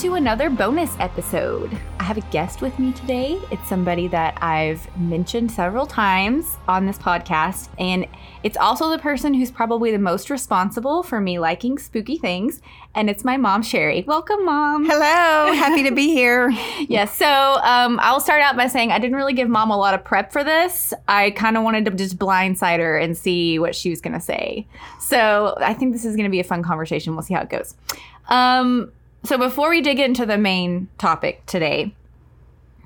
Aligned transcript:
to 0.00 0.14
another 0.14 0.48
bonus 0.48 0.96
episode. 0.98 1.78
I 1.98 2.04
have 2.04 2.16
a 2.16 2.22
guest 2.32 2.62
with 2.62 2.78
me 2.78 2.90
today. 2.92 3.38
It's 3.50 3.68
somebody 3.68 4.08
that 4.08 4.42
I've 4.42 4.88
mentioned 4.96 5.52
several 5.52 5.84
times 5.84 6.56
on 6.66 6.86
this 6.86 6.96
podcast, 6.96 7.68
and 7.78 8.06
it's 8.42 8.56
also 8.56 8.88
the 8.88 8.98
person 8.98 9.34
who's 9.34 9.50
probably 9.50 9.90
the 9.90 9.98
most 9.98 10.30
responsible 10.30 11.02
for 11.02 11.20
me 11.20 11.38
liking 11.38 11.76
spooky 11.76 12.16
things, 12.16 12.62
and 12.94 13.10
it's 13.10 13.24
my 13.24 13.36
mom, 13.36 13.62
Sherry. 13.62 14.02
Welcome, 14.06 14.46
mom. 14.46 14.86
Hello, 14.86 15.52
happy 15.52 15.82
to 15.82 15.94
be 15.94 16.08
here. 16.08 16.50
Yes, 16.88 17.14
so 17.14 17.26
um, 17.26 18.00
I'll 18.02 18.20
start 18.20 18.40
out 18.40 18.56
by 18.56 18.66
saying 18.66 18.90
I 18.90 18.98
didn't 18.98 19.16
really 19.16 19.34
give 19.34 19.50
mom 19.50 19.70
a 19.70 19.76
lot 19.76 19.92
of 19.92 20.02
prep 20.02 20.32
for 20.32 20.42
this. 20.42 20.94
I 21.08 21.30
kind 21.32 21.58
of 21.58 21.62
wanted 21.62 21.84
to 21.84 21.90
just 21.90 22.18
blindside 22.18 22.78
her 22.78 22.96
and 22.96 23.16
see 23.16 23.58
what 23.58 23.74
she 23.74 23.90
was 23.90 24.00
going 24.00 24.14
to 24.14 24.20
say. 24.20 24.66
So 24.98 25.54
I 25.60 25.74
think 25.74 25.92
this 25.92 26.06
is 26.06 26.16
going 26.16 26.24
to 26.24 26.30
be 26.30 26.40
a 26.40 26.44
fun 26.44 26.62
conversation. 26.62 27.14
We'll 27.14 27.22
see 27.22 27.34
how 27.34 27.42
it 27.42 27.50
goes. 27.50 27.74
Um, 28.28 28.92
so 29.24 29.38
before 29.38 29.70
we 29.70 29.80
dig 29.80 29.98
into 29.98 30.26
the 30.26 30.38
main 30.38 30.88
topic 30.98 31.44
today, 31.46 31.94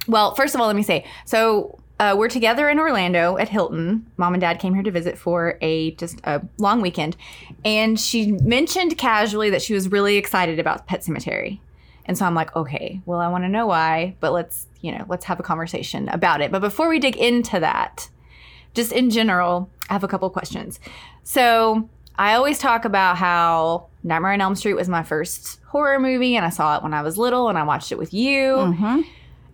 well, 0.06 0.34
first 0.34 0.54
of 0.54 0.60
all, 0.60 0.66
let 0.66 0.76
me 0.76 0.82
say 0.82 1.04
so 1.24 1.78
uh, 2.00 2.14
we're 2.18 2.28
together 2.28 2.68
in 2.68 2.78
Orlando 2.78 3.36
at 3.38 3.48
Hilton. 3.48 4.10
Mom 4.16 4.34
and 4.34 4.40
Dad 4.40 4.58
came 4.58 4.74
here 4.74 4.82
to 4.82 4.90
visit 4.90 5.16
for 5.16 5.56
a 5.60 5.92
just 5.92 6.20
a 6.24 6.42
long 6.58 6.80
weekend, 6.80 7.16
and 7.64 7.98
she 7.98 8.32
mentioned 8.32 8.98
casually 8.98 9.50
that 9.50 9.62
she 9.62 9.74
was 9.74 9.90
really 9.90 10.16
excited 10.16 10.58
about 10.58 10.86
Pet 10.86 11.02
Sematary. 11.02 11.60
And 12.06 12.18
so 12.18 12.26
I'm 12.26 12.34
like, 12.34 12.54
okay, 12.54 13.00
well, 13.06 13.20
I 13.20 13.28
want 13.28 13.44
to 13.44 13.48
know 13.48 13.66
why, 13.66 14.14
but 14.20 14.32
let's, 14.32 14.66
you 14.82 14.92
know, 14.92 15.06
let's 15.08 15.24
have 15.24 15.40
a 15.40 15.42
conversation 15.42 16.08
about 16.08 16.42
it. 16.42 16.50
But 16.52 16.60
before 16.60 16.88
we 16.88 16.98
dig 16.98 17.16
into 17.16 17.58
that, 17.60 18.10
just 18.74 18.92
in 18.92 19.08
general, 19.08 19.70
I 19.88 19.94
have 19.94 20.04
a 20.04 20.08
couple 20.08 20.28
questions. 20.30 20.80
So 21.22 21.88
I 22.16 22.34
always 22.34 22.58
talk 22.58 22.84
about 22.84 23.16
how 23.16 23.86
Nightmare 24.02 24.32
on 24.32 24.40
Elm 24.40 24.54
Street 24.54 24.74
was 24.74 24.88
my 24.88 25.02
first 25.02 25.60
horror 25.66 25.98
movie, 25.98 26.36
and 26.36 26.44
I 26.46 26.50
saw 26.50 26.76
it 26.76 26.82
when 26.82 26.94
I 26.94 27.02
was 27.02 27.18
little, 27.18 27.48
and 27.48 27.58
I 27.58 27.62
watched 27.64 27.90
it 27.92 27.98
with 27.98 28.14
you. 28.14 28.54
Mm-hmm. 28.54 29.00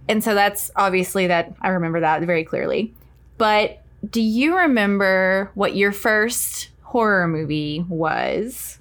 And 0.08 0.22
so 0.25 0.34
that's 0.34 0.70
obviously 0.77 1.27
that 1.28 1.55
I 1.61 1.69
remember 1.69 2.00
that 2.00 2.22
very 2.22 2.44
clearly. 2.44 2.92
But 3.39 3.83
do 4.11 4.20
you 4.20 4.56
remember 4.56 5.50
what 5.55 5.77
your 5.77 5.92
first 5.92 6.70
horror 6.83 7.28
movie 7.28 7.84
was? 7.89 8.78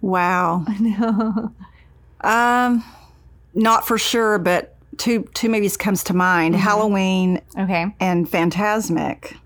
Wow. 0.00 0.64
Um, 2.24 2.84
not 3.54 3.84
for 3.84 3.98
sure, 3.98 4.38
but 4.38 4.76
two 4.96 5.28
two 5.34 5.48
movies 5.48 5.76
comes 5.76 6.04
to 6.04 6.14
mind: 6.14 6.54
Halloween 6.54 7.42
Okay. 7.58 7.86
and 7.98 8.28
Phantasmic. 8.30 9.36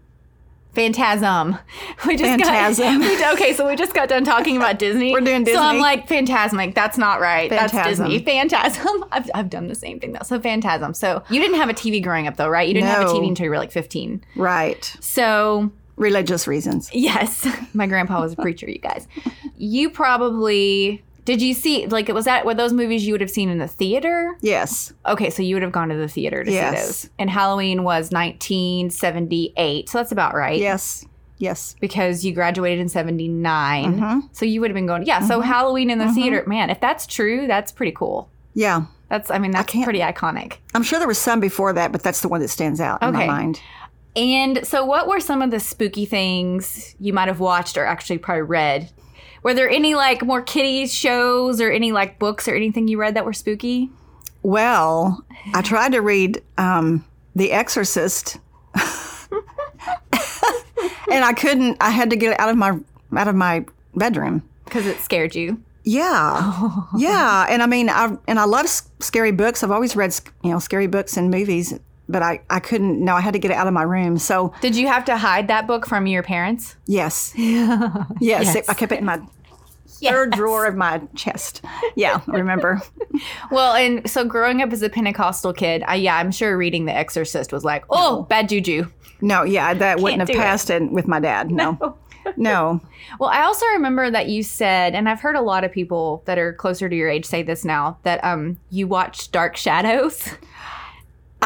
Phantasm. 0.77 1.59
We 2.07 2.17
just 2.17 2.29
Phantasm. 2.29 3.01
Got, 3.01 3.01
we, 3.37 3.43
okay, 3.43 3.53
so 3.53 3.67
we 3.67 3.75
just 3.75 3.95
got 3.95 4.09
done 4.09 4.23
talking 4.23 4.57
about 4.57 4.79
Disney. 4.79 5.13
We're 5.15 5.21
doing 5.21 5.43
Disney. 5.43 5.59
So 5.59 5.65
I'm 5.65 5.81
like, 5.81 6.07
Phantasmic. 6.07 6.75
That's 6.75 6.99
not 6.99 7.21
right. 7.21 7.51
That's 7.51 7.73
Disney. 7.73 8.21
Phantasm. 8.21 9.05
I've, 9.11 9.29
I've 9.35 9.51
done 9.51 9.67
the 9.67 9.75
same 9.75 9.99
thing 9.99 10.13
though. 10.13 10.23
So 10.23 10.39
Phantasm. 10.41 10.95
So 10.95 11.25
you 11.31 11.41
didn't 11.41 11.57
have 11.57 11.69
a 11.69 11.75
TV 11.75 12.03
growing 12.03 12.29
up 12.29 12.37
though, 12.37 12.49
right? 12.49 12.69
You 12.69 12.75
didn't 12.75 12.91
have 12.91 13.09
a 13.09 13.13
TV 13.13 13.27
until 13.27 13.45
you 13.45 13.51
were 13.51 13.59
like 13.59 13.73
15. 13.73 14.25
Right. 14.37 14.85
So 15.01 15.73
Religious 15.97 16.47
reasons. 16.47 16.91
Yes, 16.93 17.49
my 17.73 17.87
grandpa 17.87 18.21
was 18.21 18.35
a 18.35 18.37
preacher. 18.37 18.69
You 18.69 18.79
guys, 18.79 19.09
you 19.57 19.89
probably 19.89 21.03
did. 21.27 21.43
You 21.43 21.53
see 21.53 21.87
like 21.87 22.09
was 22.09 22.25
that 22.25 22.47
were 22.47 22.55
those 22.55 22.73
movies 22.73 23.07
you 23.07 23.13
would 23.13 23.21
have 23.21 23.31
seen 23.31 23.51
in 23.51 23.59
the 23.59 23.69
theater? 23.69 24.35
Yes. 24.41 24.95
Okay, 25.05 25.29
so 25.29 25.43
you 25.43 25.55
would 25.57 25.63
have 25.63 25.73
gone 25.73 25.91
to 25.91 25.97
the 25.97 26.09
theater 26.09 26.43
to 26.43 26.51
see 26.51 26.55
Yes. 26.57 26.87
those. 27.03 27.11
And 27.19 27.29
Halloween 27.29 27.83
was 27.85 28.11
1978, 28.11 29.89
so 29.89 29.99
that's 29.99 30.13
about 30.13 30.35
right. 30.35 30.59
Yes. 30.59 31.05
Yes. 31.39 31.77
because 31.81 32.25
you 32.25 32.33
graduated 32.33 32.79
in 32.81 32.89
79. 32.89 34.01
Mhm. 34.01 34.23
So 34.33 34.47
you 34.47 34.63
would 34.63 34.71
have 34.71 34.75
been 34.75 34.87
going, 34.87 35.05
yeah. 35.05 35.21
So 35.21 35.43
Halloween 35.43 35.91
in 35.91 35.99
the 35.99 36.11
theater, 36.11 36.43
man. 36.47 36.71
If 36.71 36.81
that's 36.81 37.07
true, 37.07 37.47
that's 37.47 37.71
pretty 37.71 37.93
cool. 37.93 38.31
Yeah. 38.55 38.85
That's, 39.11 39.31
I 39.31 39.39
mean, 39.39 39.51
that's 39.51 39.71
can't- 39.71 39.85
pretty 39.85 39.99
iconic. 40.01 40.55
I'm 40.75 40.83
sure 40.83 40.99
there 40.99 41.07
was 41.07 41.19
some 41.19 41.39
before 41.39 41.75
that, 41.75 41.93
but 41.93 42.03
that's 42.03 42.23
the 42.23 42.29
one 42.29 42.41
that 42.41 42.49
stands 42.49 42.81
out 42.81 43.03
in 43.03 43.11
Okay. 43.11 43.27
my 43.27 43.27
mind. 43.27 43.61
And 44.17 44.67
so, 44.67 44.83
what 44.87 45.07
were 45.07 45.21
some 45.21 45.43
of 45.43 45.51
the 45.51 45.61
spooky 45.61 46.07
things 46.07 46.95
you 46.99 47.13
might 47.13 47.29
have 47.29 47.39
watched 47.39 47.77
or 47.77 47.85
actually 47.85 48.17
probably 48.17 48.41
read? 48.43 48.89
Were 49.47 49.55
there 49.55 49.71
any 49.71 49.95
like 49.95 50.25
more 50.25 50.43
kitty 50.43 50.89
shows 50.89 51.61
or 51.61 51.71
any 51.71 51.93
like 51.93 52.19
books 52.19 52.49
or 52.49 52.57
anything 52.57 52.89
you 52.89 52.99
read 52.99 53.15
that 53.15 53.25
were 53.25 53.33
spooky? 53.33 53.91
Well, 54.43 55.25
I 55.55 55.63
tried 55.63 55.93
to 55.93 56.01
read 56.01 56.43
um, 56.59 57.05
The 57.37 57.53
Exorcist, 57.53 58.39
and 58.75 58.83
I 61.13 61.33
couldn't. 61.33 61.77
I 61.81 61.91
had 61.91 62.11
to 62.11 62.17
get 62.17 62.33
it 62.33 62.41
out 62.41 62.49
of 62.49 62.57
my 62.57 62.77
out 63.17 63.29
of 63.29 63.37
my 63.37 63.65
bedroom. 63.95 64.43
Because 64.65 64.85
it 64.85 64.99
scared 64.99 65.37
you. 65.37 65.63
Yeah, 65.85 66.83
yeah, 66.97 67.47
and 67.49 67.63
I 67.63 67.67
mean, 67.67 67.89
I 67.89 68.17
and 68.27 68.41
I 68.41 68.47
love 68.47 68.67
scary 68.99 69.31
books. 69.31 69.63
I've 69.63 69.71
always 69.71 69.95
read, 69.95 70.13
you 70.43 70.51
know, 70.51 70.59
scary 70.59 70.89
books 70.89 71.17
and 71.17 71.31
movies, 71.31 71.73
but 72.09 72.21
I 72.21 72.41
I 72.51 72.59
couldn't. 72.59 72.99
No, 72.99 73.15
I 73.15 73.21
had 73.21 73.35
to 73.35 73.39
get 73.39 73.53
it 73.53 73.57
out 73.57 73.69
of 73.69 73.73
my 73.75 73.85
room. 73.85 74.19
So 74.19 74.53
Did 74.61 74.75
you 74.75 74.89
have 74.89 75.05
to 75.05 75.17
hide 75.17 75.47
that 75.47 75.69
book 75.69 75.87
from 75.87 76.09
your 76.09 76.25
parents? 76.25 76.75
yes, 76.87 77.33
yes, 77.37 78.09
Yes. 78.21 78.69
I 78.69 78.75
kept 78.75 78.91
it 78.91 78.99
in 78.99 79.05
my 79.05 79.21
third 80.01 80.33
drawer 80.33 80.67
of 80.67 80.77
my 80.77 81.01
chest. 81.15 81.63
Yeah, 81.95 82.21
remember. 82.27 82.81
Well, 83.51 83.75
and 83.75 84.09
so 84.09 84.25
growing 84.25 84.63
up 84.63 84.73
as 84.73 84.83
a 84.83 84.89
Pentecostal 84.89 85.53
kid, 85.53 85.83
I, 85.87 85.97
yeah, 85.97 86.17
I'm 86.17 86.31
sure 86.31 86.57
reading 86.57 86.85
The 86.85 86.95
Exorcist 86.95 87.53
was 87.53 87.65
like, 87.65 87.85
oh, 87.91 88.23
bad 88.25 88.49
juju. 88.49 88.87
No, 89.21 89.43
yeah, 89.43 89.75
that 89.75 90.01
wouldn't 90.01 90.21
have 90.21 90.31
it. 90.31 90.37
passed 90.37 90.71
it 90.71 90.91
with 90.91 91.09
my 91.09 91.21
dad. 91.21 91.51
No, 91.51 91.97
no. 92.37 92.81
Well, 93.19 93.31
I 93.31 93.43
also 93.43 93.65
remember 93.67 94.11
that 94.11 94.29
you 94.29 94.43
said, 94.43 94.95
and 94.95 95.09
I've 95.09 95.21
heard 95.21 95.37
a 95.37 95.41
lot 95.41 95.65
of 95.65 95.73
people 95.73 96.23
that 96.27 96.39
are 96.39 96.53
closer 96.53 96.89
to 96.89 96.95
your 96.97 97.09
age 97.09 97.25
say 97.25 97.43
this 97.43 97.65
now, 97.65 97.99
that 98.03 98.23
um 98.25 98.59
you 98.71 98.87
watched 98.87 99.33
Dark 99.33 99.57
Shadows. 99.57 100.29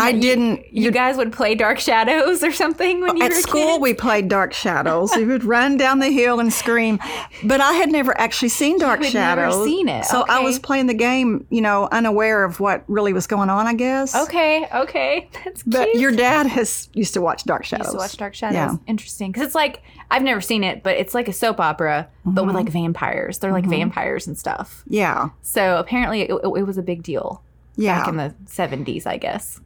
I 0.00 0.12
didn't. 0.12 0.72
You 0.72 0.90
guys 0.90 1.16
would 1.16 1.32
play 1.32 1.54
Dark 1.54 1.78
Shadows 1.78 2.42
or 2.42 2.52
something 2.52 3.00
when 3.00 3.16
you 3.16 3.22
were 3.22 3.24
At 3.24 3.32
were 3.32 3.40
school, 3.40 3.66
kids? 3.74 3.82
we 3.82 3.94
played 3.94 4.28
Dark 4.28 4.52
Shadows. 4.52 5.12
we 5.16 5.24
would 5.24 5.44
run 5.44 5.76
down 5.76 5.98
the 5.98 6.10
hill 6.10 6.40
and 6.40 6.52
scream. 6.52 6.98
But 7.44 7.60
I 7.60 7.72
had 7.72 7.90
never 7.90 8.18
actually 8.18 8.48
seen 8.48 8.78
Dark 8.78 9.02
Shadows. 9.04 9.54
never 9.56 9.64
seen 9.64 9.88
it, 9.88 10.04
So 10.04 10.24
I 10.28 10.40
was 10.40 10.58
playing 10.58 10.86
the 10.86 10.94
game, 10.94 11.46
you 11.50 11.60
know, 11.60 11.88
unaware 11.92 12.44
of 12.44 12.60
what 12.60 12.84
really 12.88 13.12
was 13.12 13.26
going 13.26 13.50
on, 13.50 13.66
I 13.66 13.74
guess. 13.74 14.14
Okay, 14.14 14.66
okay, 14.74 15.28
that's 15.44 15.62
But 15.62 15.84
cute. 15.90 16.00
your 16.00 16.12
dad 16.12 16.46
has 16.46 16.88
used 16.94 17.14
to 17.14 17.20
watch 17.20 17.44
Dark 17.44 17.64
Shadows. 17.64 17.86
used 17.86 17.92
to 17.96 17.98
watch 17.98 18.16
Dark 18.16 18.34
Shadows. 18.34 18.54
Yeah. 18.54 18.76
Interesting, 18.86 19.32
because 19.32 19.46
it's 19.46 19.54
like 19.54 19.82
I've 20.10 20.22
never 20.22 20.40
seen 20.40 20.64
it, 20.64 20.82
but 20.82 20.96
it's 20.96 21.14
like 21.14 21.28
a 21.28 21.32
soap 21.32 21.60
opera, 21.60 22.08
but 22.24 22.44
with 22.44 22.54
mm-hmm. 22.54 22.64
like 22.64 22.68
vampires. 22.68 23.38
They're 23.38 23.52
like 23.52 23.64
mm-hmm. 23.64 23.70
vampires 23.70 24.26
and 24.26 24.36
stuff. 24.36 24.82
Yeah. 24.88 25.30
So 25.42 25.76
apparently, 25.78 26.22
it, 26.22 26.30
it 26.32 26.66
was 26.66 26.78
a 26.78 26.82
big 26.82 27.02
deal 27.02 27.42
Yeah. 27.76 28.00
back 28.00 28.08
in 28.08 28.16
the 28.16 28.34
'70s, 28.46 29.06
I 29.06 29.16
guess. 29.16 29.60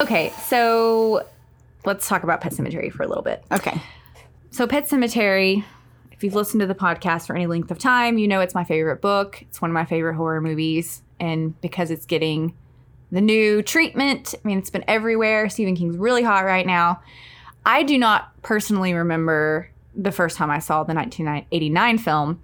Okay, 0.00 0.32
so 0.46 1.26
let's 1.84 2.08
talk 2.08 2.22
about 2.22 2.40
Pet 2.40 2.52
Sematary 2.52 2.90
for 2.90 3.02
a 3.02 3.08
little 3.08 3.22
bit. 3.22 3.44
okay. 3.52 3.80
So, 4.50 4.66
Pet 4.66 4.88
Sematary, 4.88 5.64
if 6.12 6.24
you've 6.24 6.34
listened 6.34 6.60
to 6.60 6.66
the 6.66 6.74
podcast 6.74 7.26
for 7.26 7.36
any 7.36 7.46
length 7.46 7.70
of 7.70 7.78
time, 7.78 8.16
you 8.16 8.26
know 8.26 8.40
it's 8.40 8.54
my 8.54 8.64
favorite 8.64 9.00
book. 9.02 9.42
It's 9.42 9.60
one 9.60 9.70
of 9.70 9.74
my 9.74 9.84
favorite 9.84 10.14
horror 10.14 10.40
movies. 10.40 11.02
And 11.20 11.60
because 11.60 11.90
it's 11.90 12.06
getting 12.06 12.54
the 13.12 13.20
new 13.20 13.62
treatment, 13.62 14.34
I 14.34 14.48
mean, 14.48 14.58
it's 14.58 14.70
been 14.70 14.84
everywhere. 14.88 15.48
Stephen 15.48 15.76
King's 15.76 15.96
really 15.96 16.22
hot 16.22 16.44
right 16.44 16.66
now. 16.66 17.02
I 17.66 17.82
do 17.82 17.98
not 17.98 18.40
personally 18.42 18.94
remember 18.94 19.68
the 19.94 20.12
first 20.12 20.36
time 20.36 20.50
I 20.50 20.60
saw 20.60 20.84
the 20.84 20.94
1989 20.94 21.98
film. 21.98 22.42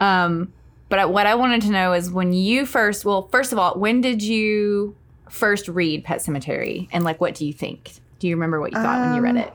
Um, 0.00 0.52
but 0.88 1.10
what 1.12 1.26
I 1.26 1.34
wanted 1.34 1.62
to 1.62 1.70
know 1.70 1.92
is 1.92 2.10
when 2.10 2.32
you 2.32 2.66
first, 2.66 3.04
well, 3.04 3.28
first 3.28 3.52
of 3.52 3.58
all, 3.58 3.78
when 3.78 4.00
did 4.00 4.22
you 4.22 4.94
first 5.30 5.68
read 5.68 6.04
Pet 6.04 6.20
Sematary? 6.20 6.88
And 6.92 7.04
like, 7.04 7.20
what 7.20 7.34
do 7.34 7.46
you 7.46 7.52
think? 7.52 7.92
Do 8.18 8.28
you 8.28 8.36
remember 8.36 8.60
what 8.60 8.72
you 8.72 8.78
thought 8.78 9.00
when 9.00 9.14
you 9.14 9.20
read 9.20 9.36
Um, 9.36 9.42
it? 9.42 9.52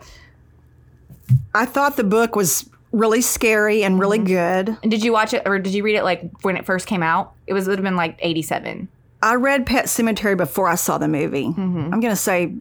I 1.53 1.65
thought 1.65 1.95
the 1.97 2.03
book 2.03 2.35
was 2.35 2.69
really 2.91 3.21
scary 3.21 3.83
and 3.83 3.99
really 3.99 4.17
good. 4.17 4.75
And 4.81 4.89
did 4.91 5.03
you 5.03 5.11
watch 5.13 5.33
it 5.33 5.43
or 5.45 5.59
did 5.59 5.73
you 5.73 5.83
read 5.83 5.95
it 5.95 6.03
like 6.03 6.29
when 6.41 6.57
it 6.57 6.65
first 6.65 6.87
came 6.87 7.03
out? 7.03 7.33
It 7.47 7.53
was 7.53 7.67
it 7.67 7.71
would 7.71 7.79
have 7.79 7.83
been 7.83 7.95
like 7.95 8.17
87. 8.19 8.87
I 9.21 9.35
read 9.35 9.65
Pet 9.65 9.85
Sematary 9.85 10.35
before 10.37 10.67
I 10.67 10.75
saw 10.75 10.97
the 10.97 11.07
movie. 11.07 11.45
Mm-hmm. 11.45 11.93
I'm 11.93 11.99
going 11.99 12.11
to 12.11 12.15
say 12.15 12.55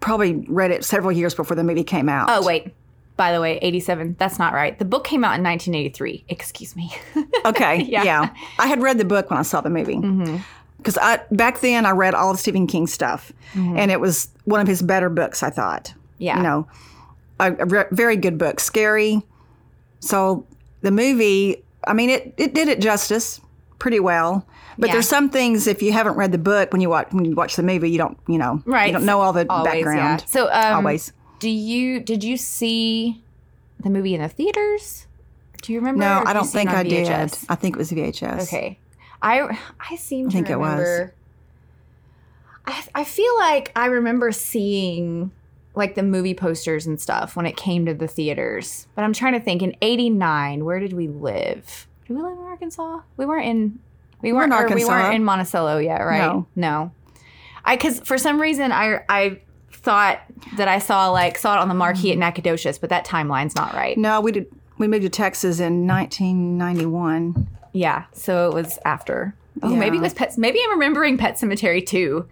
probably 0.00 0.34
read 0.48 0.70
it 0.70 0.84
several 0.84 1.12
years 1.12 1.34
before 1.34 1.56
the 1.56 1.64
movie 1.64 1.84
came 1.84 2.08
out. 2.08 2.28
Oh 2.30 2.44
wait. 2.44 2.74
By 3.16 3.32
the 3.32 3.40
way, 3.40 3.58
87. 3.62 4.16
That's 4.18 4.38
not 4.40 4.52
right. 4.54 4.76
The 4.78 4.84
book 4.84 5.04
came 5.04 5.22
out 5.24 5.36
in 5.38 5.42
1983. 5.44 6.24
Excuse 6.28 6.74
me. 6.76 6.92
Okay. 7.46 7.82
Yeah. 7.82 7.98
Mm-hmm. 8.00 8.06
yeah. 8.06 8.34
I 8.58 8.66
had 8.66 8.80
read 8.82 8.96
the 8.98 9.04
book 9.04 9.30
when 9.30 9.38
I 9.38 9.42
saw 9.42 9.60
the 9.60 9.68
movie. 9.70 9.98
Because 10.78 10.96
I 10.98 11.20
back 11.30 11.60
then 11.60 11.84
I 11.86 11.90
read 11.90 12.14
all 12.14 12.30
of 12.30 12.38
Stephen 12.40 12.66
King's 12.66 12.92
stuff, 12.92 13.32
and 13.54 13.90
it 13.90 14.00
was 14.00 14.28
one 14.44 14.60
of 14.60 14.66
his 14.66 14.80
better 14.82 15.08
books. 15.10 15.42
I 15.42 15.50
thought. 15.50 15.84
Mm-hmm. 15.84 16.22
Yeah. 16.22 16.36
You 16.38 16.42
know, 16.42 16.66
a, 17.40 17.52
a 17.58 17.66
re- 17.66 17.84
very 17.90 18.16
good 18.16 18.38
book, 18.38 18.60
scary. 18.60 19.22
So 20.00 20.46
the 20.82 20.90
movie, 20.90 21.62
I 21.86 21.92
mean, 21.92 22.10
it 22.10 22.34
it 22.36 22.54
did 22.54 22.68
it 22.68 22.80
justice 22.80 23.40
pretty 23.78 24.00
well. 24.00 24.46
But 24.78 24.88
Yeah. 24.88 24.94
there's 24.94 25.08
some 25.08 25.28
things 25.30 25.66
if 25.66 25.82
you 25.82 25.92
haven't 25.92 26.16
read 26.16 26.32
the 26.32 26.38
book 26.38 26.72
when 26.72 26.80
you 26.80 26.88
watch 26.90 27.12
when 27.12 27.24
you 27.24 27.34
watch 27.34 27.56
the 27.56 27.62
movie, 27.62 27.90
you 27.90 27.98
don't 27.98 28.18
you 28.26 28.38
know 28.38 28.62
Right. 28.66 28.86
you 28.88 28.92
don't 28.92 29.04
know 29.06 29.20
all 29.20 29.32
the 29.32 29.46
Always, 29.48 29.72
background. 29.72 30.20
Yeah. 30.20 30.26
So 30.26 30.50
um, 30.50 30.76
Always. 30.76 31.12
Do 31.44 31.50
you 31.50 32.00
did 32.00 32.24
you 32.24 32.38
see 32.38 33.22
the 33.78 33.90
movie 33.90 34.14
in 34.14 34.22
the 34.22 34.30
theaters? 34.30 35.06
Do 35.60 35.74
you 35.74 35.78
remember? 35.78 36.00
No, 36.00 36.22
I 36.24 36.32
don't 36.32 36.46
think 36.46 36.70
I 36.70 36.82
did. 36.82 37.06
I 37.50 37.54
think 37.54 37.76
it 37.76 37.78
was 37.78 37.92
VHS. 37.92 38.44
Okay. 38.44 38.78
I 39.20 39.58
I 39.78 39.96
seem 39.96 40.30
to 40.30 40.32
think 40.34 40.48
it 40.48 40.58
was. 40.58 40.78
remember. 40.78 41.14
I 42.66 42.82
I 42.94 43.04
feel 43.04 43.36
like 43.40 43.72
I 43.76 43.88
remember 43.88 44.32
seeing 44.32 45.32
like 45.74 45.96
the 45.96 46.02
movie 46.02 46.32
posters 46.32 46.86
and 46.86 46.98
stuff 46.98 47.36
when 47.36 47.44
it 47.44 47.58
came 47.58 47.84
to 47.84 47.92
the 47.92 48.08
theaters. 48.08 48.86
But 48.94 49.04
I'm 49.04 49.12
trying 49.12 49.34
to 49.34 49.40
think. 49.40 49.60
In 49.60 49.76
'89, 49.82 50.64
where 50.64 50.80
did 50.80 50.94
we 50.94 51.08
live? 51.08 51.86
Did 52.08 52.16
we 52.16 52.22
live 52.22 52.38
in 52.38 52.44
Arkansas? 52.44 53.00
We 53.18 53.26
weren't 53.26 53.44
in. 53.44 53.78
We 54.22 54.32
We're 54.32 54.44
in 54.44 54.48
weren't. 54.50 54.74
we 54.74 54.86
weren't 54.86 55.14
in 55.14 55.22
Monticello 55.22 55.76
yet, 55.76 55.98
right? 55.98 56.20
No. 56.20 56.46
No. 56.56 56.92
I 57.66 57.76
because 57.76 58.00
for 58.00 58.16
some 58.16 58.40
reason 58.40 58.72
I 58.72 59.00
I 59.10 59.40
thought 59.84 60.20
that 60.56 60.66
I 60.68 60.78
saw 60.78 61.10
like 61.10 61.38
saw 61.38 61.56
it 61.56 61.60
on 61.60 61.68
the 61.68 61.74
marquee 61.74 62.12
at 62.12 62.18
Nacogdoches, 62.18 62.78
but 62.78 62.90
that 62.90 63.04
timeline's 63.04 63.54
not 63.54 63.74
right. 63.74 63.96
No, 63.96 64.20
we 64.20 64.32
did. 64.32 64.46
We 64.78 64.88
moved 64.88 65.02
to 65.04 65.08
Texas 65.08 65.60
in 65.60 65.86
1991. 65.86 67.48
Yeah, 67.72 68.04
so 68.12 68.48
it 68.48 68.54
was 68.54 68.78
after. 68.84 69.34
Oh, 69.62 69.74
maybe 69.76 69.98
it 69.98 70.00
was 70.00 70.14
Pet. 70.14 70.36
Maybe 70.36 70.58
I'm 70.64 70.70
remembering 70.70 71.16
Pet 71.16 71.36
Sematary 71.36 71.84
too. 71.84 72.28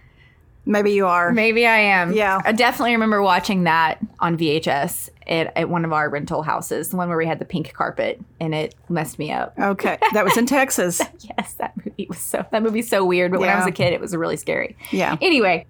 Maybe 0.64 0.92
you 0.92 1.06
are. 1.06 1.32
Maybe 1.32 1.66
I 1.66 1.78
am. 1.78 2.12
Yeah. 2.12 2.40
I 2.44 2.52
definitely 2.52 2.92
remember 2.92 3.20
watching 3.20 3.64
that 3.64 3.98
on 4.20 4.38
VHS 4.38 5.08
at, 5.26 5.56
at 5.56 5.68
one 5.68 5.84
of 5.84 5.92
our 5.92 6.08
rental 6.08 6.42
houses, 6.42 6.90
the 6.90 6.96
one 6.96 7.08
where 7.08 7.18
we 7.18 7.26
had 7.26 7.40
the 7.40 7.44
pink 7.44 7.72
carpet, 7.74 8.20
and 8.38 8.54
it 8.54 8.74
messed 8.88 9.18
me 9.18 9.32
up. 9.32 9.58
Okay, 9.58 9.98
that 10.12 10.24
was 10.24 10.36
in 10.36 10.46
Texas. 10.46 11.00
Yes, 11.38 11.54
that 11.54 11.72
movie 11.76 12.06
was 12.08 12.18
so 12.18 12.44
that 12.50 12.62
movie's 12.62 12.88
so 12.90 13.04
weird. 13.04 13.30
But 13.30 13.40
when 13.40 13.48
I 13.48 13.56
was 13.56 13.66
a 13.66 13.72
kid, 13.72 13.92
it 13.92 14.00
was 14.00 14.14
really 14.14 14.36
scary. 14.36 14.76
Yeah. 14.90 15.16
Anyway, 15.20 15.66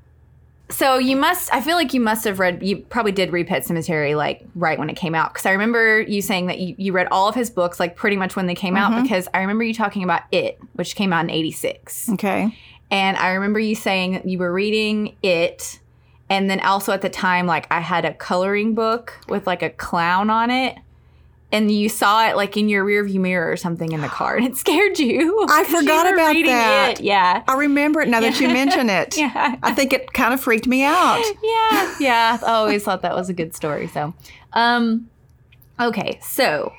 so 0.73 0.99
you 0.99 1.17
must. 1.17 1.53
I 1.55 1.61
feel 1.61 1.77
like 1.77 1.95
you 1.95 2.01
must 2.01 2.25
have 2.25 2.39
read. 2.39 2.63
You 2.63 2.79
probably 2.79 3.13
did 3.13 3.33
read 3.33 3.47
Pet 3.47 3.63
Sematary 3.65 4.17
like 4.17 4.45
right 4.55 4.79
when 4.79 4.91
it 4.91 4.97
came 4.97 5.15
out 5.15 5.33
because 5.33 5.47
I 5.47 5.53
remember 5.53 6.01
you 6.01 6.23
saying 6.23 6.47
that 6.47 6.59
you, 6.59 6.75
you 6.79 6.93
read 6.93 7.09
all 7.11 7.29
of 7.29 7.35
his 7.35 7.51
books 7.51 7.79
like 7.79 7.95
pretty 7.97 8.17
much 8.17 8.35
when 8.37 8.47
they 8.47 8.55
came 8.55 8.75
Mm-hmm. 8.75 8.95
out 8.95 9.03
because 9.03 9.29
I 9.35 9.41
remember 9.41 9.65
you 9.65 9.75
talking 9.75 10.03
about 10.03 10.23
it, 10.33 10.59
which 10.75 10.97
came 10.97 11.13
out 11.13 11.25
in 11.25 11.31
'86. 11.31 12.09
Okay. 12.11 12.57
And 12.91 13.17
I 13.17 13.33
remember 13.33 13.59
you 13.61 13.75
saying 13.75 14.13
that 14.13 14.27
you 14.27 14.39
were 14.39 14.53
reading 14.53 15.17
it. 15.23 15.79
And 16.29 16.49
then 16.49 16.61
also 16.61 16.93
at 16.93 17.03
the 17.03 17.11
time, 17.11 17.47
like 17.47 17.67
I 17.71 17.81
had 17.81 18.05
a 18.05 18.15
coloring 18.15 18.75
book 18.75 19.19
with 19.29 19.47
like 19.47 19.63
a 19.63 19.71
clown 19.71 20.31
on 20.31 20.51
it. 20.51 20.77
And 21.53 21.71
you 21.71 21.91
saw 21.91 22.27
it 22.29 22.35
like 22.35 22.57
in 22.57 22.71
your 22.71 22.83
rearview 22.83 23.21
mirror 23.21 23.53
or 23.53 23.59
something 23.59 23.93
in 23.93 24.01
the 24.01 24.09
car 24.09 24.37
and 24.37 24.47
it 24.47 24.57
scared 24.57 24.99
you. 24.99 25.45
I 25.51 25.65
forgot 25.65 26.07
were 26.07 26.15
about 26.15 26.33
that. 26.47 26.99
It. 26.99 27.05
Yeah. 27.05 27.43
I 27.47 27.55
remember 27.55 28.01
it 28.01 28.09
now 28.09 28.21
that 28.21 28.41
you 28.41 28.49
mention 28.49 28.89
it. 29.01 29.19
Yeah. 29.19 29.57
I 29.63 29.75
think 29.75 29.93
it 29.93 30.15
kind 30.15 30.33
of 30.33 30.41
freaked 30.41 30.67
me 30.67 30.83
out. 30.83 31.23
Yeah. 31.43 31.95
Yeah. 32.01 32.39
I 32.43 32.53
always 32.53 32.83
thought 32.85 33.03
that 33.03 33.15
was 33.15 33.29
a 33.29 33.35
good 33.35 33.55
story. 33.55 33.87
So, 33.89 34.15
um, 34.55 35.11
okay. 35.79 36.19
So 36.23 36.73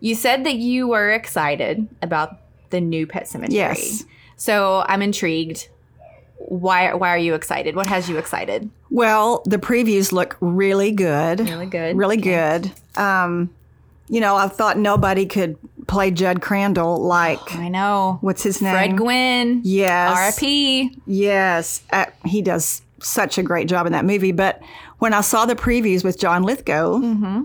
you 0.00 0.16
said 0.16 0.44
that 0.44 0.56
you 0.56 0.88
were 0.88 1.12
excited 1.12 1.86
about 2.02 2.38
the 2.70 2.80
new 2.80 3.06
Pet 3.06 3.24
Sematary. 3.24 3.52
Yes. 3.52 4.04
So 4.36 4.84
I'm 4.88 5.00
intrigued. 5.02 5.68
Why, 6.38 6.92
why 6.94 7.10
are 7.10 7.18
you 7.18 7.34
excited? 7.34 7.76
What 7.76 7.86
has 7.86 8.08
you 8.08 8.18
excited? 8.18 8.68
Well, 8.90 9.42
the 9.44 9.58
previews 9.58 10.12
look 10.12 10.36
really 10.40 10.90
good. 10.92 11.40
Really 11.40 11.66
good. 11.66 11.96
Really 11.96 12.16
good. 12.16 12.72
Um, 12.96 13.50
you 14.08 14.20
know, 14.20 14.36
I 14.36 14.48
thought 14.48 14.78
nobody 14.78 15.26
could 15.26 15.56
play 15.86 16.10
Judd 16.10 16.40
Crandall 16.42 17.00
like 17.02 17.54
I 17.56 17.68
know. 17.68 18.18
what's 18.20 18.42
his 18.42 18.60
name? 18.62 18.72
Fred 18.72 18.96
Gwynne. 18.96 19.60
Yes. 19.64 20.16
R.I.P. 20.16 20.96
Yes, 21.06 21.82
uh, 21.92 22.06
he 22.24 22.42
does 22.42 22.82
such 23.00 23.38
a 23.38 23.42
great 23.42 23.68
job 23.68 23.86
in 23.86 23.92
that 23.92 24.04
movie. 24.04 24.32
But 24.32 24.60
when 24.98 25.14
I 25.14 25.20
saw 25.20 25.46
the 25.46 25.54
previews 25.54 26.02
with 26.04 26.18
John 26.18 26.42
Lithgow, 26.42 27.44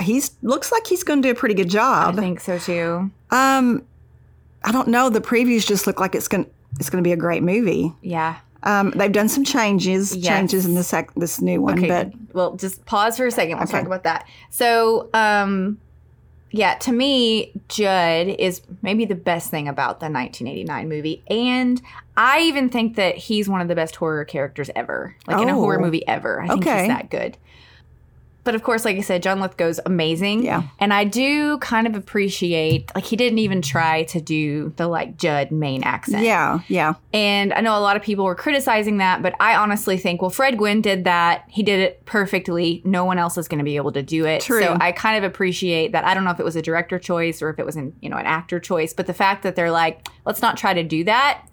he's 0.00 0.30
looks 0.42 0.70
like 0.72 0.86
he's 0.86 1.02
going 1.04 1.22
to 1.22 1.28
do 1.28 1.32
a 1.32 1.34
pretty 1.34 1.54
good 1.54 1.68
job. 1.70 2.14
I 2.14 2.20
think 2.20 2.40
so 2.40 2.58
too. 2.58 3.10
Um, 3.30 3.84
I 4.64 4.72
don't 4.72 4.88
know. 4.88 5.10
The 5.10 5.20
previews 5.20 5.66
just 5.66 5.86
look 5.86 6.00
like 6.00 6.14
it's 6.14 6.28
going 6.28 6.46
it's 6.78 6.90
going 6.90 7.02
to 7.02 7.06
be 7.06 7.12
a 7.12 7.16
great 7.16 7.42
movie. 7.42 7.92
Yeah. 8.02 8.36
Um, 8.64 8.90
they've 8.90 9.12
done 9.12 9.28
some 9.28 9.44
changes, 9.44 10.14
Yes. 10.16 10.26
changes 10.26 10.66
in 10.66 10.74
this 10.74 10.88
sec- 10.88 11.14
this 11.14 11.40
new 11.40 11.60
one, 11.62 11.78
Okay. 11.78 11.88
but 11.88 12.12
well, 12.34 12.56
just 12.56 12.84
pause 12.86 13.16
for 13.16 13.26
a 13.26 13.30
second. 13.30 13.54
We'll 13.56 13.62
Okay. 13.64 13.78
talk 13.78 13.86
about 13.86 14.02
that. 14.02 14.26
So, 14.50 15.08
um, 15.14 15.78
yeah, 16.50 16.74
to 16.76 16.92
me, 16.92 17.52
Judd 17.68 18.28
is 18.28 18.62
maybe 18.82 19.04
the 19.04 19.14
best 19.14 19.50
thing 19.50 19.68
about 19.68 20.00
the 20.00 20.08
1989 20.10 20.88
movie, 20.88 21.22
and 21.28 21.80
I 22.16 22.40
even 22.40 22.68
think 22.68 22.96
that 22.96 23.16
he's 23.16 23.48
one 23.48 23.60
of 23.60 23.68
the 23.68 23.74
best 23.74 23.96
horror 23.96 24.24
characters 24.24 24.70
ever, 24.74 25.14
like 25.26 25.40
in 25.42 25.48
a 25.48 25.52
Oh. 25.56 25.60
horror 25.60 25.78
movie 25.78 26.06
ever. 26.08 26.40
I 26.40 26.48
think 26.48 26.66
Okay. 26.66 26.78
he's 26.80 26.88
that 26.88 27.10
good. 27.10 27.36
But 28.48 28.54
of 28.54 28.62
course, 28.62 28.86
like 28.86 28.96
I 28.96 29.02
said, 29.02 29.22
John 29.22 29.40
Lithgow's 29.40 29.78
amazing. 29.84 30.42
Yeah. 30.42 30.62
And 30.78 30.94
I 30.94 31.04
do 31.04 31.58
kind 31.58 31.86
of 31.86 31.94
appreciate, 31.94 32.90
like, 32.94 33.04
he 33.04 33.14
didn't 33.14 33.40
even 33.40 33.60
try 33.60 34.04
to 34.04 34.22
do 34.22 34.72
the, 34.76 34.88
like, 34.88 35.18
Judd 35.18 35.50
Maine 35.50 35.82
accent. 35.84 36.24
yeah, 36.24 36.60
yeah, 36.66 36.94
And 37.12 37.52
I 37.52 37.60
know 37.60 37.76
a 37.76 37.80
lot 37.80 37.96
of 37.96 38.02
people 38.02 38.24
were 38.24 38.34
criticizing 38.34 38.96
that, 38.98 39.20
but 39.20 39.34
I 39.38 39.54
honestly 39.54 39.98
think, 39.98 40.22
well, 40.22 40.30
Fred 40.30 40.56
Gwynne 40.56 40.80
did 40.80 41.04
that. 41.04 41.44
He 41.48 41.62
did 41.62 41.78
it 41.80 42.06
perfectly. 42.06 42.80
No 42.86 43.04
one 43.04 43.18
else 43.18 43.36
is 43.36 43.48
going 43.48 43.58
to 43.58 43.66
be 43.66 43.76
able 43.76 43.92
to 43.92 44.02
do 44.02 44.24
it. 44.24 44.40
True. 44.40 44.62
So 44.62 44.78
I 44.80 44.92
kind 44.92 45.22
of 45.22 45.30
appreciate 45.30 45.92
that. 45.92 46.06
I 46.06 46.14
don't 46.14 46.24
know 46.24 46.30
if 46.30 46.40
it 46.40 46.44
was 46.44 46.56
a 46.56 46.62
director 46.62 46.98
choice 46.98 47.42
or 47.42 47.50
if 47.50 47.58
it 47.58 47.66
was 47.66 47.76
an, 47.76 47.94
you 48.00 48.08
know, 48.08 48.16
an 48.16 48.24
actor 48.24 48.58
choice, 48.58 48.94
but 48.94 49.06
the 49.06 49.12
fact 49.12 49.42
that 49.42 49.56
they're 49.56 49.70
like, 49.70 50.08
let's 50.24 50.40
not 50.40 50.56
try 50.56 50.72
to 50.72 50.82
do 50.82 51.04
that, 51.04 51.46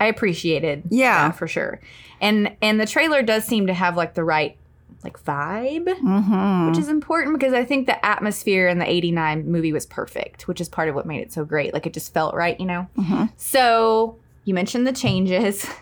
I 0.00 0.06
appreciated. 0.06 0.84
Yeah. 0.90 1.28
that 1.28 1.36
for 1.36 1.46
sure. 1.46 1.80
And 2.20 2.56
and 2.62 2.80
the 2.80 2.86
trailer 2.86 3.22
does 3.22 3.44
seem 3.44 3.66
to 3.68 3.74
have 3.74 3.96
like 3.96 4.14
the 4.14 4.24
right 4.24 4.56
like 5.04 5.22
vibe, 5.24 5.88
hmm 5.98 6.68
which 6.68 6.78
is 6.78 6.88
important 6.88 7.38
because 7.38 7.52
I 7.54 7.64
think 7.64 7.86
the 7.86 8.04
atmosphere 8.04 8.66
in 8.68 8.78
the 8.78 8.90
89 8.90 9.50
movie 9.50 9.72
was 9.72 9.86
perfect, 9.86 10.48
which 10.48 10.60
is 10.60 10.68
part 10.68 10.88
of 10.88 10.94
what 10.94 11.06
made 11.06 11.20
it 11.20 11.32
so 11.32 11.44
great. 11.44 11.72
Like 11.72 11.86
it 11.86 11.92
just 11.94 12.12
felt 12.12 12.34
right, 12.34 12.58
you 12.58 12.66
know? 12.66 12.88
Mhm. 12.98 13.30
So 13.36 14.16
you 14.44 14.54
mentioned 14.54 14.86
the 14.86 14.92
changes. 14.92 15.66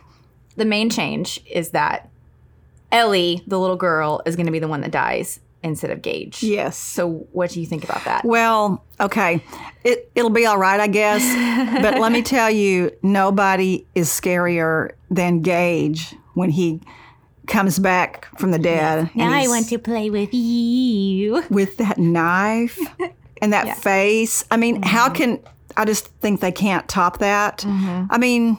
The 0.56 0.64
main 0.64 0.88
change 0.88 1.42
is 1.50 1.72
that 1.72 2.08
Ellie, 2.90 3.42
the 3.46 3.58
little 3.60 3.76
girl, 3.76 4.22
is 4.24 4.36
going 4.36 4.46
to 4.46 4.52
be 4.52 4.58
the 4.58 4.68
one 4.68 4.80
that 4.80 4.90
dies 4.90 5.38
instead 5.62 5.90
of 5.90 6.00
Gage. 6.00 6.42
yes. 6.42 6.78
So 6.78 7.26
what 7.32 7.50
do 7.50 7.60
you 7.60 7.66
think 7.66 7.84
about 7.84 8.04
that? 8.04 8.24
Well, 8.24 8.82
okay, 8.98 9.42
it 9.84 10.10
it'll 10.14 10.30
be 10.30 10.46
all 10.46 10.56
right, 10.56 10.80
I 10.80 10.86
guess. 10.86 11.22
but 11.82 11.98
let 11.98 12.10
me 12.10 12.22
tell 12.22 12.50
you, 12.50 12.90
nobody 13.02 13.84
is 13.94 14.08
scarier 14.08 14.92
than 15.10 15.42
Gage 15.42 16.14
when 16.34 16.48
he 16.48 16.80
comes 17.46 17.78
back 17.78 18.26
from 18.38 18.50
the 18.50 18.58
dead. 18.58 19.10
Now 19.14 19.32
and 19.32 19.48
want 19.48 19.68
to 19.68 19.78
play 19.78 20.10
with 20.10 20.32
you. 20.34 21.42
with 21.50 21.76
that 21.78 21.98
knife 21.98 22.78
and 23.42 23.52
that 23.52 23.66
Yeah. 23.66 23.72
Mm-hmm. 23.72 23.80
face. 23.82 24.44
I 24.50 24.56
mean, 24.56 24.82
how 24.82 25.08
can 25.10 25.40
I 25.76 25.84
just 25.84 26.06
think 26.20 26.40
they 26.40 26.52
can't 26.52 26.86
top 26.88 27.18
that? 27.18 27.64
I 27.66 28.18
mean, 28.18 28.58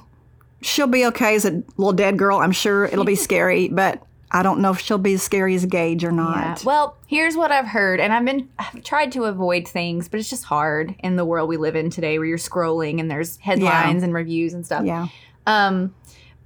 she'll 0.62 0.88
be 0.88 1.06
okay 1.08 1.36
as 1.36 1.46
a 1.46 1.63
little 1.77 1.94
dead 1.94 2.17
girl. 2.17 2.39
I'm 2.39 2.51
sure 2.51 2.86
it'll 2.86 3.06
be 3.06 3.15
scary, 3.27 3.67
but 3.70 4.01
I 4.29 4.44
don't 4.44 4.60
know 4.60 4.72
if 4.72 4.79
she'll 4.82 4.98
be 4.98 5.13
as 5.13 5.24
scary 5.24 5.56
as 5.56 5.65
Gage 5.65 6.03
or 6.03 6.10
Yeah. 6.10 6.15
not. 6.17 6.63
Well, 6.65 6.98
here's 7.08 7.38
what 7.38 7.51
I've 7.51 7.67
heard, 7.67 8.00
and 8.01 8.12
I've 8.13 8.25
been 8.25 8.50
I've 8.60 8.84
tried 8.84 9.12
to 9.13 9.24
avoid 9.24 9.67
things, 9.67 10.10
but 10.10 10.20
it's 10.20 10.29
just 10.29 10.44
hard 10.44 10.96
in 11.00 11.15
the 11.15 11.24
world 11.25 11.48
we 11.50 11.56
live 11.58 11.75
in 11.77 11.89
today, 11.89 12.20
where 12.20 12.27
you're 12.27 12.38
scrolling 12.38 13.00
and 13.00 13.10
there's 13.10 13.38
headlines 13.38 14.03
and 14.03 14.13
reviews 14.13 14.53
and 14.53 14.65
stuff. 14.65 14.86
Yeah. 14.86 15.08
Um, 15.46 15.96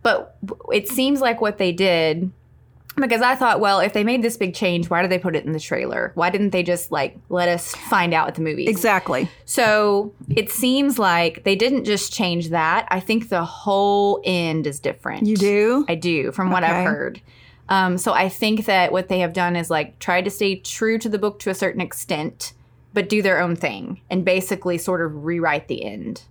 but 0.03 0.37
it 0.71 0.87
seems 0.87 1.21
like 1.21 1.41
what 1.41 1.57
they 1.57 1.71
did, 1.71 2.31
because 2.97 3.21
I 3.21 3.35
thought, 3.35 3.59
well, 3.59 3.79
if 3.79 3.93
they 3.93 4.03
made 4.03 4.21
this 4.21 4.35
big 4.35 4.53
change, 4.53 4.89
why 4.89 5.01
did 5.01 5.09
they 5.09 5.17
put 5.17 5.35
it 5.35 5.45
in 5.45 5.53
the 5.53 5.59
trailer? 5.59 6.11
Why 6.15 6.29
didn't 6.29 6.49
they 6.49 6.63
just 6.63 6.91
like 6.91 7.17
let 7.29 7.47
us 7.47 7.73
find 7.73 8.13
out 8.13 8.27
at 8.27 8.35
the 8.35 8.41
movies? 8.41 8.67
Exactly. 8.67 9.29
So 9.45 10.13
it 10.29 10.51
seems 10.51 10.99
like 10.99 11.43
they 11.43 11.55
didn't 11.55 11.85
just 11.85 12.11
change 12.11 12.49
that. 12.49 12.87
I 12.91 12.99
think 12.99 13.29
the 13.29 13.45
whole 13.45 14.21
end 14.25 14.67
is 14.67 14.79
different. 14.79 15.25
You 15.25 15.37
do? 15.37 15.85
I 15.87 15.95
do, 15.95 16.31
from 16.31 16.51
what 16.51 16.63
I've 16.63 16.85
heard. 16.85 17.21
Um, 17.69 17.97
so 17.97 18.11
I 18.11 18.27
think 18.27 18.65
that 18.65 18.91
what 18.91 19.07
they 19.07 19.19
have 19.19 19.31
done 19.31 19.55
is 19.55 19.69
like 19.69 19.97
tried 19.99 20.25
to 20.25 20.29
stay 20.29 20.57
true 20.57 20.97
to 20.97 21.07
the 21.07 21.17
book 21.17 21.39
to 21.39 21.49
a 21.49 21.55
certain 21.55 21.79
extent, 21.79 22.51
but 22.93 23.07
do 23.07 23.21
their 23.21 23.39
own 23.39 23.55
thing 23.55 24.01
and 24.09 24.25
basically 24.25 24.77
sort 24.77 24.99
of 24.99 25.23
rewrite 25.23 25.69
the 25.69 25.85
end. 25.85 26.23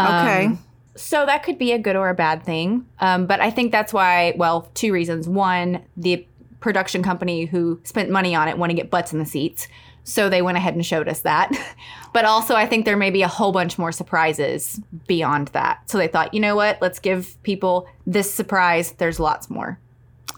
Okay. 0.00 0.58
So 0.96 1.24
that 1.26 1.42
could 1.42 1.58
be 1.58 1.72
a 1.72 1.78
good 1.78 1.96
or 1.96 2.08
a 2.08 2.14
bad 2.14 2.44
thing. 2.44 2.86
Um, 2.98 3.26
but 3.26 3.40
I 3.40 3.50
think 3.50 3.72
that's 3.72 3.92
why, 3.92 4.34
well, 4.36 4.68
two 4.74 4.92
reasons. 4.92 5.28
One, 5.28 5.82
the 5.96 6.26
production 6.60 7.02
company 7.02 7.46
who 7.46 7.80
spent 7.84 8.10
money 8.10 8.34
on 8.34 8.48
it 8.48 8.58
want 8.58 8.70
to 8.70 8.74
get 8.74 8.90
butts 8.90 9.12
in 9.12 9.18
the 9.18 9.26
seats. 9.26 9.68
So 10.04 10.28
they 10.28 10.42
went 10.42 10.56
ahead 10.56 10.74
and 10.74 10.84
showed 10.84 11.08
us 11.08 11.20
that. 11.20 11.52
but 12.12 12.24
also, 12.24 12.54
I 12.54 12.66
think 12.66 12.84
there 12.84 12.96
may 12.96 13.10
be 13.10 13.22
a 13.22 13.28
whole 13.28 13.52
bunch 13.52 13.78
more 13.78 13.92
surprises 13.92 14.80
beyond 15.06 15.48
that. 15.48 15.88
So 15.88 15.98
they 15.98 16.08
thought, 16.08 16.34
you 16.34 16.40
know 16.40 16.56
what? 16.56 16.78
Let's 16.80 16.98
give 16.98 17.40
people 17.42 17.88
this 18.06 18.32
surprise. 18.32 18.92
There's 18.92 19.20
lots 19.20 19.48
more. 19.50 19.78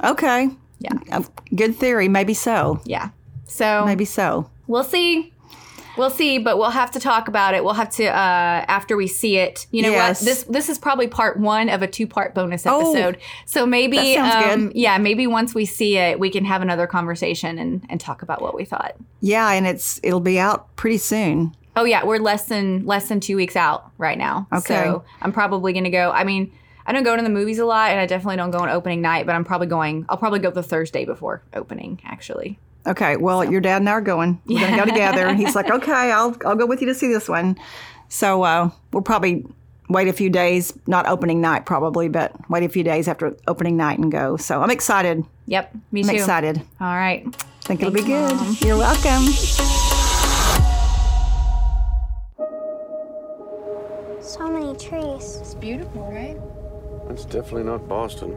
Okay. 0.03 0.51
Yeah. 0.81 1.23
Good 1.55 1.77
theory. 1.77 2.09
Maybe 2.09 2.35
so. 2.35 2.81
Yeah. 2.85 3.11
So 3.45 3.85
Maybe 3.85 4.05
so. 4.05 4.51
we'll 4.67 4.85
see. 4.85 5.32
We'll 5.97 6.11
see, 6.11 6.39
but 6.39 6.57
we'll 6.59 6.71
have 6.71 6.91
to 6.93 7.01
talk 7.01 7.29
about 7.29 7.55
it. 7.55 7.63
We'll 7.65 7.75
have 7.75 7.91
to 7.91 8.07
uh 8.07 8.65
after 8.69 8.97
we 8.97 9.07
see 9.07 9.37
it. 9.37 9.67
You 9.71 9.83
know 9.83 9.91
Yes. 9.91 10.21
what? 10.21 10.27
This 10.27 10.43
this 10.45 10.69
is 10.69 10.79
probably 10.79 11.07
part 11.09 11.39
one 11.39 11.69
of 11.69 11.83
a 11.83 11.87
two 11.87 12.07
part 12.07 12.35
bonus 12.35 12.65
episode. 12.67 12.85
Oh, 12.87 12.95
episode. 12.95 13.19
so 13.47 13.67
maybe 13.67 14.17
um, 14.17 14.69
good. 14.69 14.77
yeah, 14.77 14.99
maybe 14.99 15.27
once 15.27 15.55
we 15.55 15.65
see 15.67 15.97
it, 15.99 16.19
we 16.19 16.31
can 16.31 16.45
have 16.45 16.63
another 16.63 16.87
conversation 16.87 17.59
and 17.59 17.85
and 17.91 18.01
talk 18.01 18.23
about 18.23 18.41
what 18.41 18.55
we 18.55 18.65
thought. 18.65 18.97
Yeah, 19.21 19.51
and 19.53 19.67
it's 19.67 20.01
it'll 20.03 20.21
be 20.21 20.39
out 20.39 20.75
pretty 20.77 20.99
soon. 20.99 21.55
Oh 21.77 21.85
yeah, 21.85 22.05
we're 22.05 22.19
less 22.19 22.47
than 22.47 22.85
less 22.87 23.09
than 23.09 23.21
two 23.21 23.37
weeks 23.37 23.57
out 23.57 23.91
right 23.99 24.19
now. 24.19 24.47
Okay. 24.53 24.75
So 24.83 25.05
I'm 25.21 25.33
probably 25.33 25.73
gonna 25.73 25.91
go. 25.91 26.11
I 26.11 26.25
mean, 26.25 26.53
I 26.87 26.93
don't 26.93 27.03
go 27.03 27.17
to 27.17 27.23
the 27.23 27.31
movies 27.31 27.59
a 27.59 27.65
lot, 27.65 27.91
and 27.91 28.01
I 28.01 28.07
definitely 28.07 28.37
don't 28.37 28.51
go 28.51 28.59
on 28.59 28.69
opening 28.69 29.01
night. 29.01 29.25
But 29.27 29.35
I'm 29.35 29.45
probably 29.45 29.69
going. 29.69 30.05
I'll 30.09 30.17
probably 30.19 30.39
go 30.41 30.51
the 30.51 30.63
Thursday 30.63 31.05
before 31.05 31.43
opening. 31.55 32.01
Actually. 32.05 32.59
Okay, 32.87 33.17
well, 33.17 33.45
your 33.45 33.61
dad 33.61 33.83
and 33.83 33.89
I 33.89 33.93
are 33.93 34.01
going. 34.01 34.41
We're 34.47 34.59
going 34.59 34.73
to 34.73 34.79
go 34.79 34.85
together. 34.85 35.27
And 35.27 35.39
he's 35.39 35.55
like, 35.55 35.71
okay, 35.71 36.11
I'll, 36.11 36.37
I'll 36.45 36.57
go 36.57 36.67
with 36.67 36.81
you 36.81 36.89
to 36.89 36.95
see 36.95 37.09
this 37.09 37.29
one. 37.29 37.57
So 38.09 38.43
uh, 38.43 38.71
we'll 38.93 39.03
probably 39.03 39.47
wait 39.89 40.09
a 40.09 40.13
few 40.13 40.31
days, 40.31 40.73
not 40.87 41.07
opening 41.07 41.41
night 41.41 41.67
probably, 41.67 42.09
but 42.09 42.33
wait 42.51 42.65
a 42.65 42.69
few 42.69 42.83
days 42.83 43.09
after 43.09 43.37
opening 43.47 43.77
night 43.77 43.99
and 43.99 44.11
go. 44.11 44.37
So 44.37 44.63
I'm 44.63 44.71
excited. 44.71 45.25
Yep. 45.47 45.75
Me 45.93 46.01
I'm 46.03 46.09
too. 46.09 46.15
excited. 46.17 46.59
All 46.81 46.95
right. 46.97 47.25
think 47.63 47.81
it'll 47.83 47.93
be 47.93 48.03
Thanks, 48.03 48.33
good. 48.33 48.37
Mom. 48.37 48.57
You're 48.61 48.79
welcome. 48.79 49.33
So 54.23 54.49
many 54.49 54.75
trees. 54.77 55.37
It's 55.41 55.55
beautiful, 55.55 56.11
right? 56.11 56.39
It's 57.11 57.25
definitely 57.25 57.65
not 57.65 57.87
Boston. 57.89 58.31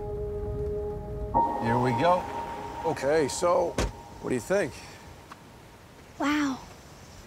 Here 1.64 1.80
we 1.80 1.92
go. 2.02 2.22
Okay, 2.86 3.28
so 3.28 3.76
what 4.26 4.30
do 4.30 4.36
you 4.36 4.42
think? 4.42 4.74
Wow. 6.18 6.58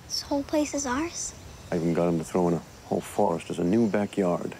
This 0.08 0.22
whole 0.22 0.42
place 0.42 0.74
is 0.74 0.84
ours? 0.84 1.32
I 1.70 1.76
even 1.76 1.94
got 1.94 2.08
him 2.08 2.18
to 2.18 2.24
throw 2.24 2.48
in 2.48 2.54
a 2.54 2.62
whole 2.86 3.00
forest 3.00 3.50
as 3.50 3.60
a 3.60 3.62
new 3.62 3.88
backyard. 3.88 4.52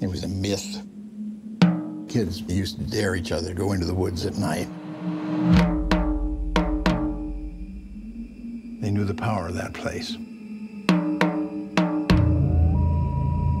It 0.00 0.08
was 0.08 0.24
a 0.24 0.28
myth. 0.28 0.82
Kids 2.08 2.40
used 2.40 2.78
to 2.78 2.82
dare 2.82 3.14
each 3.14 3.30
other 3.30 3.50
to 3.50 3.54
go 3.54 3.70
into 3.70 3.86
the 3.86 3.94
woods 3.94 4.26
at 4.26 4.36
night. 4.36 4.66
That 9.58 9.72
place. 9.72 10.16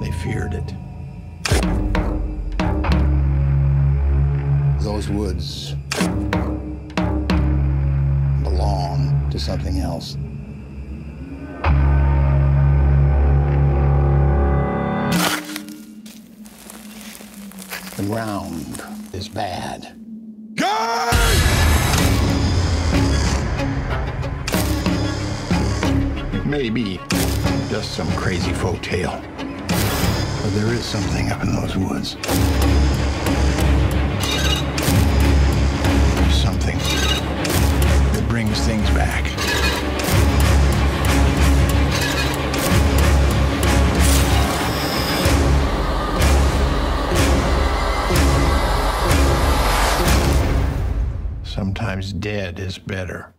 They 0.00 0.12
feared 0.12 0.54
it. 0.54 0.74
Those 4.80 5.08
woods 5.08 5.74
belong 8.44 9.28
to 9.30 9.40
something 9.40 9.80
else. 9.80 10.16
The 17.96 18.04
ground 18.04 18.82
is 19.12 19.28
bad. 19.28 19.97
May 26.48 26.70
be 26.70 26.98
just 27.68 27.92
some 27.92 28.10
crazy 28.12 28.54
folk 28.54 28.80
tale, 28.80 29.20
but 29.36 30.50
there 30.54 30.72
is 30.72 30.82
something 30.82 31.30
up 31.30 31.42
in 31.42 31.54
those 31.54 31.76
woods. 31.76 32.12
Something 36.34 36.78
that 38.14 38.24
brings 38.30 38.58
things 38.60 38.88
back. 38.90 39.26
Sometimes 51.44 52.14
dead 52.14 52.58
is 52.58 52.78
better. 52.78 53.34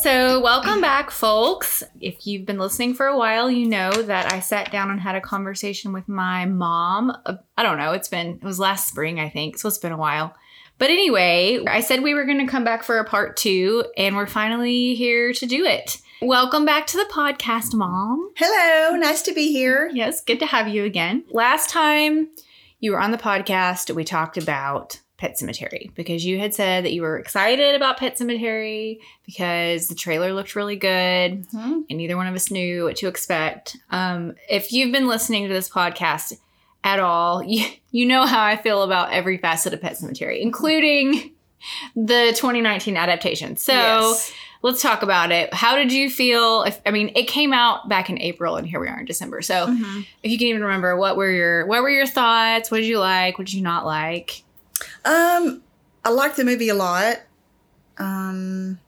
So, 0.00 0.38
welcome 0.40 0.80
back, 0.80 1.10
folks. 1.10 1.82
If 2.00 2.24
you've 2.24 2.46
been 2.46 2.58
listening 2.58 2.94
for 2.94 3.06
a 3.06 3.18
while, 3.18 3.50
you 3.50 3.66
know 3.66 3.90
that 3.90 4.32
I 4.32 4.38
sat 4.38 4.70
down 4.70 4.92
and 4.92 5.00
had 5.00 5.16
a 5.16 5.20
conversation 5.20 5.92
with 5.92 6.08
my 6.08 6.46
mom. 6.46 7.12
I 7.56 7.64
don't 7.64 7.78
know, 7.78 7.92
it's 7.92 8.06
been, 8.06 8.36
it 8.36 8.44
was 8.44 8.60
last 8.60 8.86
spring, 8.86 9.18
I 9.18 9.28
think, 9.28 9.58
so 9.58 9.66
it's 9.66 9.78
been 9.78 9.90
a 9.90 9.96
while. 9.96 10.36
But 10.78 10.90
anyway, 10.90 11.64
I 11.66 11.80
said 11.80 12.04
we 12.04 12.14
were 12.14 12.26
going 12.26 12.38
to 12.38 12.46
come 12.46 12.62
back 12.62 12.84
for 12.84 12.98
a 12.98 13.04
part 13.04 13.36
two, 13.36 13.86
and 13.96 14.14
we're 14.14 14.28
finally 14.28 14.94
here 14.94 15.32
to 15.32 15.46
do 15.46 15.64
it. 15.64 15.96
Welcome 16.22 16.64
back 16.64 16.86
to 16.88 16.96
the 16.96 17.10
podcast, 17.12 17.74
Mom. 17.74 18.30
Hello, 18.36 18.96
nice 18.96 19.22
to 19.22 19.34
be 19.34 19.50
here. 19.50 19.90
Yes, 19.92 20.20
good 20.20 20.38
to 20.38 20.46
have 20.46 20.68
you 20.68 20.84
again. 20.84 21.24
Last 21.30 21.70
time 21.70 22.28
you 22.78 22.92
were 22.92 23.00
on 23.00 23.10
the 23.10 23.18
podcast, 23.18 23.92
we 23.92 24.04
talked 24.04 24.36
about 24.36 25.00
Pet 25.18 25.36
Sematary 25.36 25.92
because 25.96 26.24
you 26.24 26.38
had 26.38 26.54
said 26.54 26.84
that 26.84 26.92
you 26.92 27.02
were 27.02 27.18
excited 27.18 27.74
about 27.74 27.98
Pet 27.98 28.16
Sematary 28.16 29.00
because 29.26 29.88
the 29.88 29.94
trailer 29.94 30.32
looked 30.32 30.54
really 30.54 30.76
good 30.76 31.44
Mhm. 31.50 31.82
and 31.90 31.98
neither 31.98 32.16
one 32.16 32.26
of 32.28 32.34
us 32.34 32.50
knew 32.50 32.84
what 32.84 32.96
to 32.96 33.08
expect. 33.08 33.76
Um, 33.90 34.34
if 34.48 34.72
you've 34.72 34.92
been 34.92 35.08
listening 35.08 35.46
to 35.48 35.52
this 35.52 35.68
podcast 35.68 36.34
at 36.84 37.00
all, 37.00 37.42
you, 37.46 37.66
you 37.90 38.06
know 38.06 38.26
how 38.26 38.42
I 38.44 38.56
feel 38.56 38.82
about 38.84 39.12
every 39.12 39.38
facet 39.38 39.74
of 39.74 39.80
Pet 39.82 39.94
Sematary, 39.98 40.40
including 40.40 41.32
the 41.96 42.32
2019 42.36 42.96
adaptation. 42.96 43.56
So 43.56 43.72
Yes. 43.72 44.32
let's 44.62 44.80
talk 44.80 45.02
about 45.02 45.32
it. 45.32 45.52
How 45.52 45.74
did 45.74 45.92
you 45.92 46.08
feel? 46.08 46.62
If, 46.62 46.80
I 46.86 46.92
mean, 46.92 47.10
it 47.16 47.24
came 47.26 47.52
out 47.52 47.88
back 47.88 48.08
in 48.08 48.20
April, 48.20 48.54
and 48.56 48.64
here 48.68 48.78
we 48.78 48.86
are 48.86 49.00
in 49.00 49.04
December. 49.06 49.42
So, 49.42 49.66
Mm-hmm. 49.66 50.00
if 50.22 50.30
you 50.30 50.38
can 50.38 50.46
even 50.46 50.62
remember, 50.62 50.96
what 50.96 51.16
were 51.16 51.30
your 51.30 51.66
what 51.66 51.82
were 51.82 51.90
your 51.90 52.06
thoughts? 52.06 52.70
What 52.70 52.78
did 52.78 52.86
you 52.86 53.00
like? 53.00 53.36
What 53.38 53.48
did 53.48 53.54
you 53.54 53.62
not 53.62 53.84
like? 53.84 54.44
Um, 55.08 55.62
I 56.04 56.10
like 56.10 56.36
the 56.36 56.44
movie 56.44 56.68
a 56.68 56.74
lot. 56.74 57.16
Um, 57.98 58.78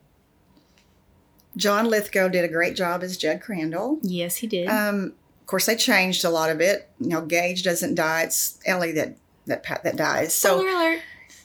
John 1.56 1.86
Lithgow 1.86 2.28
did 2.28 2.44
a 2.44 2.48
great 2.48 2.76
job 2.76 3.02
as 3.02 3.16
Judd 3.16 3.40
Crandall. 3.40 3.98
Yes, 4.02 4.36
he 4.36 4.46
did. 4.46 4.68
Um, 4.68 5.14
of 5.40 5.46
course, 5.46 5.66
they 5.66 5.76
changed 5.76 6.24
a 6.24 6.30
lot 6.30 6.50
of 6.50 6.60
it. 6.60 6.88
You 7.00 7.08
know, 7.08 7.22
Gage 7.22 7.62
doesn't 7.62 7.94
die; 7.96 8.22
it's 8.22 8.58
Ellie 8.66 8.92
that 8.92 9.16
that 9.46 9.64
that 9.82 9.96
dies. 9.96 10.32
So, 10.34 10.58
Spoiler 10.60 10.70
alert. 10.76 11.00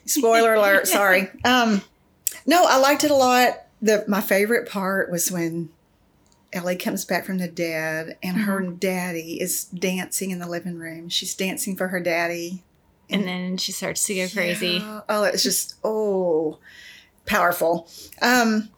spoiler 0.05 0.53
alert. 0.53 0.87
Sorry. 0.89 1.29
Um, 1.43 1.81
no, 2.45 2.65
I 2.67 2.77
liked 2.77 3.03
it 3.03 3.11
a 3.11 3.15
lot. 3.15 3.63
The 3.81 4.05
my 4.07 4.21
favorite 4.21 4.69
part 4.69 5.09
was 5.11 5.31
when 5.31 5.69
Ellie 6.53 6.75
comes 6.75 7.03
back 7.03 7.25
from 7.25 7.39
the 7.39 7.47
dead 7.47 8.17
and 8.21 8.37
her 8.41 8.61
Mm-hmm. 8.61 8.75
daddy 8.75 9.41
is 9.41 9.65
dancing 9.65 10.29
in 10.31 10.39
the 10.39 10.47
living 10.47 10.77
room. 10.77 11.09
She's 11.09 11.33
dancing 11.33 11.75
for 11.75 11.87
her 11.89 11.99
daddy. 11.99 12.61
And 13.09 13.23
then 13.27 13.57
she 13.57 13.71
starts 13.71 14.05
to 14.07 14.15
go 14.15 14.27
crazy. 14.27 14.77
Yeah. 14.81 15.01
Oh, 15.09 15.23
it's 15.23 15.43
just 15.43 15.75
oh 15.83 16.59
powerful. 17.25 17.87
Um 18.21 18.69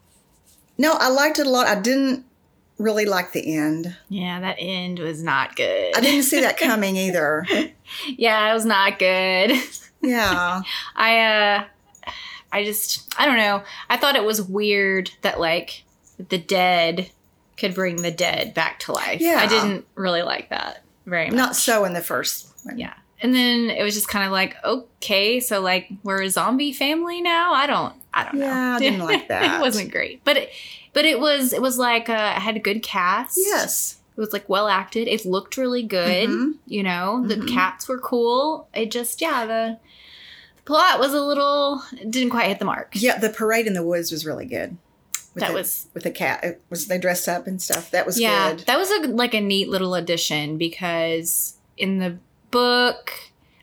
no, 0.76 0.92
I 0.92 1.08
liked 1.08 1.38
it 1.38 1.46
a 1.46 1.50
lot. 1.50 1.66
I 1.66 1.80
didn't 1.80 2.24
really 2.78 3.04
like 3.04 3.32
the 3.32 3.56
end. 3.56 3.96
Yeah, 4.08 4.40
that 4.40 4.56
end 4.58 4.98
was 5.00 5.22
not 5.22 5.56
good. 5.56 5.96
I 5.96 6.00
didn't 6.00 6.22
see 6.22 6.40
that 6.40 6.56
coming 6.58 6.96
either. 6.96 7.44
yeah, 8.06 8.50
it 8.50 8.54
was 8.54 8.64
not 8.64 8.98
good. 8.98 9.52
Yeah. 10.02 10.62
I 10.96 11.18
uh 11.20 11.64
I 12.52 12.64
just 12.64 13.12
I 13.18 13.26
don't 13.26 13.36
know. 13.36 13.62
I 13.90 13.96
thought 13.96 14.16
it 14.16 14.24
was 14.24 14.40
weird 14.42 15.10
that 15.22 15.40
like 15.40 15.84
the 16.28 16.38
dead 16.38 17.10
could 17.56 17.74
bring 17.74 17.96
the 18.02 18.10
dead 18.10 18.54
back 18.54 18.78
to 18.80 18.92
life. 18.92 19.20
Yeah. 19.20 19.38
I 19.40 19.46
didn't 19.46 19.86
really 19.94 20.22
like 20.22 20.50
that 20.50 20.84
very 21.06 21.26
much. 21.26 21.34
Not 21.34 21.56
so 21.56 21.84
in 21.84 21.92
the 21.92 22.00
first 22.00 22.52
one. 22.64 22.78
Yeah. 22.78 22.94
And 23.20 23.34
then 23.34 23.70
it 23.70 23.82
was 23.82 23.94
just 23.94 24.08
kind 24.08 24.24
of 24.24 24.30
like, 24.32 24.56
okay, 24.64 25.40
so 25.40 25.60
like 25.60 25.88
we're 26.04 26.22
a 26.22 26.30
zombie 26.30 26.72
family 26.72 27.20
now. 27.20 27.52
I 27.52 27.66
don't, 27.66 27.94
I 28.14 28.24
don't 28.24 28.34
know. 28.36 28.46
Yeah, 28.46 28.76
I 28.76 28.78
didn't 28.78 29.00
like 29.00 29.28
that. 29.28 29.58
it 29.58 29.60
wasn't 29.60 29.90
great, 29.90 30.22
but 30.24 30.36
it, 30.36 30.50
but 30.92 31.04
it 31.04 31.18
was, 31.18 31.52
it 31.52 31.60
was 31.60 31.78
like 31.78 32.08
uh, 32.08 32.34
it 32.36 32.40
had 32.40 32.56
a 32.56 32.60
good 32.60 32.82
cast. 32.82 33.36
Yes. 33.36 33.98
it 34.16 34.20
was 34.20 34.32
like 34.32 34.48
well 34.48 34.68
acted. 34.68 35.08
It 35.08 35.24
looked 35.26 35.56
really 35.56 35.82
good. 35.82 36.28
Mhm. 36.28 36.54
You 36.66 36.82
know, 36.84 37.24
the 37.26 37.36
Mhm. 37.36 37.48
cats 37.52 37.88
were 37.88 37.98
cool. 37.98 38.68
It 38.72 38.90
just, 38.92 39.20
yeah, 39.20 39.46
the 39.46 39.78
plot 40.64 40.98
was 41.00 41.12
a 41.14 41.20
little 41.20 41.82
didn't 42.08 42.30
quite 42.30 42.46
hit 42.48 42.58
the 42.58 42.64
mark. 42.64 42.90
Yeah, 42.94 43.18
the 43.18 43.30
parade 43.30 43.66
in 43.66 43.72
the 43.74 43.82
woods 43.82 44.12
was 44.12 44.24
really 44.26 44.46
good. 44.46 44.76
with 45.34 45.42
That 45.42 45.48
the, 45.48 45.54
was- 45.54 45.86
with 45.94 46.02
the 46.04 46.10
cat. 46.10 46.44
It 46.44 46.62
was 46.70 46.86
they 46.86 46.98
dressed 46.98 47.28
up 47.28 47.46
and 47.46 47.60
stuff. 47.60 47.90
That 47.90 48.06
was 48.06 48.18
yeah, 48.20 48.50
good. 48.54 48.60
that 48.66 48.78
was 48.78 48.90
a 48.90 49.08
like 49.08 49.34
a 49.34 49.40
neat 49.40 49.68
little 49.68 49.94
addition 49.94 50.56
because 50.58 51.54
in 51.76 51.98
the 51.98 52.18
book, 52.50 53.12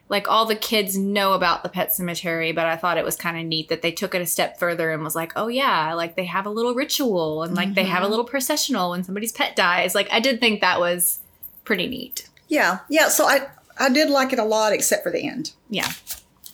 like 0.09 0.27
all 0.27 0.45
the 0.45 0.55
kids 0.55 0.97
know 0.97 1.33
about 1.33 1.63
the 1.63 1.69
pet 1.69 1.93
cemetery, 1.93 2.51
but 2.51 2.65
I 2.65 2.75
thought 2.75 2.97
it 2.97 3.05
was 3.05 3.15
kind 3.15 3.37
of 3.37 3.45
neat 3.45 3.69
that 3.69 3.81
they 3.81 3.91
took 3.91 4.13
it 4.13 4.21
a 4.21 4.25
step 4.25 4.59
further 4.59 4.91
and 4.91 5.03
was 5.03 5.15
like, 5.15 5.33
oh 5.35 5.47
yeah, 5.47 5.93
like 5.93 6.15
they 6.15 6.25
have 6.25 6.45
a 6.45 6.49
little 6.49 6.75
ritual 6.75 7.43
and 7.43 7.55
like 7.55 7.73
they 7.73 7.83
have 7.85 7.97
Mm-hmm. 7.97 8.05
a 8.05 8.09
little 8.09 8.25
processional 8.25 8.91
when 8.91 9.03
somebody's 9.03 9.31
pet 9.31 9.55
dies. 9.55 9.95
Like 9.95 10.07
I 10.11 10.19
did 10.19 10.39
think 10.39 10.61
that 10.61 10.79
was 10.79 11.19
pretty 11.63 11.87
neat. 11.87 12.29
yeah, 12.47 12.79
yeah. 12.89 13.07
So 13.09 13.25
I 13.25 13.47
I 13.79 13.89
did 13.89 14.09
like 14.09 14.31
it 14.31 14.39
a 14.39 14.43
lot, 14.45 14.71
except 14.73 15.03
for 15.03 15.11
the 15.11 15.27
end. 15.27 15.51
Yeah. 15.69 15.91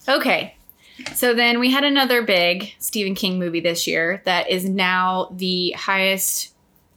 Okay. 0.08 0.56
So 1.14 1.34
then 1.34 1.60
we 1.60 1.72
had 1.72 1.84
another 1.84 2.22
big 2.22 2.74
Stephen 2.80 3.16
King 3.16 3.38
movie 3.40 3.60
this 3.60 3.86
year 3.88 4.22
that 4.26 4.50
is 4.50 4.66
now 4.70 5.30
the 5.36 5.72
highest 5.72 6.54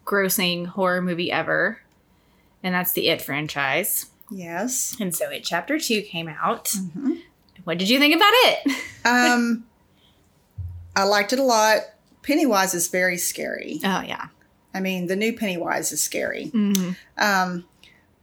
grossing 0.06 0.66
horror 0.66 1.00
movie 1.02 1.32
ever. 1.32 1.78
And 2.62 2.74
that's 2.74 2.92
the 2.92 3.08
It 3.08 3.20
franchise. 3.22 4.06
Yes. 4.30 4.96
And 5.00 5.14
so 5.14 5.30
It 5.30 5.44
Chapter 5.44 5.78
2 5.78 6.02
came 6.02 6.28
out. 6.28 6.72
What 7.64 7.78
did 7.78 7.88
you 7.88 7.98
think 7.98 8.14
about 8.16 8.32
it? 8.32 8.72
Um, 9.06 9.66
I 10.96 11.04
liked 11.04 11.34
it 11.34 11.38
a 11.38 11.42
lot. 11.42 11.80
Pennywise 12.22 12.72
is 12.72 12.88
very 12.88 13.18
scary. 13.18 13.80
Oh, 13.84 14.00
yeah. 14.00 14.28
I 14.72 14.80
mean, 14.80 15.08
the 15.08 15.14
new 15.16 15.34
Pennywise 15.36 15.92
is 15.92 16.00
scary. 16.00 16.50
Mm-hmm. 16.54 16.92
Um, 17.18 17.66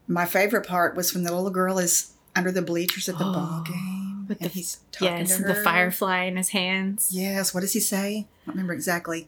my 0.07 0.25
favorite 0.25 0.65
part 0.65 0.95
was 0.95 1.13
when 1.13 1.23
the 1.23 1.31
little 1.35 1.51
girl 1.51 1.77
is 1.77 2.13
under 2.35 2.51
the 2.51 2.63
bleachers 2.63 3.07
at 3.07 3.19
the 3.19 3.23
ball 3.25 3.61
game, 3.63 4.25
With 4.27 4.41
and 4.41 4.49
the- 4.49 4.53
he's 4.55 4.79
talking 4.91 5.19
Yes, 5.19 5.37
to 5.37 5.43
the 5.43 5.53
firefly 5.53 6.23
in 6.23 6.35
his 6.35 6.49
hands. 6.49 7.09
Yes. 7.13 7.53
What 7.53 7.61
does 7.61 7.73
he 7.73 7.79
say? 7.79 8.25
I 8.41 8.45
don't 8.47 8.55
remember 8.55 8.73
exactly. 8.73 9.27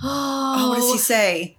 Oh, 0.00 0.54
Oh, 0.60 0.68
what 0.70 0.76
does 0.76 0.92
he 0.92 0.98
say? 0.98 1.56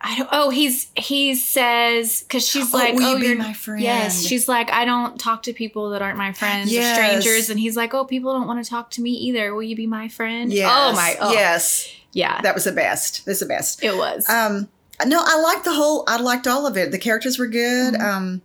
I 0.00 0.18
don't, 0.18 0.28
oh, 0.30 0.50
he's 0.50 0.90
he 0.96 1.34
says 1.34 2.22
because 2.22 2.46
she's 2.46 2.72
Oh, 2.72 2.76
like, 2.78 2.94
oh, 2.98 3.18
be 3.18 3.26
you're 3.26 3.36
my 3.38 3.52
friend? 3.54 3.80
Yes, 3.82 4.24
she's 4.24 4.46
like, 4.46 4.70
I 4.70 4.84
don't 4.84 5.18
talk 5.18 5.42
to 5.44 5.52
people 5.52 5.90
that 5.90 6.02
aren't 6.02 6.18
my 6.18 6.32
friends 6.32 6.70
Yes. 6.72 6.98
or 6.98 7.02
strangers, 7.02 7.50
and 7.50 7.58
he's 7.58 7.76
like, 7.76 7.94
oh, 7.94 8.04
people 8.04 8.32
don't 8.34 8.46
want 8.46 8.62
to 8.62 8.68
talk 8.70 8.90
to 8.92 9.00
me 9.00 9.10
either. 9.10 9.54
Will 9.54 9.62
you 9.62 9.74
be 9.74 9.86
my 9.86 10.08
friend? 10.08 10.52
Yes. 10.52 10.70
Oh 10.72 10.92
my, 10.94 11.16
oh, 11.20 11.32
Yes. 11.32 11.90
yeah, 12.12 12.40
That 12.42 12.54
was 12.54 12.64
the 12.64 12.72
best. 12.72 13.24
That's 13.26 13.40
the 13.40 13.46
best. 13.46 13.82
it 13.82 13.96
was. 13.96 14.28
Um, 14.28 14.68
no, 15.04 15.20
I 15.24 15.40
liked 15.40 15.64
the 15.64 15.72
whole. 15.74 16.04
I 16.06 16.18
liked 16.20 16.46
all 16.46 16.66
of 16.66 16.76
it. 16.76 16.90
The 16.92 16.98
characters 16.98 17.38
were 17.38 17.46
good. 17.48 17.94
Mm-hmm. 17.94 18.04
Um, 18.06 18.42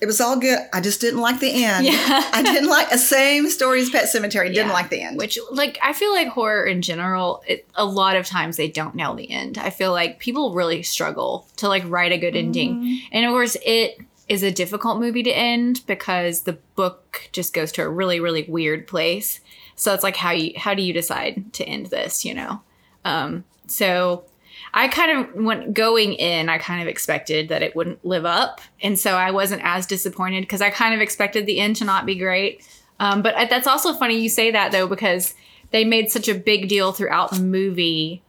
it 0.00 0.06
was 0.06 0.20
all 0.20 0.38
good. 0.38 0.58
I 0.74 0.80
just 0.80 1.00
didn't 1.00 1.20
like 1.20 1.40
the 1.40 1.64
end. 1.64 1.86
Yeah. 1.86 1.94
I 2.32 2.42
didn't 2.42 2.68
like 2.68 2.90
the 2.90 2.98
same 2.98 3.48
story 3.48 3.80
as 3.80 3.88
Pet 3.90 4.04
Sematary. 4.04 4.48
Didn't 4.48 4.68
Yeah. 4.68 4.72
like 4.72 4.90
the 4.90 5.00
end. 5.00 5.16
Which, 5.16 5.38
like, 5.50 5.78
I 5.82 5.92
feel 5.94 6.12
like 6.12 6.28
horror 6.28 6.64
in 6.66 6.82
general, 6.82 7.42
it, 7.46 7.66
a 7.74 7.84
lot 7.84 8.16
of 8.16 8.26
times 8.26 8.56
they 8.56 8.68
don't 8.68 8.94
nail 8.94 9.14
the 9.14 9.30
end. 9.30 9.56
I 9.58 9.70
feel 9.70 9.92
like 9.92 10.18
people 10.18 10.52
really 10.54 10.82
struggle 10.82 11.46
to 11.56 11.68
like 11.68 11.82
write 11.86 12.12
a 12.12 12.18
good 12.18 12.36
ending, 12.36 13.00
and 13.10 13.24
of 13.24 13.30
course, 13.30 13.56
it 13.64 13.98
is 14.28 14.42
a 14.42 14.50
difficult 14.50 14.98
movie 14.98 15.22
to 15.22 15.30
end 15.30 15.80
because 15.86 16.42
the 16.42 16.54
book 16.74 17.28
just 17.32 17.54
goes 17.54 17.70
to 17.72 17.82
a 17.82 17.88
really, 17.88 18.18
really 18.20 18.42
weird 18.48 18.86
place. 18.86 19.40
So 19.76 19.94
it's 19.94 20.02
like 20.02 20.16
how 20.16 20.32
you 20.32 20.52
how 20.56 20.74
do 20.74 20.82
you 20.82 20.92
decide 20.92 21.52
to 21.54 21.64
end 21.64 21.86
this? 21.86 22.24
You 22.24 22.34
know, 22.34 22.60
um, 23.04 23.44
so. 23.66 24.24
I 24.76 24.88
kind 24.88 25.18
of 25.18 25.42
went 25.42 25.72
going 25.72 26.12
in, 26.12 26.50
I 26.50 26.58
kind 26.58 26.82
of 26.82 26.86
expected 26.86 27.48
that 27.48 27.62
it 27.62 27.74
wouldn't 27.74 28.04
live 28.04 28.26
up. 28.26 28.60
And 28.82 28.98
so 28.98 29.12
I 29.12 29.30
wasn't 29.30 29.62
as 29.64 29.86
disappointed 29.86 30.42
because 30.42 30.60
I 30.60 30.68
kind 30.68 30.94
of 30.94 31.00
expected 31.00 31.46
the 31.46 31.58
end 31.58 31.76
to 31.76 31.84
not 31.86 32.04
be 32.04 32.14
great. 32.14 32.62
Um, 33.00 33.22
but 33.22 33.34
I- 33.34 33.46
that's 33.46 33.66
also 33.66 33.94
funny 33.94 34.18
you 34.20 34.28
say 34.28 34.50
that 34.50 34.72
though, 34.72 34.86
because 34.86 35.34
they 35.70 35.84
made 35.84 36.10
such 36.10 36.28
a 36.28 36.34
big 36.34 36.68
deal 36.68 36.92
throughout 36.92 37.30
the 37.30 37.40
movie 37.40 38.22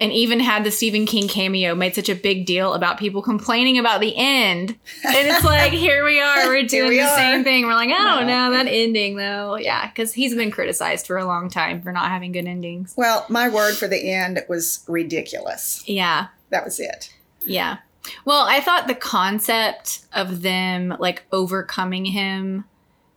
and 0.00 0.12
even 0.12 0.40
had 0.40 0.64
the 0.64 0.70
Stephen 0.70 1.06
King 1.06 1.28
cameo 1.28 1.74
made 1.74 1.94
such 1.94 2.08
a 2.08 2.14
big 2.14 2.46
deal 2.46 2.74
about 2.74 2.98
people 2.98 3.20
complaining 3.20 3.78
about 3.78 4.00
the 4.00 4.14
end. 4.16 4.76
And 5.04 5.28
it's 5.28 5.44
like, 5.44 5.72
here 5.72 6.04
we 6.04 6.20
are, 6.20 6.46
we're 6.46 6.62
doing 6.64 6.90
we 6.90 6.96
the 6.96 7.02
are. 7.02 7.16
same 7.16 7.44
thing. 7.44 7.66
We're 7.66 7.74
like, 7.74 7.90
oh 7.90 8.24
no, 8.24 8.52
that 8.52 8.66
ending 8.68 9.16
though. 9.16 9.56
Yeah, 9.56 9.88
because 9.88 10.12
he's 10.12 10.34
been 10.34 10.50
criticized 10.50 11.06
for 11.06 11.18
a 11.18 11.24
long 11.24 11.50
time 11.50 11.82
for 11.82 11.92
not 11.92 12.08
having 12.08 12.32
good 12.32 12.46
endings. 12.46 12.94
well, 12.96 13.26
my 13.28 13.48
word 13.48 13.74
for 13.74 13.88
the 13.88 14.10
end 14.12 14.44
was 14.48 14.84
ridiculous. 14.88 15.82
Yeah. 15.86 16.28
That 16.50 16.64
was 16.64 16.80
it. 16.80 17.12
Yeah. 17.44 17.78
Well, 18.24 18.44
I 18.46 18.60
thought 18.60 18.86
the 18.86 18.94
concept 18.94 20.06
of 20.14 20.42
them 20.42 20.96
like 20.98 21.24
overcoming 21.32 22.04
him 22.06 22.64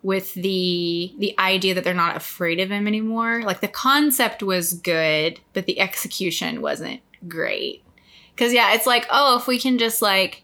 with 0.04 0.34
the 0.34 1.14
the 1.20 1.36
idea 1.38 1.74
that 1.76 1.84
they're 1.84 1.94
not 1.94 2.16
afraid 2.16 2.60
of 2.60 2.72
him 2.72 2.88
anymore, 2.88 3.44
like 3.44 3.62
the 3.62 3.68
concept 3.68 4.42
was 4.42 4.74
good, 4.74 5.40
but 5.54 5.66
the 5.66 5.80
execution 5.80 6.62
wasn't 6.62 7.02
great. 7.28 7.84
Cuz 8.38 8.54
yeah, 8.54 8.74
it's 8.74 8.88
like, 8.88 9.06
oh, 9.12 9.38
if 9.38 9.48
we 9.48 9.60
can 9.60 9.78
just 9.78 10.02
like 10.02 10.44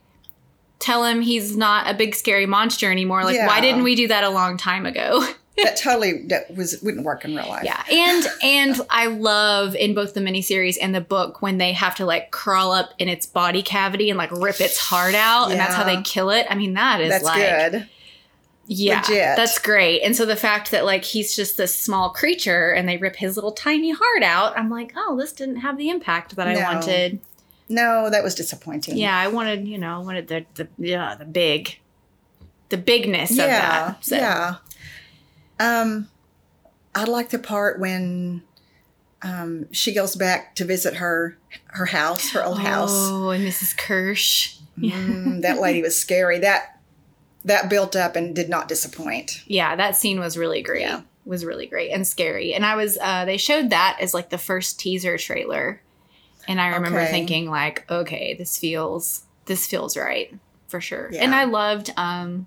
tell 0.80 1.04
him 1.04 1.22
he's 1.22 1.58
not 1.58 1.90
a 1.90 1.94
big 1.94 2.14
scary 2.14 2.46
monster 2.46 2.92
anymore, 2.92 3.24
like 3.24 3.40
why 3.48 3.62
didn't 3.62 3.84
we 3.84 3.96
do 3.96 4.08
that 4.08 4.24
a 4.24 4.30
long 4.30 4.58
time 4.58 4.86
ago? 4.86 5.26
That 5.64 5.76
totally 5.76 6.22
that 6.28 6.56
was 6.56 6.80
wouldn't 6.84 7.04
work 7.04 7.26
in 7.26 7.36
real 7.36 7.48
life. 7.48 7.64
Yeah, 7.64 7.84
and 7.92 8.28
and 8.44 8.82
I 8.92 9.08
love 9.08 9.76
in 9.76 9.96
both 9.96 10.14
the 10.14 10.20
miniseries 10.20 10.78
and 10.80 10.94
the 10.94 11.02
book 11.02 11.42
when 11.42 11.58
they 11.58 11.74
have 11.74 11.96
to 11.96 12.06
like 12.06 12.30
crawl 12.30 12.72
up 12.72 12.92
in 13.00 13.10
its 13.10 13.26
body 13.26 13.64
cavity 13.64 14.12
and 14.12 14.20
like 14.20 14.32
rip 14.32 14.62
its 14.62 14.78
heart 14.78 15.16
out, 15.16 15.50
and 15.50 15.60
that's 15.60 15.74
how 15.74 15.84
they 15.84 16.00
kill 16.04 16.30
it. 16.30 16.46
I 16.48 16.54
mean, 16.54 16.76
that 16.76 17.02
is 17.02 17.10
That's 17.10 17.24
like 17.24 17.72
good. 17.72 17.90
Yeah, 18.70 19.00
Legit. 19.00 19.38
that's 19.38 19.60
great. 19.60 20.02
And 20.02 20.16
so 20.16 20.26
the 20.26 20.36
fact 20.36 20.72
that 20.72 20.84
like 20.86 21.04
he's 21.06 21.36
just 21.36 21.56
this 21.58 21.78
small 21.78 22.10
creature 22.10 22.72
and 22.72 22.88
they 22.88 22.98
rip 22.98 23.16
his 23.16 23.36
little 23.38 23.54
tiny 23.54 23.92
heart 23.92 24.24
out, 24.24 24.58
I'm 24.58 24.70
like, 24.70 24.92
oh, 24.98 25.16
this 25.18 25.32
didn't 25.32 25.58
have 25.58 25.78
the 25.78 25.90
impact 25.90 26.36
that 26.36 26.48
I 26.48 26.54
No. 26.54 26.62
wanted. 26.62 27.20
No, 27.70 28.10
that 28.10 28.24
was 28.24 28.36
disappointing. 28.36 28.98
Yeah, 28.98 29.18
I 29.18 29.28
wanted 29.30 29.68
you 29.68 29.78
know 29.78 29.96
I 29.96 30.00
wanted 30.00 30.28
the 30.28 30.46
the 30.56 30.68
yeah 30.78 31.16
the 31.16 31.26
big 31.26 31.80
the 32.70 32.78
bigness 32.78 33.32
of 33.32 33.38
yeah, 33.38 33.48
that. 33.92 34.06
So. 34.06 34.16
yeah. 34.18 34.56
Um, 35.60 36.10
I 36.94 37.06
like 37.06 37.30
the 37.30 37.40
part 37.40 37.80
when 37.80 38.44
um 39.22 39.66
she 39.72 39.94
goes 39.94 40.16
back 40.16 40.56
to 40.56 40.66
visit 40.66 40.96
her 40.96 41.38
her 41.68 41.86
house, 41.88 42.32
her 42.32 42.44
old 42.44 42.60
house. 42.60 42.92
Oh, 42.94 43.30
and 43.30 43.46
Mrs. 43.46 43.76
Kersh. 43.78 44.58
Mm, 44.78 45.42
that 45.42 45.60
lady 45.60 45.82
was 45.82 46.00
scary. 46.00 46.40
That 46.40 46.77
that 47.48 47.70
built 47.70 47.96
up 47.96 48.16
and 48.16 48.36
did 48.36 48.50
not 48.50 48.68
disappoint. 48.68 49.44
yeah 49.48 49.76
that 49.76 49.96
scene 49.96 50.20
was 50.20 50.38
really 50.38 50.62
great 50.62 50.82
Yeah. 50.82 51.02
was 51.26 51.44
really 51.44 51.66
great 51.68 51.92
and 51.92 52.06
scary 52.08 52.54
and 52.54 52.66
i 52.66 52.76
was 52.76 52.98
uh 53.02 53.26
they 53.26 53.38
showed 53.38 53.70
that 53.72 53.98
as 54.02 54.14
like 54.14 54.30
the 54.30 54.38
first 54.38 54.80
teaser 54.80 55.18
trailer 55.18 55.82
and 56.48 56.62
i 56.62 56.68
remember 56.68 57.00
Okay. 57.02 57.12
thinking 57.12 57.50
like 57.50 57.86
okay 57.92 58.34
this 58.38 58.58
feels 58.58 59.24
this 59.46 59.66
feels 59.68 59.98
right 59.98 60.34
for 60.68 60.80
sure 60.82 61.10
Yeah. 61.12 61.24
and 61.24 61.34
i 61.36 61.44
loved 61.46 61.92
um 61.98 62.46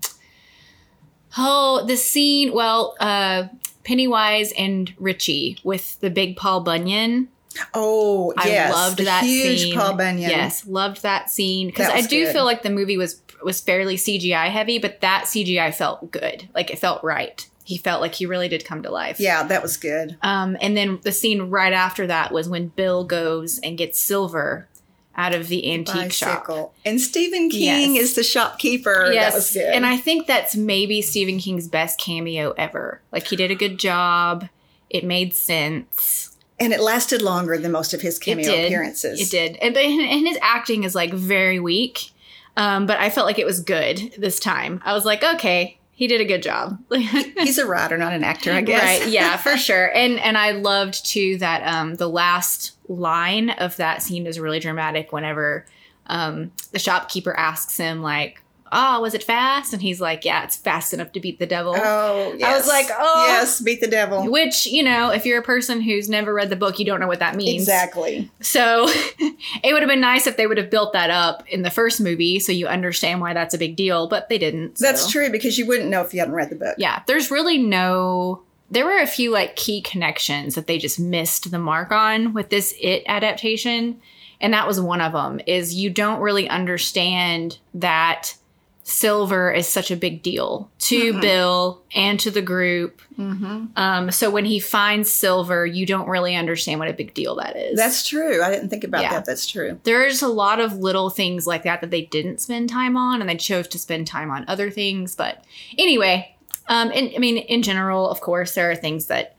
oh 1.37 1.85
the 1.85 1.97
scene 1.97 2.53
well 2.53 2.95
uh 2.99 3.43
pennywise 3.83 4.51
and 4.57 4.93
richie 4.99 5.57
with 5.63 5.99
the 6.01 6.09
big 6.09 6.35
paul 6.35 6.61
bunyan 6.61 7.27
Oh, 7.73 8.33
yes. 8.45 8.71
I 8.73 8.75
loved 8.75 8.97
the 8.97 9.03
that 9.05 9.23
huge 9.23 9.59
scene. 9.61 9.75
Paul 9.75 9.95
Bunyan. 9.95 10.29
Yes, 10.29 10.65
loved 10.65 11.01
that 11.03 11.29
scene 11.29 11.67
because 11.67 11.87
I 11.89 12.01
do 12.01 12.25
good. 12.25 12.33
feel 12.33 12.45
like 12.45 12.63
the 12.63 12.69
movie 12.69 12.97
was 12.97 13.21
was 13.43 13.59
fairly 13.59 13.95
CGI 13.97 14.49
heavy, 14.49 14.77
but 14.79 15.01
that 15.01 15.23
CGI 15.25 15.73
felt 15.73 16.11
good. 16.11 16.47
Like 16.53 16.69
it 16.71 16.79
felt 16.79 17.03
right. 17.03 17.47
He 17.63 17.77
felt 17.77 18.01
like 18.01 18.15
he 18.15 18.25
really 18.25 18.47
did 18.47 18.65
come 18.65 18.83
to 18.83 18.91
life. 18.91 19.19
Yeah, 19.19 19.43
that 19.43 19.61
was 19.61 19.77
good. 19.77 20.17
Um, 20.21 20.57
and 20.61 20.75
then 20.75 20.99
the 21.03 21.11
scene 21.11 21.43
right 21.43 21.73
after 21.73 22.05
that 22.07 22.31
was 22.31 22.49
when 22.49 22.67
Bill 22.69 23.03
goes 23.03 23.59
and 23.59 23.77
gets 23.77 23.99
silver 23.99 24.67
out 25.15 25.33
of 25.35 25.47
the 25.47 25.71
antique 25.71 26.11
shop. 26.11 26.73
And 26.85 26.99
Stephen 26.99 27.49
King 27.49 27.95
Yes. 27.95 28.03
is 28.03 28.15
the 28.15 28.23
shopkeeper. 28.23 29.11
Yes, 29.11 29.31
That 29.33 29.37
was 29.37 29.53
good. 29.53 29.73
and 29.75 29.85
I 29.85 29.97
think 29.97 30.25
that's 30.27 30.55
maybe 30.55 31.01
Stephen 31.01 31.37
King's 31.39 31.67
best 31.67 31.99
cameo 31.99 32.51
ever. 32.57 33.01
Like 33.11 33.27
he 33.27 33.35
did 33.35 33.51
a 33.51 33.55
good 33.55 33.77
job. 33.77 34.47
It 34.89 35.03
made 35.05 35.33
sense. 35.33 36.30
And 36.61 36.71
it 36.73 36.79
lasted 36.79 37.21
longer 37.21 37.57
than 37.57 37.71
most 37.71 37.93
of 37.93 38.01
his 38.01 38.17
cameo 38.19 38.47
it 38.47 38.55
did. 38.55 38.65
appearances. 38.67 39.19
It 39.19 39.29
did, 39.31 39.57
and, 39.57 39.73
but- 39.73 39.83
and 39.83 40.27
his 40.27 40.37
acting 40.41 40.83
is 40.83 40.95
like 40.95 41.11
very 41.13 41.59
weak. 41.59 42.11
Um, 42.57 42.85
but 42.85 42.99
I 42.99 43.09
felt 43.09 43.25
like 43.27 43.39
it 43.39 43.45
was 43.45 43.61
good 43.61 44.13
this 44.17 44.37
time. 44.39 44.81
I 44.83 44.91
was 44.93 45.05
like, 45.05 45.23
okay, 45.23 45.79
he 45.93 46.07
did 46.07 46.19
a 46.19 46.25
good 46.25 46.43
job. 46.43 46.77
He's 46.91 47.57
a 47.57 47.65
writer, 47.65 47.97
not 47.97 48.11
an 48.11 48.23
actor, 48.23 48.51
I 48.51 48.59
guess. 48.61 49.01
Right? 49.01 49.09
Yeah, 49.09 49.37
for 49.37 49.55
sure. 49.67 49.89
And 49.95 50.19
and 50.19 50.37
I 50.37 50.51
loved 50.51 51.05
too 51.05 51.37
that 51.37 51.61
um, 51.65 51.95
the 51.95 52.09
last 52.09 52.73
line 52.89 53.51
of 53.51 53.77
that 53.77 54.01
scene 54.01 54.27
is 54.27 54.37
really 54.39 54.59
dramatic. 54.59 55.13
Whenever 55.13 55.65
um, 56.07 56.51
the 56.71 56.79
shopkeeper 56.79 57.33
asks 57.37 57.77
him 57.77 58.01
like, 58.01 58.41
"Ah, 58.71 58.99
was 58.99 59.13
it 59.13 59.23
fast?" 59.23 59.73
and 59.73 59.81
he's 59.81 59.99
like, 60.01 60.23
"Yeah, 60.25 60.43
it's 60.43 60.55
fast 60.55 60.93
enough 60.93 61.11
to 61.13 61.19
beat 61.19 61.39
the 61.39 61.45
devil." 61.45 61.73
Oh, 61.77 62.33
yes. 62.37 62.53
I 62.53 62.57
was 62.57 62.67
like, 62.67 62.87
oh. 62.97 63.25
yes, 63.27 63.61
beat 63.61 63.81
the 63.81 63.87
devil. 63.87 64.29
Which, 64.31 64.65
you 64.65 64.83
know, 64.83 65.09
if 65.11 65.25
you're 65.25 65.39
a 65.39 65.43
person 65.43 65.81
who's 65.81 66.09
never 66.09 66.33
read 66.33 66.49
the 66.49 66.55
book, 66.55 66.79
you 66.79 66.85
don't 66.85 66.99
know 66.99 67.07
what 67.07 67.19
that 67.19 67.35
means. 67.35 67.61
Exactly. 67.63 68.29
So 68.41 68.85
it 69.63 69.73
would 69.73 69.81
have 69.81 69.89
been 69.89 70.01
nice 70.01 70.27
if 70.27 70.37
they 70.37 70.47
would 70.47 70.57
have 70.57 70.69
built 70.69 70.93
that 70.93 71.09
up 71.09 71.43
in 71.49 71.61
the 71.63 71.69
first 71.71 71.99
movie 72.01 72.39
so 72.39 72.51
you 72.51 72.67
understand 72.67 73.21
why 73.21 73.33
that's 73.33 73.53
a 73.53 73.57
big 73.57 73.75
deal, 73.75 74.07
but 74.07 74.29
they 74.29 74.37
didn't. 74.37 74.77
so- 74.77 74.85
That's 74.85 75.11
true 75.11 75.29
because 75.29 75.57
you 75.57 75.65
wouldn't 75.65 75.89
know 75.89 76.01
if 76.01 76.13
you 76.13 76.19
hadn't 76.19 76.35
read 76.35 76.49
the 76.49 76.55
book. 76.55 76.75
Yeah, 76.77 77.03
there's 77.07 77.31
really 77.31 77.57
no 77.57 78.43
there 78.71 78.85
were 78.85 78.99
a 78.99 79.07
few 79.07 79.31
like 79.31 79.55
key 79.57 79.81
connections 79.81 80.55
that 80.55 80.65
they 80.65 80.77
just 80.77 80.97
missed 80.99 81.51
the 81.51 81.59
mark 81.59 81.91
on 81.91 82.33
with 82.33 82.49
this 82.49 82.73
it 82.79 83.03
adaptation 83.05 83.99
and 84.39 84.53
that 84.53 84.65
was 84.65 84.79
one 84.79 85.01
of 85.01 85.11
them 85.11 85.39
is 85.45 85.75
you 85.75 85.89
don't 85.89 86.21
really 86.21 86.49
understand 86.49 87.59
that 87.73 88.35
silver 88.83 89.51
is 89.51 89.67
such 89.67 89.91
a 89.91 89.95
big 89.95 90.23
deal 90.23 90.69
to 90.79 91.19
bill 91.21 91.81
and 91.93 92.19
to 92.19 92.31
the 92.31 92.41
group 92.41 93.01
um, 93.19 94.09
so 94.09 94.31
when 94.31 94.45
he 94.45 94.59
finds 94.59 95.11
silver 95.11 95.65
you 95.65 95.85
don't 95.85 96.07
really 96.07 96.35
understand 96.35 96.79
what 96.79 96.87
a 96.89 96.93
big 96.93 97.13
deal 97.13 97.35
that 97.35 97.55
is 97.55 97.77
That's 97.77 98.07
true. 98.07 98.41
I 98.41 98.49
didn't 98.49 98.69
think 98.69 98.83
about 98.83 99.03
Yeah. 99.03 99.11
that. 99.11 99.25
That's 99.25 99.45
true. 99.47 99.79
there's 99.83 100.23
a 100.23 100.27
lot 100.27 100.59
of 100.59 100.73
little 100.77 101.11
things 101.11 101.45
like 101.45 101.61
that 101.63 101.81
that 101.81 101.91
they 101.91 102.01
didn't 102.01 102.41
spend 102.41 102.69
time 102.69 102.97
on 102.97 103.21
and 103.21 103.29
they 103.29 103.35
chose 103.35 103.67
to 103.69 103.77
spend 103.79 104.07
time 104.07 104.31
on 104.31 104.45
other 104.47 104.71
things 104.71 105.15
but 105.15 105.43
anyway 105.77 106.35
um 106.67 106.91
and 106.93 107.11
i 107.15 107.19
mean 107.19 107.37
in 107.37 107.61
general 107.61 108.09
of 108.09 108.19
course 108.21 108.55
there 108.55 108.71
are 108.71 108.75
things 108.75 109.05
that 109.05 109.35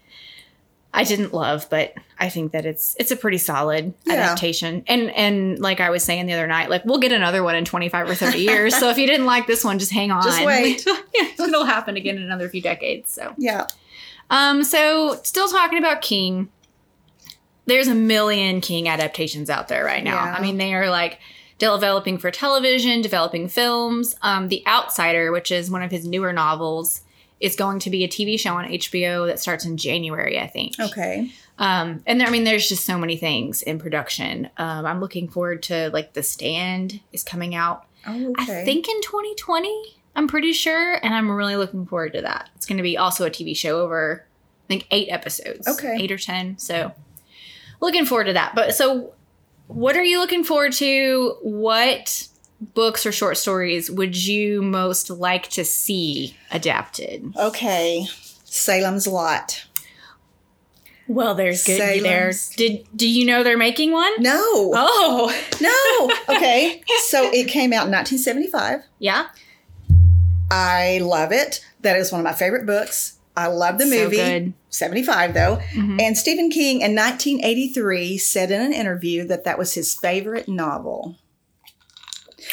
i 0.95 1.05
didn't 1.05 1.33
love 1.33 1.67
but 1.71 1.95
i 2.19 2.29
think 2.29 2.53
that 2.53 2.67
it's 2.67 2.95
it's 2.99 3.11
a 3.11 3.17
pretty 3.17 3.39
solid 3.39 3.95
Yeah. 4.05 4.15
adaptation 4.15 4.85
and 4.87 5.11
and 5.11 5.59
like 5.59 5.81
i 5.81 5.91
was 5.91 6.03
saying 6.03 6.27
the 6.27 6.33
other 6.35 6.47
night 6.47 6.69
like 6.71 6.85
we'll 6.85 6.99
get 6.99 7.13
another 7.13 7.43
one 7.43 7.55
in 7.55 7.65
25 7.65 8.11
or 8.11 8.15
30 8.15 8.39
years 8.39 8.77
so 8.77 8.89
if 8.91 8.99
you 8.99 9.07
didn't 9.07 9.27
like 9.27 9.47
this 9.47 9.65
one 9.65 9.79
just 9.79 9.93
hang 9.93 10.11
on 10.11 10.23
Just 10.23 10.45
wait. 10.45 10.85
yeah, 11.15 11.29
it'll 11.47 11.65
happen 11.65 11.97
again 11.97 12.17
in 12.17 12.23
another 12.23 12.49
few 12.49 12.61
decades 12.63 13.11
so 13.11 13.35
Yeah. 13.39 13.67
um, 14.31 14.65
so 14.65 15.19
still 15.23 15.49
talking 15.49 15.79
about 15.79 16.03
King. 16.03 16.49
There's 17.67 17.87
a 17.89 17.95
million 17.95 18.61
King 18.61 18.89
adaptations 18.89 19.49
out 19.49 19.69
there 19.69 19.85
right 19.85 20.03
now. 20.03 20.17
Yeah. 20.25 20.35
I 20.37 20.43
mean, 20.43 20.59
they 20.59 20.75
are 20.75 20.91
like 20.91 21.21
developing 21.59 22.19
for 22.19 22.31
television, 22.33 23.03
developing 23.03 23.47
films. 23.49 24.17
Um, 24.21 24.49
the 24.49 24.67
Outsider, 24.67 25.31
which 25.31 25.53
is 25.53 25.71
one 25.71 25.81
of 25.83 25.91
his 25.93 26.05
newer 26.05 26.33
novels, 26.33 27.03
is 27.43 27.57
going 27.57 27.81
to 27.81 27.91
be 27.91 28.05
a 28.05 28.09
TV 28.09 28.39
show 28.39 28.55
on 28.55 28.65
HBO 28.67 29.27
that 29.27 29.41
starts 29.41 29.65
in 29.67 29.77
January, 29.77 30.39
I 30.39 30.47
think. 30.47 30.79
Okay. 30.79 31.33
Um, 31.59 32.03
and 32.07 32.21
there, 32.21 32.29
I 32.29 32.31
mean, 32.31 32.45
there's 32.45 32.69
just 32.69 32.87
so 32.87 32.97
many 32.97 33.17
things 33.17 33.63
in 33.63 33.81
production. 33.81 34.49
Um, 34.59 34.87
I'm 34.87 35.01
looking 35.01 35.29
forward 35.29 35.65
to 35.65 35.91
like 35.93 36.13
The 36.13 36.23
Stand 36.23 37.01
is 37.13 37.25
coming 37.25 37.57
out. 37.57 37.85
Oh, 38.07 38.31
okay. 38.41 38.63
I 38.63 38.65
think 38.65 38.89
in 38.89 39.01
2020. 39.03 39.99
I'm 40.15 40.29
pretty 40.29 40.53
sure, 40.53 40.95
and 41.03 41.15
I'm 41.15 41.31
really 41.31 41.57
looking 41.57 41.87
forward 41.87 42.13
to 42.13 42.21
that. 42.21 42.51
It's 42.55 42.67
going 42.67 42.77
to 42.77 42.83
be 42.83 42.99
also 42.99 43.25
a 43.25 43.31
TV 43.31 43.57
show 43.57 43.81
over, 43.81 44.27
I 44.27 44.67
think, 44.69 44.87
eight 44.91 45.09
episodes. 45.11 45.67
Okay. 45.67 45.97
eight 45.99 46.13
or 46.13 46.19
ten. 46.19 46.59
So, 46.59 46.93
looking 47.81 48.05
forward 48.05 48.25
to 48.25 48.35
that. 48.35 48.55
But 48.55 48.75
so, 48.75 49.15
what 49.69 49.97
are 49.97 50.05
you 50.05 50.19
looking 50.19 50.45
forward 50.45 50.75
to? 50.75 51.39
What 51.41 52.29
books 52.75 53.05
or 53.07 53.13
short 53.13 53.37
stories 53.37 53.91
would 53.91 54.17
you 54.17 54.63
most 54.63 55.11
like 55.11 55.49
to 55.51 55.65
see 55.65 56.37
adapted? 56.51 57.33
Okay. 57.37 58.07
Salem's 58.45 59.07
Lot. 59.07 59.67
Well, 61.09 61.35
there's 61.35 61.65
good 61.65 61.79
Salem's- 61.79 62.03
there. 62.05 62.33
Did 62.57 62.87
do 62.95 63.09
you 63.09 63.27
know 63.27 63.43
they're 63.43 63.59
making 63.59 63.93
one? 63.93 64.13
No. 64.23 64.41
Oh, 64.75 65.35
No. 65.61 66.35
Okay. 66.37 66.83
so 67.09 67.31
it 67.33 67.49
came 67.49 67.73
out 67.73 67.87
in 67.87 67.93
1975. 67.93 68.83
yeah. 68.99 69.29
I 70.51 70.99
love 71.03 71.33
it. 71.33 71.65
That 71.81 71.97
is 71.97 72.13
one 72.13 72.21
of 72.21 72.25
my 72.25 72.35
favorite 72.35 72.67
books. 72.67 73.19
I 73.35 73.47
love 73.47 73.79
the 73.79 73.87
So 73.87 73.91
movie. 74.05 74.17
good. 74.17 74.43
Mm-hmm. 74.43 74.51
75 74.69 75.35
though. 75.35 75.61
And 75.75 76.17
Stephen 76.17 76.51
King 76.51 76.83
in 76.83 76.95
1983 76.95 78.19
said 78.19 78.51
in 78.51 78.61
an 78.61 78.73
interview 78.75 79.25
that 79.27 79.45
that 79.45 79.59
was 79.59 79.73
his 79.75 79.95
favorite 79.95 80.49
novel. 80.49 81.17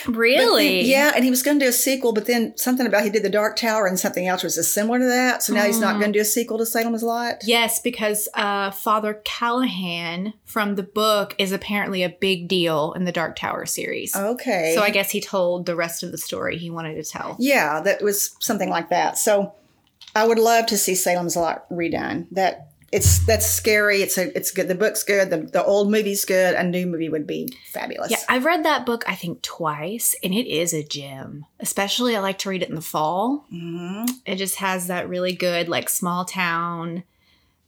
Really? 0.08 0.82
then- 0.82 0.86
yeah, 0.90 1.12
and 1.16 1.24
he 1.24 1.30
was 1.30 1.44
going 1.44 1.60
to 1.60 1.66
do 1.66 1.70
a 1.70 1.74
sequel, 1.74 2.14
but 2.14 2.26
then 2.26 2.54
something 2.58 2.86
about 2.88 3.04
he 3.04 3.10
did 3.10 3.24
The 3.24 3.30
Dark 3.30 3.56
Tower 3.58 3.86
and 3.88 4.00
something 4.00 4.28
else 4.28 4.44
was 4.44 4.56
similar 4.72 5.00
to 5.00 5.06
that. 5.06 5.44
So 5.44 5.54
now 5.54 5.64
he's 5.64 5.78
Mm. 5.78 5.82
not 5.82 6.00
going 6.00 6.12
to 6.14 6.18
do 6.20 6.22
a 6.22 6.26
sequel 6.26 6.58
to 6.60 6.66
Salem's 6.66 7.04
Lot. 7.04 7.38
Yes, 7.46 7.80
because 7.80 8.28
uh, 8.34 8.72
Father 8.72 9.22
Callahan 9.26 10.34
from 10.46 10.76
the 10.76 10.84
book 10.84 11.36
is 11.38 11.52
apparently 11.52 12.04
a 12.04 12.10
big 12.10 12.48
deal 12.48 12.94
in 12.94 13.06
the 13.06 13.12
Dark 13.12 13.36
Tower 13.36 13.66
series. 13.66 14.16
Okay. 14.16 14.74
So 14.76 14.82
I 14.82 14.90
guess 14.90 15.12
he 15.12 15.22
told 15.22 15.66
the 15.66 15.76
rest 15.76 16.04
of 16.04 16.12
the 16.12 16.18
story 16.18 16.58
he 16.58 16.70
wanted 16.70 16.96
to 16.96 17.04
tell. 17.04 17.36
Yeah, 17.40 17.82
that 17.82 18.02
was 18.02 18.36
something 18.40 18.70
like 18.70 18.90
that. 18.90 19.18
So 19.18 19.54
I 20.16 20.28
would 20.28 20.40
love 20.40 20.66
to 20.68 20.78
see 20.78 20.96
Salem's 20.96 21.36
Lot 21.36 21.70
redone. 21.70 22.28
That 22.32 22.69
it's 22.92 23.26
that's 23.26 23.46
scary. 23.46 24.02
It's 24.02 24.18
a 24.18 24.36
it's 24.36 24.52
good. 24.52 24.68
The 24.68 24.76
book's 24.76 25.04
good. 25.04 25.30
The 25.30 25.38
the 25.38 25.64
old 25.64 25.92
movie's 25.92 26.26
good. 26.26 26.56
A 26.56 26.64
new 26.64 26.86
movie 26.86 27.10
would 27.10 27.28
be 27.28 27.56
fabulous. 27.72 28.12
Yeah, 28.12 28.18
I've 28.28 28.46
read 28.46 28.64
that 28.66 28.86
book 28.86 29.04
I 29.08 29.16
think 29.16 29.42
twice, 29.42 30.16
and 30.24 30.34
it 30.34 30.48
is 30.48 30.74
a 30.74 30.84
gem. 30.84 31.46
Especially, 31.60 32.16
I 32.16 32.20
like 32.20 32.38
to 32.40 32.50
read 32.50 32.64
it 32.64 32.70
in 32.70 32.76
the 32.76 32.82
fall. 32.82 33.46
hmm 33.50 34.06
It 34.26 34.36
just 34.38 34.56
has 34.58 34.88
that 34.88 35.08
really 35.10 35.34
good, 35.34 35.70
like 35.70 35.90
small 35.90 36.26
town, 36.26 37.04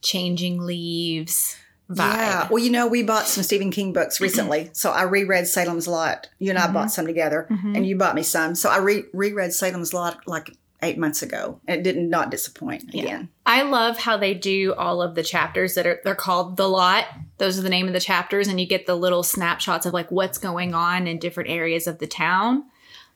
changing 0.01 0.61
leaves 0.61 1.55
vibe. 1.89 1.97
Yeah. 1.97 2.47
Well, 2.49 2.63
you 2.63 2.69
know, 2.71 2.87
we 2.87 3.03
bought 3.03 3.27
some 3.27 3.43
Stephen 3.43 3.69
King 3.71 3.91
books 3.93 4.21
recently, 4.21 4.69
so 4.73 4.91
I 4.91 5.03
reread 5.03 5.45
Salem's 5.47 5.87
Lot. 5.87 6.29
You 6.39 6.49
and 6.49 6.57
I 6.59 6.63
Mm-hmm. 6.63 6.73
bought 6.73 6.91
some 6.91 7.05
together, 7.05 7.47
and 7.49 7.85
you 7.85 7.97
bought 7.97 8.15
me 8.15 8.23
some. 8.23 8.55
So 8.55 8.69
I 8.69 8.77
re- 8.77 9.03
reread 9.13 9.53
Salem's 9.53 9.93
Lot 9.93 10.25
like 10.27 10.55
eight 10.83 10.97
months 10.97 11.21
ago, 11.21 11.59
and 11.67 11.79
it 11.79 11.83
did 11.83 11.97
not 11.97 12.31
disappoint 12.31 12.83
again. 12.93 13.29
I 13.45 13.61
love 13.63 13.97
how 13.97 14.17
they 14.17 14.33
do 14.33 14.73
all 14.73 15.01
of 15.01 15.15
the 15.15 15.23
chapters 15.23 15.75
that 15.75 15.85
are 15.85 15.99
they're 16.03 16.15
called 16.15 16.57
the 16.57 16.67
lot. 16.67 17.05
Those 17.37 17.59
are 17.59 17.61
the 17.61 17.69
name 17.69 17.87
of 17.87 17.93
the 17.93 17.99
chapters, 17.99 18.47
and 18.47 18.59
you 18.59 18.67
get 18.67 18.85
the 18.87 18.95
little 18.95 19.23
snapshots 19.23 19.85
of 19.85 19.93
like 19.93 20.09
what's 20.11 20.37
going 20.37 20.73
on 20.73 21.07
in 21.07 21.19
different 21.19 21.49
areas 21.49 21.87
of 21.87 21.99
the 21.99 22.07
town. 22.07 22.63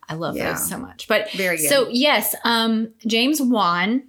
I 0.07 0.13
love 0.13 0.35
Yeah. 0.37 0.51
those 0.51 0.69
so 0.69 0.77
much. 0.77 1.07
But 1.07 1.31
Very 1.31 1.57
good. 1.57 1.69
so 1.69 1.87
yes, 1.89 2.35
um, 2.43 2.93
James 3.07 3.41
Wan, 3.41 4.03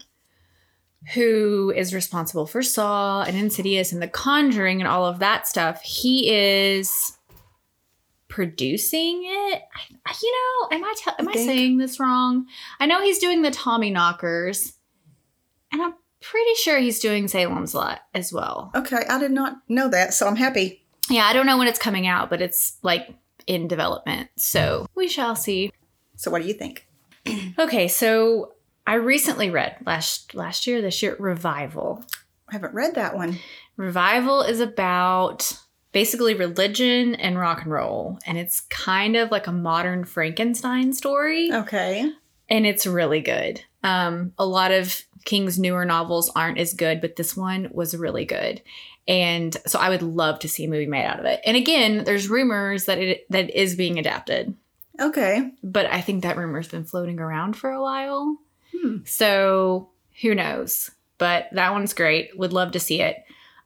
who 1.15 1.73
is 1.75 1.95
responsible 1.95 2.47
for 2.47 2.63
Saw 2.63 3.23
and 3.23 3.37
Insidious 3.37 3.93
and 3.93 4.03
The 4.03 4.09
Conjuring 4.09 4.81
and 4.81 4.89
all 4.89 5.07
of 5.07 5.21
that 5.21 5.47
stuff, 5.47 5.81
he 5.83 6.31
is 6.31 7.16
producing 8.37 9.23
it. 9.25 9.63
I, 9.75 9.81
I- 10.05 10.15
you 10.23 10.33
know, 10.71 10.77
am 10.77 10.85
I 10.85 10.95
te- 10.95 11.11
am 11.19 11.29
I, 11.29 11.33
think- 11.33 11.49
saying 11.49 11.79
this 11.79 11.99
wrong? 11.99 12.47
I 12.79 12.85
know 12.85 13.01
he's 13.01 13.19
doing 13.19 13.41
the 13.41 13.51
Tommy 13.51 13.91
Knockers, 13.91 14.75
and 15.73 15.81
I'm 15.81 15.95
pretty 16.21 16.55
sure 16.57 16.79
he's 16.79 16.99
doing 17.01 17.29
Salem's 17.29 17.75
Lot 17.75 18.01
as 18.15 18.35
well. 18.35 18.71
Okay, 18.75 19.01
I 19.09 19.19
did 19.19 19.33
not 19.33 19.57
know 19.71 19.89
that, 19.89 20.13
so 20.13 20.27
I'm 20.27 20.37
happy. 20.37 20.85
Yeah, 21.09 21.25
I 21.25 21.33
don't 21.33 21.47
know 21.47 21.57
when 21.57 21.67
it's 21.67 21.79
coming 21.79 22.07
out, 22.07 22.29
but 22.29 22.43
it's 22.43 22.77
like 22.83 23.09
in 23.47 23.69
development, 23.69 24.29
so 24.37 24.87
we 24.95 25.09
shall 25.09 25.35
see. 25.35 25.73
So, 26.17 26.31
what 26.31 26.43
do 26.43 26.49
you 26.49 26.55
think? 26.55 26.87
Okay, 27.59 27.89
so 27.89 28.53
I 28.87 28.95
recently 28.95 29.49
read 29.51 29.77
last 29.87 30.35
last 30.35 30.67
year, 30.67 30.83
this 30.83 31.03
year, 31.03 31.17
Revival. 31.19 32.05
I 32.51 32.53
haven't 32.53 32.75
read 32.75 32.97
that 32.97 33.17
one. 33.17 33.39
Revival 33.79 34.43
is 34.43 34.61
about 34.61 35.59
basically 35.97 36.35
religion 36.35 37.15
and 37.15 37.39
rock 37.39 37.63
and 37.63 37.73
roll, 37.73 38.19
and 38.27 38.37
it's 38.37 38.61
kind 38.61 39.17
of 39.17 39.31
like 39.31 39.47
a 39.47 39.53
modern 39.53 40.05
Frankenstein 40.05 40.93
story, 40.93 41.51
Okay. 41.51 42.13
and 42.51 42.67
it's 42.67 42.87
really 42.87 43.23
good. 43.23 43.63
Um, 43.83 44.35
a 44.39 44.45
lot 44.45 44.73
of 44.73 45.01
King's 45.25 45.59
newer 45.59 45.87
novels 45.87 46.31
aren't 46.37 46.59
as 46.59 46.75
good, 46.75 47.01
but 47.01 47.17
this 47.17 47.35
one 47.35 47.71
was 47.73 47.97
really 47.97 48.27
good. 48.27 48.61
And 49.09 49.57
so 49.67 49.79
I 49.79 49.89
would 49.89 50.03
love 50.03 50.39
to 50.41 50.49
see 50.51 50.65
a 50.65 50.69
movie 50.69 50.85
made 50.85 51.07
out 51.07 51.19
of 51.19 51.25
it. 51.25 51.41
And 51.47 51.57
again, 51.57 52.05
there's 52.05 52.29
rumors 52.29 52.85
that 52.85 52.99
it 52.99 53.25
that 53.31 53.49
it 53.49 53.55
is 53.55 53.75
being 53.75 53.99
adapted 53.99 54.55
Okay. 55.01 55.51
but 55.63 55.87
I 55.87 56.03
think 56.03 56.23
that 56.25 56.37
rumor's 56.37 56.69
been 56.69 56.85
floating 56.85 57.21
around 57.21 57.57
for 57.57 57.71
a 57.71 57.81
while. 57.81 58.37
Hmm. 58.77 58.99
So 59.07 59.89
who 60.21 60.35
knows? 60.35 60.91
But 61.17 61.47
that 61.53 61.73
one's 61.73 61.95
great. 61.95 62.37
Would 62.39 62.53
love 62.53 62.73
to 62.73 62.81
see 62.81 63.01
it. 63.01 63.17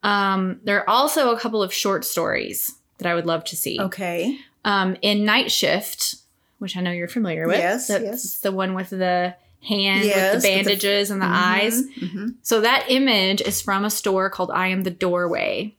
Um, 0.02 0.60
there 0.64 0.78
are 0.80 0.88
also 0.88 1.34
a 1.34 1.38
couple 1.38 1.62
of 1.62 1.72
short 1.72 2.04
stories 2.04 2.74
that 2.98 3.06
I 3.06 3.14
would 3.14 3.26
love 3.26 3.44
to 3.44 3.56
see. 3.56 3.78
Okay. 3.80 4.38
Um, 4.64 4.96
in 5.02 5.24
Night 5.24 5.50
Shift, 5.50 6.16
which 6.58 6.76
I 6.76 6.80
know 6.80 6.90
you're 6.90 7.08
familiar 7.08 7.46
with. 7.46 7.56
Yes, 7.58 7.88
That's 7.88 8.04
yes. 8.04 8.38
the 8.40 8.52
one 8.52 8.74
with 8.74 8.90
the 8.90 9.34
hand 9.62 10.04
Yes, 10.04 10.14
with 10.16 10.34
with 10.34 10.42
the 10.42 10.48
the- 10.48 10.54
bandages 10.64 11.10
and 11.10 11.20
the 11.22 11.26
eyes. 11.26 11.82
hmm 11.98 12.28
So 12.42 12.60
that 12.60 12.86
image 12.88 13.40
is 13.42 13.60
from 13.60 13.84
a 13.84 13.90
store 13.90 14.30
called 14.30 14.50
I 14.50 14.68
Am 14.68 14.82
the 14.82 14.90
Doorway. 14.90 15.74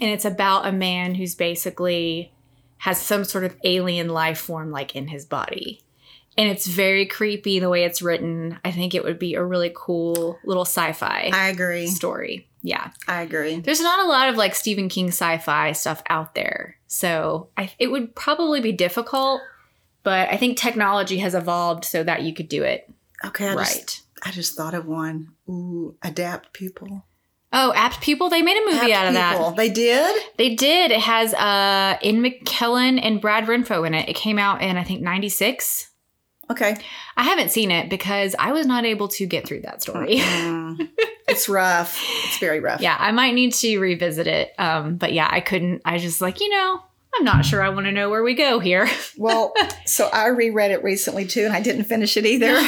And 0.00 0.10
it's 0.10 0.24
about 0.24 0.66
a 0.66 0.72
man 0.72 1.14
who's 1.14 1.34
basically 1.36 2.32
has 2.78 3.00
some 3.00 3.24
sort 3.24 3.44
of 3.44 3.56
alien 3.64 4.08
life 4.08 4.38
form 4.38 4.70
like 4.72 4.96
in 4.96 5.08
his 5.08 5.24
body. 5.24 5.80
And 6.36 6.48
it's 6.48 6.66
very 6.66 7.06
creepy 7.06 7.60
the 7.60 7.68
way 7.68 7.84
it's 7.84 8.02
written. 8.02 8.58
I 8.64 8.70
think 8.72 8.94
it 8.94 9.04
would 9.04 9.18
be 9.18 9.34
a 9.34 9.44
really 9.44 9.72
cool 9.74 10.38
little 10.44 10.64
sci-fi 10.64 11.30
I 11.32 11.48
agree. 11.48 11.86
story. 11.86 12.48
Yeah. 12.62 12.90
I 13.06 13.22
agree. 13.22 13.60
There's 13.60 13.80
not 13.80 14.04
a 14.04 14.08
lot 14.08 14.28
of 14.28 14.36
like 14.36 14.54
Stephen 14.54 14.88
King 14.88 15.08
sci-fi 15.08 15.72
stuff 15.72 16.02
out 16.08 16.34
there. 16.34 16.76
So 16.86 17.48
I, 17.56 17.70
it 17.78 17.88
would 17.88 18.14
probably 18.14 18.60
be 18.60 18.72
difficult, 18.72 19.42
but 20.02 20.30
I 20.30 20.36
think 20.36 20.56
technology 20.56 21.18
has 21.18 21.34
evolved 21.34 21.84
so 21.84 22.02
that 22.02 22.22
you 22.22 22.34
could 22.34 22.48
do 22.48 22.62
it 22.62 22.90
Okay. 23.24 23.48
I 23.48 23.54
right. 23.54 23.66
Just, 23.66 24.02
I 24.22 24.30
just 24.30 24.56
thought 24.56 24.74
of 24.74 24.86
one. 24.86 25.30
Ooh, 25.48 25.96
adapt 26.02 26.52
people. 26.52 27.04
Oh, 27.56 27.72
Apt 27.74 28.00
Pupil, 28.00 28.30
they 28.30 28.42
made 28.42 28.56
a 28.56 28.64
movie 28.64 28.92
Apt 28.92 29.02
out 29.02 29.06
of 29.08 29.14
that. 29.14 29.36
Pupil. 29.36 29.52
They 29.52 29.70
did. 29.70 30.22
They 30.38 30.54
did. 30.56 30.90
It 30.90 31.00
has 31.00 31.32
uh 31.34 31.96
Ian 32.02 32.22
McKellen 32.22 32.98
and 33.00 33.20
Brad 33.20 33.44
Renfro 33.44 33.86
in 33.86 33.94
it. 33.94 34.08
It 34.08 34.16
came 34.16 34.38
out 34.38 34.60
in 34.60 34.76
I 34.76 34.82
think 34.84 35.02
96. 35.02 35.90
Okay. 36.50 36.76
I 37.16 37.22
haven't 37.24 37.50
seen 37.50 37.70
it 37.70 37.88
because 37.88 38.34
I 38.38 38.52
was 38.52 38.66
not 38.66 38.84
able 38.84 39.08
to 39.08 39.26
get 39.26 39.46
through 39.46 39.60
that 39.62 39.82
story. 39.82 40.18
Mm. 40.18 40.88
It's 41.26 41.48
rough. 41.48 41.98
It's 42.26 42.38
very 42.38 42.60
rough. 42.60 42.80
yeah, 42.82 42.96
I 42.98 43.10
might 43.12 43.32
need 43.34 43.54
to 43.54 43.78
revisit 43.78 44.26
it. 44.26 44.52
Um, 44.58 44.96
but 44.96 45.12
yeah, 45.14 45.26
I 45.30 45.40
couldn't. 45.40 45.80
I 45.84 45.96
just 45.98 46.20
like 46.20 46.38
you 46.40 46.50
know, 46.50 46.82
I'm 47.16 47.24
not 47.24 47.44
sure 47.46 47.62
I 47.62 47.70
want 47.70 47.86
to 47.86 47.92
know 47.92 48.10
where 48.10 48.22
we 48.22 48.34
go 48.34 48.58
here. 48.58 48.88
Well, 49.16 49.54
so 49.86 50.08
I 50.12 50.26
reread 50.26 50.70
it 50.72 50.82
recently 50.82 51.24
too, 51.24 51.44
and 51.44 51.52
I 51.54 51.60
didn't 51.62 51.84
finish 51.84 52.16
it 52.16 52.26
either. 52.26 52.48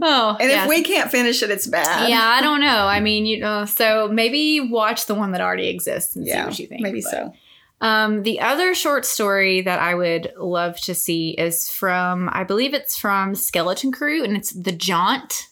oh, 0.00 0.36
And 0.40 0.48
yes. 0.50 0.64
if 0.64 0.68
we 0.68 0.82
can't 0.82 1.10
finish 1.10 1.42
it, 1.42 1.50
it's 1.50 1.66
bad. 1.66 2.08
yeah, 2.08 2.22
I 2.22 2.40
don't 2.40 2.60
know. 2.60 2.86
I 2.86 3.00
mean, 3.00 3.26
you 3.26 3.38
know, 3.40 3.64
so 3.64 4.08
maybe 4.08 4.60
watch 4.60 5.06
the 5.06 5.14
one 5.14 5.32
that 5.32 5.40
already 5.40 5.68
exists 5.68 6.14
and 6.16 6.26
see 6.26 6.36
what 6.36 6.58
you 6.58 6.66
think. 6.66 6.82
maybe 6.82 7.00
so. 7.00 7.32
Um, 7.80 8.22
the 8.24 8.40
other 8.40 8.74
short 8.74 9.04
story 9.06 9.60
that 9.62 9.78
I 9.78 9.94
would 9.94 10.32
love 10.36 10.80
to 10.82 10.94
see 10.94 11.30
is 11.30 11.70
from, 11.70 12.28
I 12.32 12.44
believe 12.44 12.74
it's 12.74 12.96
from 12.98 13.34
Skeleton 13.34 13.92
Crew, 13.92 14.24
and 14.24 14.36
it's 14.36 14.50
The 14.52 14.72
Jaunt. 14.72 15.46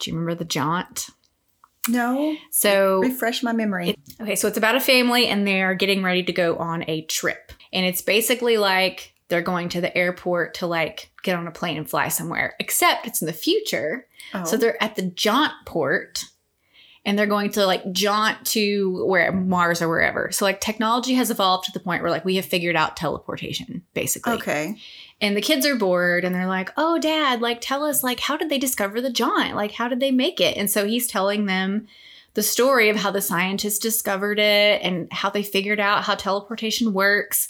Do 0.00 0.10
you 0.10 0.16
remember 0.16 0.34
The 0.36 0.44
Jaunt? 0.44 1.08
No, 1.88 2.34
So, 2.50 2.98
refresh 3.00 3.44
my 3.44 3.52
memory. 3.52 3.96
okay, 4.20 4.34
so 4.34 4.48
it's 4.48 4.58
about 4.58 4.74
a 4.74 4.80
family, 4.80 5.28
and 5.28 5.46
they're 5.46 5.74
getting 5.74 6.02
ready 6.02 6.24
to 6.24 6.32
go 6.32 6.56
on 6.56 6.84
a 6.88 7.02
trip, 7.02 7.52
and 7.72 7.86
it's 7.86 8.02
basically 8.02 8.56
like 8.58 9.14
they're 9.28 9.40
going 9.42 9.68
to 9.68 9.80
the 9.80 9.96
airport 9.96 10.54
to 10.54 10.66
like 10.66 11.12
get 11.22 11.36
on 11.36 11.46
a 11.46 11.52
plane 11.52 11.76
and 11.76 11.88
fly 11.88 12.08
somewhere, 12.08 12.54
except 12.58 13.06
it's 13.06 13.22
in 13.22 13.26
the 13.26 13.32
future. 13.32 14.06
oh. 14.34 14.42
So 14.44 14.56
they're 14.56 14.82
at 14.82 14.96
the 14.96 15.02
jaunt 15.02 15.52
port 15.64 16.24
and 17.06 17.16
they're 17.16 17.26
going 17.26 17.50
to 17.52 17.64
like 17.64 17.92
jaunt 17.92 18.44
to 18.44 19.06
where 19.06 19.30
Mars 19.30 19.80
or 19.80 19.88
wherever. 19.88 20.30
So 20.32 20.44
like 20.44 20.60
technology 20.60 21.14
has 21.14 21.30
evolved 21.30 21.64
to 21.66 21.72
the 21.72 21.80
point 21.80 22.02
where 22.02 22.10
like 22.10 22.24
we 22.24 22.34
have 22.34 22.44
figured 22.44 22.74
out 22.74 22.96
teleportation 22.96 23.82
basically. 23.94 24.34
okay. 24.34 24.76
And 25.20 25.36
the 25.36 25.40
kids 25.40 25.64
are 25.64 25.76
bored 25.76 26.24
and 26.24 26.34
they're 26.34 26.48
like, 26.48 26.70
"Oh 26.76 26.98
dad, 26.98 27.40
like 27.40 27.62
tell 27.62 27.84
us 27.84 28.02
like 28.02 28.20
how 28.20 28.36
did 28.36 28.50
they 28.50 28.58
discover 28.58 29.00
the 29.00 29.08
jaunt? 29.08 29.54
Like 29.54 29.72
how 29.72 29.88
did 29.88 30.00
they 30.00 30.10
make 30.10 30.40
it?" 30.40 30.58
And 30.58 30.70
so 30.70 30.84
he's 30.84 31.06
telling 31.06 31.46
them 31.46 31.86
the 32.34 32.42
story 32.42 32.90
of 32.90 32.96
how 32.96 33.12
the 33.12 33.22
scientists 33.22 33.78
discovered 33.78 34.38
it 34.38 34.82
and 34.82 35.10
how 35.10 35.30
they 35.30 35.42
figured 35.42 35.80
out 35.80 36.04
how 36.04 36.16
teleportation 36.16 36.92
works. 36.92 37.48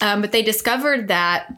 Um, 0.00 0.20
but 0.20 0.32
they 0.32 0.42
discovered 0.42 1.08
that 1.08 1.54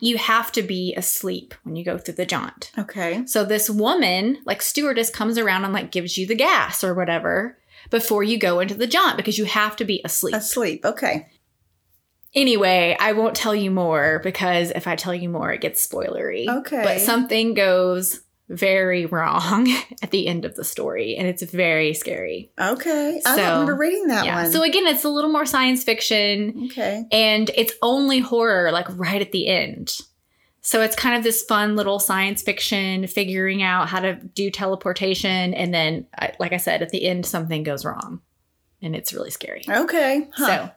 you 0.00 0.18
have 0.18 0.52
to 0.52 0.62
be 0.62 0.94
asleep 0.94 1.54
when 1.62 1.76
you 1.76 1.84
go 1.84 1.98
through 1.98 2.14
the 2.14 2.26
jaunt. 2.26 2.70
Okay. 2.78 3.24
So 3.26 3.44
this 3.44 3.68
woman, 3.70 4.38
like 4.44 4.62
stewardess, 4.62 5.10
comes 5.10 5.38
around 5.38 5.64
and 5.64 5.72
like 5.72 5.90
gives 5.90 6.16
you 6.18 6.26
the 6.26 6.34
gas 6.34 6.82
or 6.84 6.94
whatever 6.94 7.58
before 7.90 8.22
you 8.22 8.38
go 8.38 8.60
into 8.60 8.74
the 8.74 8.86
jaunt 8.86 9.16
because 9.16 9.38
you 9.38 9.44
have 9.44 9.76
to 9.76 9.84
be 9.84 10.00
asleep. 10.04 10.34
Asleep. 10.34 10.84
Okay. 10.84 11.28
Anyway, 12.34 12.96
I 12.98 13.12
won't 13.12 13.36
tell 13.36 13.54
you 13.54 13.70
more 13.70 14.20
because 14.24 14.72
if 14.72 14.88
I 14.88 14.96
tell 14.96 15.14
you 15.14 15.28
more, 15.28 15.52
it 15.52 15.60
gets 15.60 15.86
spoilery. 15.86 16.48
Okay. 16.48 16.82
But 16.82 17.00
something 17.00 17.54
goes 17.54 18.23
very 18.48 19.06
wrong 19.06 19.68
at 20.02 20.10
the 20.10 20.26
end 20.26 20.44
of 20.44 20.54
the 20.54 20.64
story, 20.64 21.16
and 21.16 21.26
it's 21.26 21.42
very 21.42 21.94
scary. 21.94 22.50
Okay. 22.60 23.20
I 23.24 23.30
So, 23.30 23.36
don't 23.36 23.50
remember 23.52 23.74
reading 23.76 24.06
that 24.08 24.24
yeah. 24.26 24.42
one. 24.42 24.52
So 24.52 24.62
again, 24.62 24.86
it's 24.86 25.04
a 25.04 25.08
little 25.08 25.30
more 25.30 25.46
science 25.46 25.82
fiction. 25.84 26.68
okay. 26.70 27.04
and 27.10 27.50
it's 27.56 27.72
only 27.82 28.18
horror 28.20 28.70
like 28.72 28.86
right 28.98 29.20
at 29.22 29.32
the 29.32 29.46
end 29.48 29.98
so 30.66 30.80
it's 30.80 30.96
kind 30.96 31.14
of 31.14 31.22
this 31.22 31.42
fun 31.42 31.76
little 31.76 31.98
science 31.98 32.40
fiction 32.42 33.06
figuring 33.06 33.62
out 33.62 33.86
how 33.88 34.00
to 34.00 34.14
do 34.14 34.50
teleportation 34.50 35.52
and 35.54 35.74
then 35.74 36.06
like 36.38 36.52
i 36.54 36.56
said 36.56 36.80
at 36.80 36.88
the 36.88 37.04
end 37.06 37.26
something 37.26 37.62
goes 37.62 37.84
wrong 37.84 38.20
and 38.80 38.96
it's 38.96 39.12
really 39.12 39.30
scary 39.30 39.62
Okay. 39.68 40.26
Huh. 40.34 40.46
so 40.46 40.70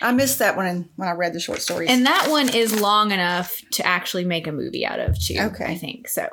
I 0.00 0.12
missed 0.12 0.38
that 0.40 0.56
one 0.56 0.90
when 0.96 1.08
I 1.08 1.12
read 1.12 1.32
the 1.32 1.40
short 1.40 1.60
stories. 1.62 1.88
and 1.90 2.04
that 2.06 2.28
one 2.30 2.54
is 2.54 2.80
long 2.80 3.10
enough 3.12 3.60
to 3.72 3.86
actually 3.86 4.24
make 4.24 4.46
a 4.46 4.52
movie 4.52 4.86
out 4.86 5.00
of 5.00 5.18
too 5.18 5.36
Okay. 5.40 5.64
i 5.64 5.74
think 5.76 6.06
so 6.08 6.28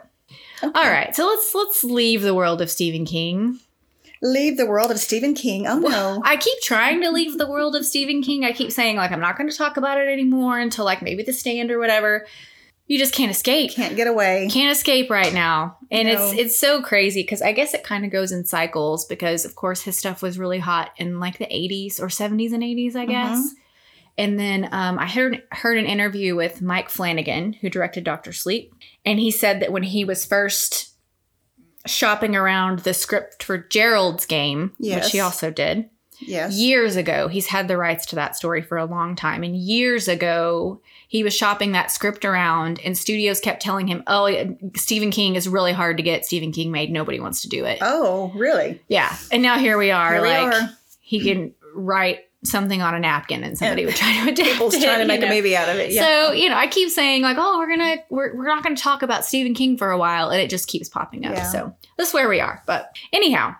Okay. 0.63 0.79
all 0.79 0.89
right 0.89 1.15
so 1.15 1.25
let's 1.27 1.53
let's 1.53 1.83
leave 1.83 2.21
the 2.21 2.33
world 2.33 2.61
of 2.61 2.69
stephen 2.71 3.05
king 3.05 3.59
Leave 4.25 4.55
the 4.55 4.65
world 4.65 4.89
of 4.89 4.99
Stephen 4.99 5.33
King. 5.33 5.67
Oh 5.67 5.79
no. 5.79 6.21
I 6.25 6.37
keep 6.37 6.57
trying 6.61 7.01
to 7.01 7.11
leave 7.11 7.37
the 7.37 7.45
world 7.45 7.75
of 7.75 7.85
Stephen 7.85 8.23
King. 8.23 8.45
I 8.45 8.53
keep 8.53 8.71
saying 8.71 8.95
like 8.95 9.11
I'm 9.11 9.19
not 9.19 9.37
going 9.37 9.49
to 9.49 9.57
talk 9.57 9.75
about 9.75 9.97
it 9.99 10.07
anymore 10.07 10.59
until 10.59 10.85
like 10.85 11.01
maybe 11.01 11.23
The 11.23 11.33
Stand 11.33 11.71
or 11.71 11.77
whatever. 11.77 12.25
You 12.87 12.97
just 12.97 13.13
can't 13.13 13.29
escape. 13.31 13.71
Can't 13.71 13.97
get 13.97 14.07
away. 14.07 14.47
Can't 14.49 14.71
escape 14.71 15.09
right 15.09 15.33
now. 15.33 15.77
And 15.91 16.07
No. 16.07 16.13
it's 16.13 16.39
it's 16.39 16.57
so 16.57 16.81
crazy 16.81 17.21
because 17.21 17.41
I 17.41 17.51
guess 17.51 17.73
it 17.73 17.83
kind 17.83 18.05
of 18.05 18.11
goes 18.11 18.31
in 18.31 18.45
cycles 18.45 19.03
because 19.03 19.43
of 19.43 19.55
course 19.55 19.81
his 19.81 19.99
stuff 19.99 20.21
was 20.21 20.39
really 20.39 20.59
hot 20.59 20.91
in 20.95 21.19
like 21.19 21.37
the 21.37 21.45
80s 21.47 21.99
or 21.99 22.07
70s 22.07 22.53
and 22.53 22.63
80s, 22.63 22.95
I 22.95 23.05
guess. 23.05 23.53
And 24.17 24.39
then 24.39 24.69
um, 24.71 24.99
I 24.99 25.07
heard 25.07 25.43
heard 25.51 25.77
an 25.77 25.85
interview 25.85 26.33
with 26.37 26.61
Mike 26.61 26.89
Flanagan, 26.89 27.51
who 27.51 27.69
directed 27.69 28.05
Doctor 28.05 28.31
Sleep, 28.31 28.73
and 29.05 29.19
he 29.19 29.31
said 29.31 29.59
that 29.61 29.71
when 29.71 29.83
he 29.83 30.05
was 30.05 30.25
first 30.25 30.89
shopping 31.85 32.35
around 32.35 32.79
the 32.79 32.93
script 32.93 33.43
for 33.43 33.57
Gerald's 33.57 34.25
game, 34.25 34.71
Yes. 34.79 35.03
which 35.05 35.11
he 35.11 35.19
also 35.19 35.51
did, 35.51 35.89
Yes. 36.19 36.53
years 36.53 36.95
ago 36.95 37.27
he's 37.27 37.47
had 37.47 37.67
the 37.67 37.75
rights 37.75 38.05
to 38.05 38.15
that 38.15 38.37
story 38.37 38.61
for 38.61 38.77
a 38.77 38.85
long 38.85 39.13
time 39.15 39.43
and 39.43 39.57
years 39.57 40.07
ago 40.07 40.79
he 41.09 41.21
was 41.21 41.35
shopping 41.35 41.73
that 41.73 41.91
script 41.91 42.23
around 42.23 42.79
and 42.85 42.97
studios 42.97 43.41
kept 43.41 43.61
telling 43.61 43.87
him 43.87 44.03
oh 44.07 44.55
stephen 44.77 45.11
king 45.11 45.35
is 45.35 45.49
really 45.49 45.73
hard 45.73 45.97
to 45.97 46.03
get 46.03 46.23
stephen 46.23 46.53
king 46.53 46.71
made 46.71 46.91
nobody 46.91 47.19
wants 47.19 47.41
to 47.41 47.49
do 47.49 47.65
it 47.65 47.79
Oh, 47.81 48.31
really? 48.35 48.79
yeah 48.87 49.17
and 49.33 49.41
now 49.43 49.57
here 49.57 49.77
we 49.77 49.91
are 49.91 50.13
Here 50.13 50.21
we 50.21 50.27
like 50.29 50.53
are. 50.53 50.69
he 51.01 51.19
can 51.19 51.53
write 51.73 52.19
something 52.43 52.81
on 52.81 52.93
a 52.93 52.99
napkin 52.99 53.43
and 53.43 53.57
somebody 53.57 53.85
would 53.85 53.95
try 53.95 54.11
to 54.13 54.21
adapt 54.31 54.49
People's 54.49 54.73
it, 54.73 54.83
trying 54.83 54.99
to 54.99 55.05
make 55.05 55.21
a 55.21 55.25
know? 55.25 55.31
movie 55.31 55.55
out 55.55 55.69
of 55.69 55.77
it. 55.77 55.91
Yeah. 55.91 56.01
So, 56.01 56.31
you 56.33 56.49
know, 56.49 56.55
I 56.57 56.67
keep 56.67 56.89
saying 56.89 57.21
like, 57.21 57.37
oh, 57.39 57.57
we're 57.57 57.69
gonna 57.69 57.97
we're, 58.09 58.35
we're 58.35 58.47
not 58.47 58.63
gonna 58.63 58.75
talk 58.75 59.01
about 59.01 59.25
Stephen 59.25 59.53
King 59.53 59.77
for 59.77 59.91
a 59.91 59.97
while, 59.97 60.29
and 60.29 60.41
it 60.41 60.49
just 60.49 60.67
keeps 60.67 60.89
popping 60.89 61.25
up. 61.25 61.33
Yeah. 61.33 61.43
So 61.43 61.75
that's 61.97 62.13
where 62.13 62.27
we 62.29 62.39
are. 62.39 62.61
But 62.65 62.95
anyhow, 63.11 63.55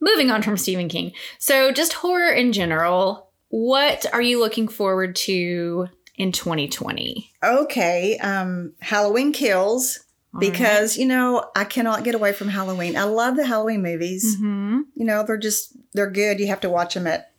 moving 0.00 0.30
on 0.30 0.42
from 0.42 0.56
Stephen 0.56 0.88
King. 0.88 1.12
So 1.38 1.72
just 1.72 1.92
horror 1.94 2.30
in 2.32 2.52
general, 2.52 3.30
what 3.48 4.06
are 4.12 4.22
you 4.22 4.38
looking 4.38 4.68
forward 4.68 5.16
to 5.16 5.88
in 6.16 6.32
2020? 6.32 7.32
okay. 7.42 8.18
Um, 8.18 8.74
Halloween 8.80 9.32
Kills. 9.32 10.00
Because, 10.38 10.98
you 10.98 11.06
know, 11.06 11.50
I 11.56 11.64
cannot 11.64 12.04
get 12.04 12.14
away 12.14 12.32
from 12.34 12.48
Halloween. 12.48 12.96
I 12.98 13.04
love 13.04 13.34
the 13.34 13.46
Halloween 13.46 13.82
movies. 13.82 14.36
hmm 14.36 14.82
You 14.94 15.06
know, 15.06 15.24
they're 15.24 15.38
just 15.38 15.74
they're 15.94 16.10
good. 16.10 16.38
You 16.38 16.48
have 16.48 16.60
to 16.60 16.68
watch 16.68 16.94
them 16.94 17.06
at 17.06 17.32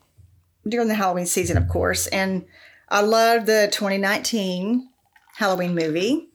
during 0.67 0.87
the 0.87 0.95
Halloween 0.95 1.25
season, 1.25 1.57
of 1.57 1.67
course. 1.67 2.07
And 2.07 2.45
I 2.89 3.01
love 3.01 3.45
the 3.45 3.69
2019 3.71 4.89
Halloween 5.35 5.75
movie. 5.75 6.27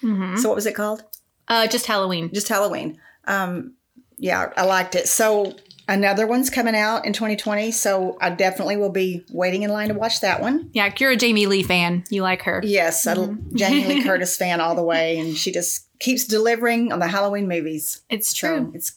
hmm 0.00 0.36
So 0.36 0.48
what 0.48 0.56
was 0.56 0.66
it 0.66 0.74
called? 0.74 1.04
Uh, 1.48 1.66
just 1.66 1.86
Halloween. 1.86 2.30
Just 2.32 2.48
Halloween. 2.48 2.98
Um, 3.26 3.74
yeah, 4.18 4.52
I 4.56 4.64
liked 4.64 4.94
it. 4.94 5.08
So 5.08 5.54
another 5.88 6.26
one's 6.26 6.48
coming 6.50 6.76
out 6.76 7.04
in 7.04 7.12
2020. 7.12 7.70
So 7.72 8.16
I 8.20 8.30
definitely 8.30 8.76
will 8.76 8.90
be 8.92 9.24
waiting 9.32 9.62
in 9.62 9.70
line 9.70 9.88
to 9.88 9.94
watch 9.94 10.20
that 10.20 10.40
one. 10.40 10.70
Yeah, 10.72 10.92
you're 10.98 11.10
a 11.10 11.16
Jamie 11.16 11.46
Lee 11.46 11.62
fan. 11.62 12.04
You 12.10 12.22
like 12.22 12.42
her. 12.42 12.60
Yes, 12.64 13.06
I'm 13.06 13.50
Jamie 13.56 13.84
Lee 13.86 14.02
Curtis 14.04 14.36
fan 14.38 14.60
all 14.60 14.74
the 14.74 14.82
way, 14.84 15.18
and 15.18 15.36
she 15.36 15.50
just 15.50 15.88
keeps 15.98 16.24
delivering 16.24 16.92
on 16.92 17.00
the 17.00 17.08
Halloween 17.08 17.48
movies. 17.48 18.02
It's 18.08 18.36
So 18.38 18.46
true. 18.48 18.72
it's 18.74 18.92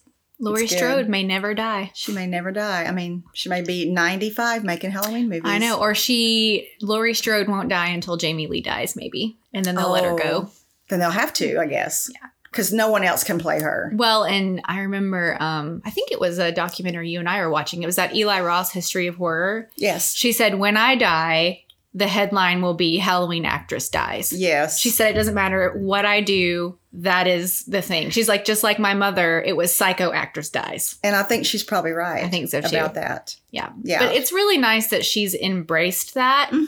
Laurie. 0.51 0.67
Strode 0.67 1.09
may 1.09 1.23
never 1.23 1.53
die. 1.53 1.91
she 1.93 2.11
may 2.11 2.27
never 2.27 2.51
die. 2.51 2.85
I 2.85 2.91
mean, 2.91 3.23
she 3.33 3.49
may 3.49 3.61
be 3.61 3.89
95 3.91 4.63
making 4.63 4.91
Halloween 4.91 5.29
movies. 5.29 5.43
I 5.45 5.57
know. 5.57 5.79
Or 5.79 5.95
she, 5.95 6.69
Laurie 6.81 7.13
Strode 7.13 7.47
won't 7.47 7.69
die 7.69 7.87
until 7.89 8.17
Jamie 8.17 8.47
Lee 8.47 8.61
dies, 8.61 8.95
maybe. 8.95 9.37
And 9.53 9.65
then 9.65 9.75
they'll 9.75 9.91
let 9.91 10.03
her 10.03 10.15
go. 10.15 10.47
Oh, 10.47 10.51
Then 10.89 10.99
they'll 10.99 11.09
have 11.11 11.33
to, 11.33 11.57
I 11.59 11.65
guess. 11.67 12.09
Yeah. 12.13 12.29
Because 12.51 12.71
no 12.71 12.89
one 12.89 13.03
else 13.03 13.25
can 13.25 13.37
play 13.37 13.61
her. 13.61 13.91
Well, 13.95 14.23
and 14.23 14.61
I 14.63 14.79
remember, 14.79 15.35
um, 15.41 15.81
I 15.83 15.89
think 15.89 16.11
it 16.11 16.21
was 16.21 16.39
a 16.39 16.53
documentary 16.53 17.09
you 17.09 17.19
and 17.19 17.27
I 17.27 17.41
were 17.41 17.49
watching. 17.49 17.83
It 17.83 17.85
was 17.85 17.97
that 17.97 18.15
Eli 18.15 18.39
Roth's 18.39 18.71
History 18.71 19.07
of 19.07 19.15
Horror. 19.15 19.69
Yes. 19.75 20.15
She 20.15 20.31
said, 20.31 20.57
When 20.57 20.77
I 20.77 20.95
die, 20.95 21.63
the 21.93 22.07
headline 22.07 22.61
will 22.61 22.73
be 22.73 22.97
Halloween 22.97 23.43
actress 23.45 23.89
dies. 23.89 24.31
Yes. 24.31 24.79
She 24.79 24.89
said, 24.89 25.11
It 25.11 25.15
doesn't 25.15 25.33
matter 25.33 25.73
what 25.75 26.05
I 26.05 26.21
do, 26.21 26.77
that 26.99 27.27
is 27.27 27.63
the 27.65 27.81
thing. 27.81 28.09
She's 28.09 28.27
like, 28.27 28.45
Just 28.45 28.63
like 28.63 28.79
my 28.79 28.93
mother, 28.93 29.41
it 29.41 29.55
was 29.57 29.75
psycho 29.75 30.11
actress 30.11 30.49
dies. 30.49 30.97
and 31.03 31.15
I 31.15 31.23
think 31.23 31.45
she's 31.45 31.63
probably 31.63 31.91
right. 31.91 32.23
I 32.23 32.29
think 32.29 32.49
so, 32.49 32.61
too. 32.61 32.75
About 32.77 32.93
that. 32.95 33.35
Yeah. 33.51 33.69
Yeah. 33.83 33.99
But 33.99 34.15
it's 34.15 34.31
really 34.31 34.57
nice 34.57 34.87
that 34.87 35.03
she's 35.05 35.33
embraced 35.35 36.13
that 36.13 36.49
Mhm. 36.51 36.65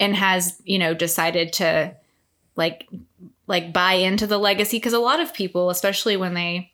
and 0.00 0.16
has, 0.16 0.60
you 0.64 0.78
know, 0.78 0.94
decided 0.94 1.52
to 1.54 1.94
like 2.56 2.86
like 3.46 3.72
buy 3.72 3.94
into 3.94 4.26
the 4.26 4.38
legacy 4.38 4.76
because 4.78 4.92
a 4.92 4.98
lot 4.98 5.20
of 5.20 5.34
people, 5.34 5.68
especially 5.70 6.16
when 6.16 6.34
they 6.34 6.70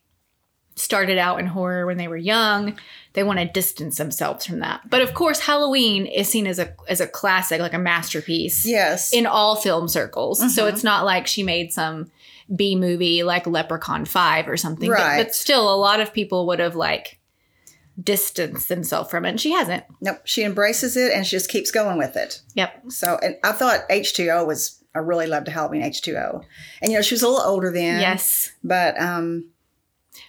started 0.77 1.19
out 1.19 1.41
in 1.41 1.47
horror 1.47 1.87
when 1.87 1.97
they 1.97 2.07
were 2.07 2.17
young, 2.17 2.79
they 3.15 3.25
want 3.25 3.39
to 3.41 3.45
distance 3.45 3.97
themselves 3.99 4.47
from 4.47 4.61
that. 4.61 4.89
But 4.89 5.03
of 5.03 5.13
course, 5.13 5.41
Halloween 5.41 6.07
is 6.07 6.29
seen 6.29 6.47
as 6.47 6.59
a 6.61 6.73
as 6.89 7.01
a 7.01 7.07
classic, 7.07 7.61
like 7.61 7.75
a 7.75 7.79
masterpiece 7.79 8.65
Yes. 8.65 9.13
in 9.13 9.27
all 9.27 9.57
film 9.57 9.89
circles. 9.89 10.39
So 10.55 10.65
Mhm. 10.67 10.73
it's 10.73 10.85
not 10.85 11.05
like 11.05 11.27
she 11.27 11.43
made 11.43 11.73
some 11.73 12.11
B 12.55 12.77
movie 12.77 13.23
like 13.23 13.47
Leprechaun 13.47 14.05
5 14.05 14.49
or 14.49 14.57
something. 14.57 14.89
But, 14.89 14.99
Right. 14.99 15.25
but 15.25 15.35
still 15.35 15.73
a 15.73 15.77
lot 15.77 16.01
of 16.01 16.13
people 16.13 16.47
would 16.47 16.59
have 16.61 16.77
like 16.77 17.19
distanced 18.03 18.69
themselves 18.69 19.11
from 19.11 19.25
it. 19.25 19.31
And 19.31 19.41
she 19.41 19.53
hasn't. 19.53 19.85
nope. 20.01 20.21
She 20.25 20.45
embraces 20.45 20.97
it 20.97 21.13
and 21.13 21.27
she 21.27 21.37
just 21.37 21.51
keeps 21.51 21.71
going 21.71 21.99
with 21.99 22.17
it. 22.17 22.41
Yep. 22.55 22.85
So, 22.91 23.19
and 23.23 23.37
I 23.45 23.53
thought 23.53 23.89
H2O 23.91 24.47
was 24.47 24.83
I 24.95 25.01
really 25.01 25.27
loved 25.27 25.49
Halloween 25.49 25.83
H2O. 25.83 26.43
And, 26.83 26.91
you 26.93 26.99
know, 26.99 27.03
she 27.03 27.15
was 27.15 27.23
a 27.23 27.29
little 27.29 27.45
older 27.45 27.71
then. 27.73 28.01
Yes. 28.01 28.51
But, 28.65 29.01
um, 29.01 29.51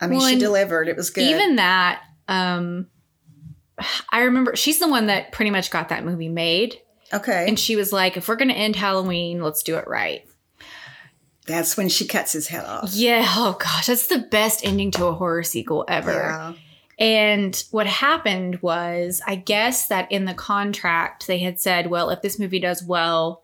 I 0.01 0.07
mean, 0.07 0.19
Well, 0.19 0.29
she 0.29 0.37
delivered. 0.37 0.87
It 0.87 0.95
was 0.95 1.09
good. 1.09 1.23
Even 1.23 1.55
that, 1.55 2.01
um, 2.27 2.87
I 4.11 4.21
remember 4.21 4.55
she's 4.55 4.79
the 4.79 4.87
one 4.89 5.07
that 5.07 5.31
pretty 5.31 5.51
much 5.51 5.71
got 5.71 5.89
that 5.89 6.03
movie 6.03 6.27
made. 6.29 6.75
okay. 7.13 7.45
And 7.47 7.57
she 7.57 7.75
was 7.75 7.93
like, 7.93 8.17
if 8.17 8.27
we're 8.27 8.35
going 8.35 8.49
to 8.49 8.53
end 8.55 8.75
Halloween, 8.75 9.41
let's 9.41 9.63
do 9.63 9.77
it 9.77 9.87
right. 9.87 10.23
That's 11.49 11.75
when 11.75 11.89
she 11.89 12.05
cuts 12.05 12.31
his 12.31 12.47
head 12.47 12.63
off. 12.63 12.93
Yeah. 12.93 13.25
Oh, 13.27 13.57
gosh. 13.59 13.87
That's 13.87 14.07
the 14.07 14.19
best 14.19 14.63
ending 14.63 14.91
to 14.91 15.07
a 15.07 15.13
horror 15.13 15.43
sequel 15.43 15.83
ever. 15.87 16.11
Yeah. 16.11 16.53
And 16.99 17.63
what 17.71 17.87
happened 17.87 18.61
was, 18.61 19.21
I 19.25 19.35
guess 19.35 19.87
that 19.87 20.11
in 20.11 20.25
the 20.25 20.33
contract, 20.33 21.27
they 21.27 21.39
had 21.39 21.59
said, 21.59 21.87
well, 21.87 22.09
if 22.11 22.21
this 22.21 22.37
movie 22.37 22.59
does 22.59 22.83
well, 22.83 23.43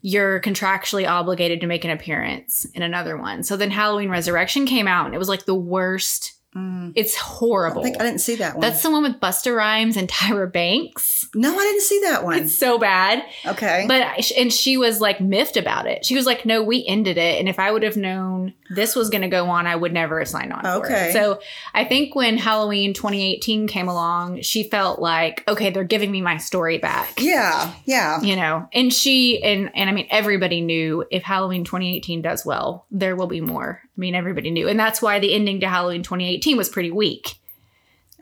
you're 0.00 0.40
contractually 0.40 1.08
obligated 1.08 1.60
to 1.60 1.66
make 1.66 1.84
an 1.84 1.90
appearance 1.90 2.66
in 2.66 2.82
another 2.82 3.16
one. 3.16 3.42
So 3.42 3.56
then 3.56 3.70
Halloween 3.70 4.10
Resurrection 4.10 4.64
came 4.64 4.86
out 4.86 5.06
and 5.06 5.14
it 5.14 5.18
was 5.18 5.28
like 5.28 5.44
the 5.44 5.54
worst. 5.54 6.34
Mm. 6.56 6.92
It's 6.96 7.16
I, 7.16 7.20
horrible. 7.20 7.82
think 7.82 8.00
I 8.00 8.04
didn't 8.04 8.20
see 8.20 8.36
that 8.36 8.54
one. 8.56 8.60
That's 8.60 8.82
the 8.82 8.90
one 8.90 9.04
with 9.04 9.20
Busta 9.20 9.54
Rhymes 9.56 9.96
and 9.96 10.08
Tyra 10.08 10.52
Banks. 10.52 11.28
no, 11.34 11.54
I 11.54 11.62
didn't 11.62 11.82
see 11.82 12.00
that 12.00 12.24
one. 12.24 12.38
It's 12.40 12.58
so 12.58 12.76
bad. 12.78 13.22
okay. 13.46 13.84
But 13.86 14.02
I- 14.02 14.22
and 14.36 14.52
she 14.52 14.76
was 14.76 15.00
like 15.00 15.20
miffed 15.20 15.56
about 15.56 15.86
it. 15.86 16.04
She 16.04 16.16
was 16.16 16.26
like, 16.26 16.44
"No, 16.44 16.62
we 16.62 16.84
ended 16.86 17.18
it, 17.18 17.38
and 17.38 17.48
if 17.48 17.58
I 17.60 17.70
would 17.70 17.84
have 17.84 17.96
known 17.96 18.54
this 18.70 18.94
was 18.96 19.10
going 19.10 19.22
to 19.22 19.28
go 19.28 19.46
on, 19.50 19.66
I 19.66 19.74
would 19.76 19.92
never 19.92 20.18
have 20.20 20.28
signed 20.28 20.52
on." 20.52 20.62
For 20.62 20.68
Okay. 20.86 21.10
it. 21.10 21.12
So 21.12 21.40
I 21.74 21.84
think 21.84 22.14
when 22.14 22.38
Halloween 22.38 22.94
2018 22.94 23.66
came 23.68 23.88
along, 23.88 24.42
she 24.42 24.62
felt 24.62 25.00
like, 25.00 25.44
"Okay, 25.48 25.70
they're 25.70 25.84
giving 25.84 26.10
me 26.10 26.20
my 26.20 26.36
story 26.38 26.78
back." 26.78 27.20
yeah. 27.20 27.72
Yeah. 27.84 28.20
You 28.22 28.36
know, 28.36 28.68
and 28.72 28.92
she 28.92 29.42
and 29.42 29.70
and 29.74 29.90
I 29.90 29.92
mean 29.92 30.06
everybody 30.10 30.60
knew 30.60 31.04
if 31.10 31.22
Halloween 31.22 31.64
2018 31.64 32.22
does 32.22 32.46
well, 32.46 32.86
there 32.90 33.16
will 33.16 33.26
be 33.26 33.40
more. 33.40 33.80
I 33.84 34.00
mean 34.00 34.14
everybody 34.14 34.50
knew, 34.50 34.68
and 34.68 34.78
that's 34.80 35.02
why 35.02 35.18
the 35.18 35.34
ending 35.34 35.60
to 35.60 35.68
Halloween 35.68 36.02
2018 36.02 36.56
was 36.56 36.68
pretty 36.68 36.90
weak 36.90 37.36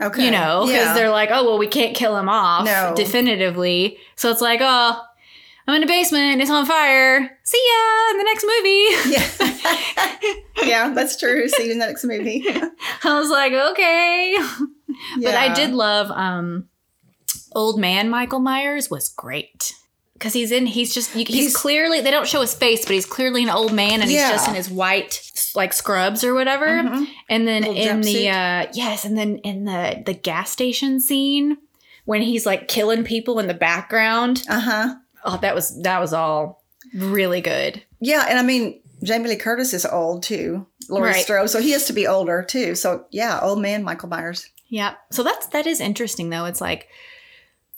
Okay. 0.01 0.27
you 0.27 0.31
know, 0.31 0.61
because 0.65 0.87
yeah. 0.87 0.95
they're 0.95 1.11
like, 1.11 1.31
oh, 1.33 1.43
well, 1.45 1.59
we 1.59 1.67
can't 1.67 1.93
kill 1.97 2.17
him 2.17 2.29
off 2.29 2.65
No. 2.65 2.93
definitively. 2.95 3.99
So 4.15 4.31
it's 4.31 4.41
like, 4.41 4.61
oh, 4.63 5.01
I'm 5.69 5.75
in 5.75 5.83
a 5.83 5.87
basement, 5.87 6.41
it's 6.41 6.51
on 6.51 6.65
fire. 6.65 7.31
See 7.45 7.63
ya 7.71 8.11
in 8.13 8.19
the 8.19 8.25
next 8.25 8.47
movie. 8.47 9.13
Yeah. 9.13 10.35
yeah, 10.67 10.95
that's 10.95 11.17
true. 11.17 11.47
See 11.49 11.67
you 11.67 11.73
in 11.73 11.79
the 11.79 11.87
next 11.87 12.05
movie. 12.05 12.45
I 13.05 13.19
was 13.21 13.29
like, 13.29 13.53
okay. 13.53 14.37
But 15.23 15.35
I 15.35 15.53
did 15.55 15.73
love 15.73 16.11
um 16.11 16.69
old 17.53 17.79
man 17.79 18.09
Michael 18.09 18.41
Myers 18.41 18.91
was 18.91 19.11
great. 19.11 19.75
Cause 20.19 20.33
he's 20.33 20.51
in, 20.51 20.67
he's 20.67 20.93
just, 20.93 21.13
he's, 21.13 21.29
He's- 21.29 21.55
clearly, 21.57 22.01
they 22.01 22.11
don't 22.11 22.27
show 22.27 22.41
his 22.41 22.53
face, 22.53 22.85
but 22.85 22.91
he's 22.95 23.07
clearly 23.07 23.45
an 23.45 23.51
old 23.51 23.73
man 23.73 24.03
and 24.03 24.11
Yeah. 24.11 24.33
he's 24.33 24.37
just 24.39 24.49
in 24.49 24.57
his 24.57 24.69
white, 24.69 25.31
like 25.55 25.73
scrubs 25.73 26.25
or 26.25 26.35
whatever. 26.35 26.67
Mhm. 26.67 27.07
And 27.29 27.47
then 27.47 27.63
in 27.65 28.01
the 28.01 28.29
uh 28.31 28.67
yes, 28.73 29.05
and 29.05 29.17
then 29.17 29.37
in 29.39 29.65
the 29.65 30.03
the 30.05 30.15
gas 30.15 30.51
station 30.51 30.99
scene 30.99 31.59
when 32.05 32.23
he's 32.23 32.45
like 32.47 32.67
killing 32.69 33.05
people 33.05 33.39
in 33.39 33.47
the 33.47 33.55
background. 33.55 34.43
Uh 34.49 34.61
huh. 34.61 34.95
Oh, 35.25 35.39
that 35.39 35.55
was 35.55 35.81
that 35.83 36.01
was 36.01 36.13
all 36.13 36.65
really 36.95 37.41
good. 37.41 37.83
Yeah, 38.01 38.27
and 38.29 38.39
I 38.39 38.43
mean 38.43 38.81
Jamie 39.03 39.29
Lee 39.29 39.37
Curtis 39.37 39.75
is 39.75 39.87
old 39.87 40.23
too. 40.23 40.67
Laurie 40.89 41.11
Right. 41.11 41.23
Strode, 41.23 41.51
so 41.51 41.61
he 41.61 41.73
has 41.73 41.85
to 41.87 41.93
be 41.93 42.07
older 42.07 42.43
too. 42.43 42.75
So 42.75 43.07
yeah, 43.11 43.39
old 43.43 43.61
man 43.61 43.83
Michael 43.83 44.09
Myers. 44.09 44.49
Yeah. 44.69 44.95
So 45.11 45.23
that's 45.23 45.47
that 45.49 45.67
is 45.67 45.81
interesting 45.81 46.31
though. 46.31 46.45
It's 46.45 46.61
like 46.61 46.89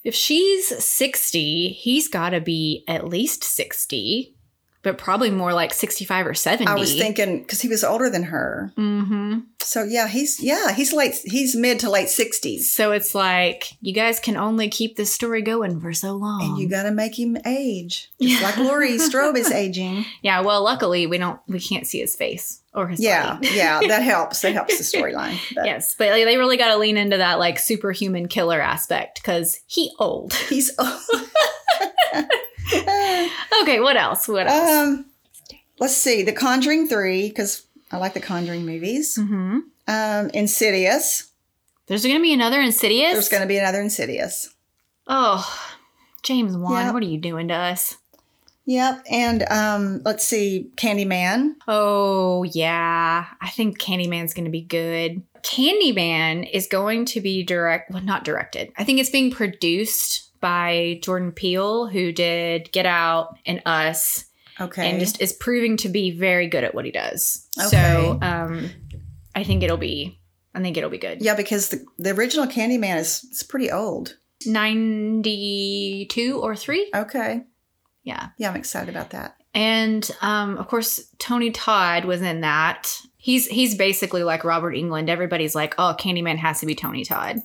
if 0.03 0.15
she's 0.15 0.83
60, 0.83 1.69
he's 1.71 2.09
got 2.09 2.31
to 2.31 2.41
be 2.41 2.85
at 2.89 3.07
least 3.07 3.45
60, 3.45 4.35
but 4.83 4.97
probably 4.99 5.31
more 5.31 5.53
like 5.53 5.75
65 5.75 6.27
or 6.27 6.35
70. 6.35 6.67
I 6.71 6.75
was 6.77 6.95
thinking 6.95 7.41
because 7.43 7.61
he 7.61 7.69
was 7.69 7.85
older 7.85 8.09
than 8.09 8.25
her. 8.25 8.73
Mhm. 8.79 9.45
So 9.63 9.85
yeah, 9.85 10.09
he's 10.09 10.43
yeah 10.43 10.73
he's 10.73 10.93
late. 10.93 11.17
He's 11.25 11.55
mid 11.55 11.79
to 11.81 11.91
late 11.91 12.09
sixties, 12.09 12.73
So 12.73 12.93
it's 12.93 13.15
like 13.15 13.65
you 13.83 13.93
guys 13.93 14.19
can 14.19 14.37
only 14.37 14.69
keep 14.71 14.97
this 14.97 15.13
story 15.13 15.43
going 15.43 15.81
for 15.81 15.93
so 15.93 16.13
long. 16.13 16.43
and 16.43 16.59
you 16.59 16.67
got 16.69 16.85
to 16.85 16.91
make 16.91 17.19
him 17.19 17.37
age, 17.47 18.11
just 18.23 18.43
like 18.43 18.57
Laurie 18.57 18.99
Strode 18.99 19.37
is 19.37 19.51
aging. 19.53 20.07
yeah, 20.23 20.41
well, 20.41 20.63
luckily 20.65 21.07
we 21.07 21.19
don't 21.19 21.39
we 21.47 21.61
can't 21.61 21.87
see 21.87 22.01
his 22.01 22.17
face 22.17 22.63
or 22.73 22.89
his 22.89 23.01
Yeah, 23.01 23.35
body. 23.35 23.49
yeah, 23.53 23.81
that 23.87 24.03
helps. 24.15 24.41
That 24.41 24.55
helps 24.55 24.79
the 24.79 24.85
storyline. 24.99 25.39
Yes, 25.55 25.95
but 25.99 26.11
like, 26.11 26.25
they 26.25 26.39
really 26.39 26.57
got 26.57 26.69
to 26.69 26.79
lean 26.79 26.97
into 26.97 27.19
that 27.19 27.39
like 27.39 27.59
superhuman 27.59 28.29
killer 28.29 28.61
aspect 28.63 29.21
because 29.23 29.61
he 29.67 29.93
old. 29.99 30.33
he's 30.33 30.73
old. 30.79 30.91
okay, 33.63 33.81
what 33.81 33.97
else? 33.97 34.29
What 34.29 34.47
else? 34.47 34.69
um, 34.71 35.07
let's 35.79 35.97
see, 35.97 36.23
The 36.23 36.33
Conjuring 36.33 36.89
Three 36.89 37.29
because 37.29 37.65
I 37.93 37.97
like 37.99 38.15
the 38.15 38.21
Conjuring 38.21 38.65
movies. 38.67 39.17
hmm 39.17 39.61
Um, 39.89 40.31
Insidious. 40.35 41.31
There's 41.87 42.05
gonna 42.07 42.21
be 42.21 42.33
another 42.33 42.61
Insidious. 42.61 43.13
There's 43.13 43.29
going 43.29 43.43
to 43.43 43.49
be 43.49 43.57
another 43.59 43.81
Insidious. 43.81 44.55
oh, 45.09 45.45
James 46.23 46.57
Wan, 46.57 46.73
Yeah. 46.73 46.93
what 46.93 47.03
are 47.03 47.07
you 47.07 47.19
doing 47.19 47.49
to 47.49 47.55
us? 47.55 47.97
Yep, 48.67 49.05
and 49.11 49.43
um, 49.51 50.03
let's 50.05 50.25
see, 50.25 50.71
Candyman. 50.77 51.55
Oh 51.67 52.45
yeah, 52.45 53.27
I 53.41 53.49
think 53.51 53.81
Candyman's 53.81 54.35
gonna 54.35 54.51
be 54.51 54.61
good. 54.61 55.23
Candyman 55.43 56.49
is 56.53 56.67
going 56.69 57.07
to 57.07 57.21
be 57.21 57.43
direct, 57.43 57.91
well, 57.91 58.03
not 58.03 58.23
directed. 58.25 58.71
I 58.77 58.85
think 58.85 59.01
it's 59.01 59.11
being 59.11 59.31
produced 59.33 60.30
by 60.41 60.99
Jordan 61.03 61.33
Peele, 61.33 61.87
who 61.87 62.13
did 62.13 62.71
Get 62.73 62.87
Out 62.87 63.37
and 63.47 63.61
Us. 63.67 64.25
Okay, 64.61 64.91
and 64.91 65.01
just 65.01 65.21
is 65.23 65.33
proving 65.33 65.77
to 65.79 65.89
be 65.89 66.11
very 66.11 66.47
good 66.47 66.65
at 66.65 66.75
what 66.75 66.85
he 66.85 66.91
does. 66.91 67.47
Okay. 67.59 67.69
So 67.69 68.19
um 68.21 68.69
I 69.35 69.43
think 69.45 69.63
it'll 69.63 69.77
be 69.79 70.19
I 70.55 70.61
think 70.61 70.77
it'll 70.77 70.91
be 70.91 70.99
good. 70.99 71.23
yeah, 71.23 71.35
because 71.35 71.69
the 71.69 71.85
the 71.99 72.11
original 72.11 72.47
Candyman 72.47 72.99
is 72.99 73.25
it's 73.31 73.43
pretty 73.43 73.71
old. 73.71 74.17
92 74.47 76.41
or 76.41 76.57
3? 76.57 76.91
Okay, 76.95 77.43
Yeah. 78.05 78.29
yeah, 78.39 78.51
I'm 78.51 78.57
excited 78.57 78.89
about 78.95 79.11
that. 79.11 79.37
And 79.55 80.09
um 80.21 80.57
of 80.59 80.69
course 80.69 81.01
Tony 81.19 81.51
Todd 81.51 82.05
was 82.05 82.23
in 82.23 82.41
that. 82.43 82.89
He's 83.17 83.47
he's 83.49 83.75
basically 83.75 84.23
like 84.25 84.45
Robert 84.45 84.75
Englund. 84.75 85.09
Everybody's 85.09 85.55
like, 85.55 85.75
"Oh, 85.77 85.95
Candyman 85.99 86.39
has 86.39 86.61
to 86.61 86.67
be 86.67 86.75
Tony 86.75 87.05
Todd." 87.05 87.41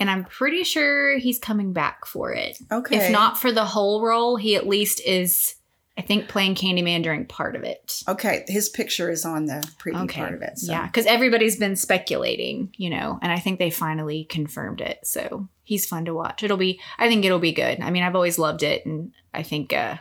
And 0.00 0.10
I'm 0.10 0.24
pretty 0.24 0.64
sure 0.64 1.18
he's 1.18 1.38
coming 1.38 1.72
back 1.72 2.06
for 2.06 2.32
it. 2.32 2.58
Okay, 2.72 2.96
If 2.96 3.12
not 3.12 3.38
for 3.38 3.52
the 3.52 3.64
whole 3.66 4.02
role, 4.02 4.36
he 4.36 4.56
at 4.56 4.66
least 4.66 5.00
is 5.04 5.54
I 5.98 6.02
think 6.02 6.28
playing 6.28 6.54
Candyman 6.54 7.02
during 7.02 7.26
part 7.26 7.54
of 7.56 7.62
it. 7.62 8.02
okay, 8.08 8.44
his 8.48 8.70
picture 8.70 9.10
is 9.10 9.26
on 9.26 9.44
the 9.44 9.68
preview 9.78 10.10
part 10.10 10.32
of 10.32 10.40
it. 10.40 10.58
So. 10.58 10.72
Yeah, 10.72 10.86
because 10.86 11.04
everybody's 11.04 11.56
been 11.58 11.76
speculating, 11.76 12.72
you 12.78 12.88
know, 12.88 13.18
and 13.20 13.30
I 13.30 13.38
think 13.38 13.58
they 13.58 13.68
finally 13.68 14.24
confirmed 14.24 14.80
it. 14.80 15.00
So 15.02 15.48
he's 15.62 15.86
fun 15.86 16.06
to 16.06 16.14
watch. 16.14 16.42
It'll 16.42 16.56
be, 16.56 16.80
I 16.98 17.06
think 17.08 17.26
it'll 17.26 17.38
be 17.38 17.52
good. 17.52 17.80
I 17.82 17.90
mean, 17.90 18.02
I've 18.02 18.14
always 18.14 18.38
loved 18.38 18.62
it, 18.62 18.86
and 18.86 19.12
I 19.34 19.42
think 19.42 19.74
uh, 19.74 19.96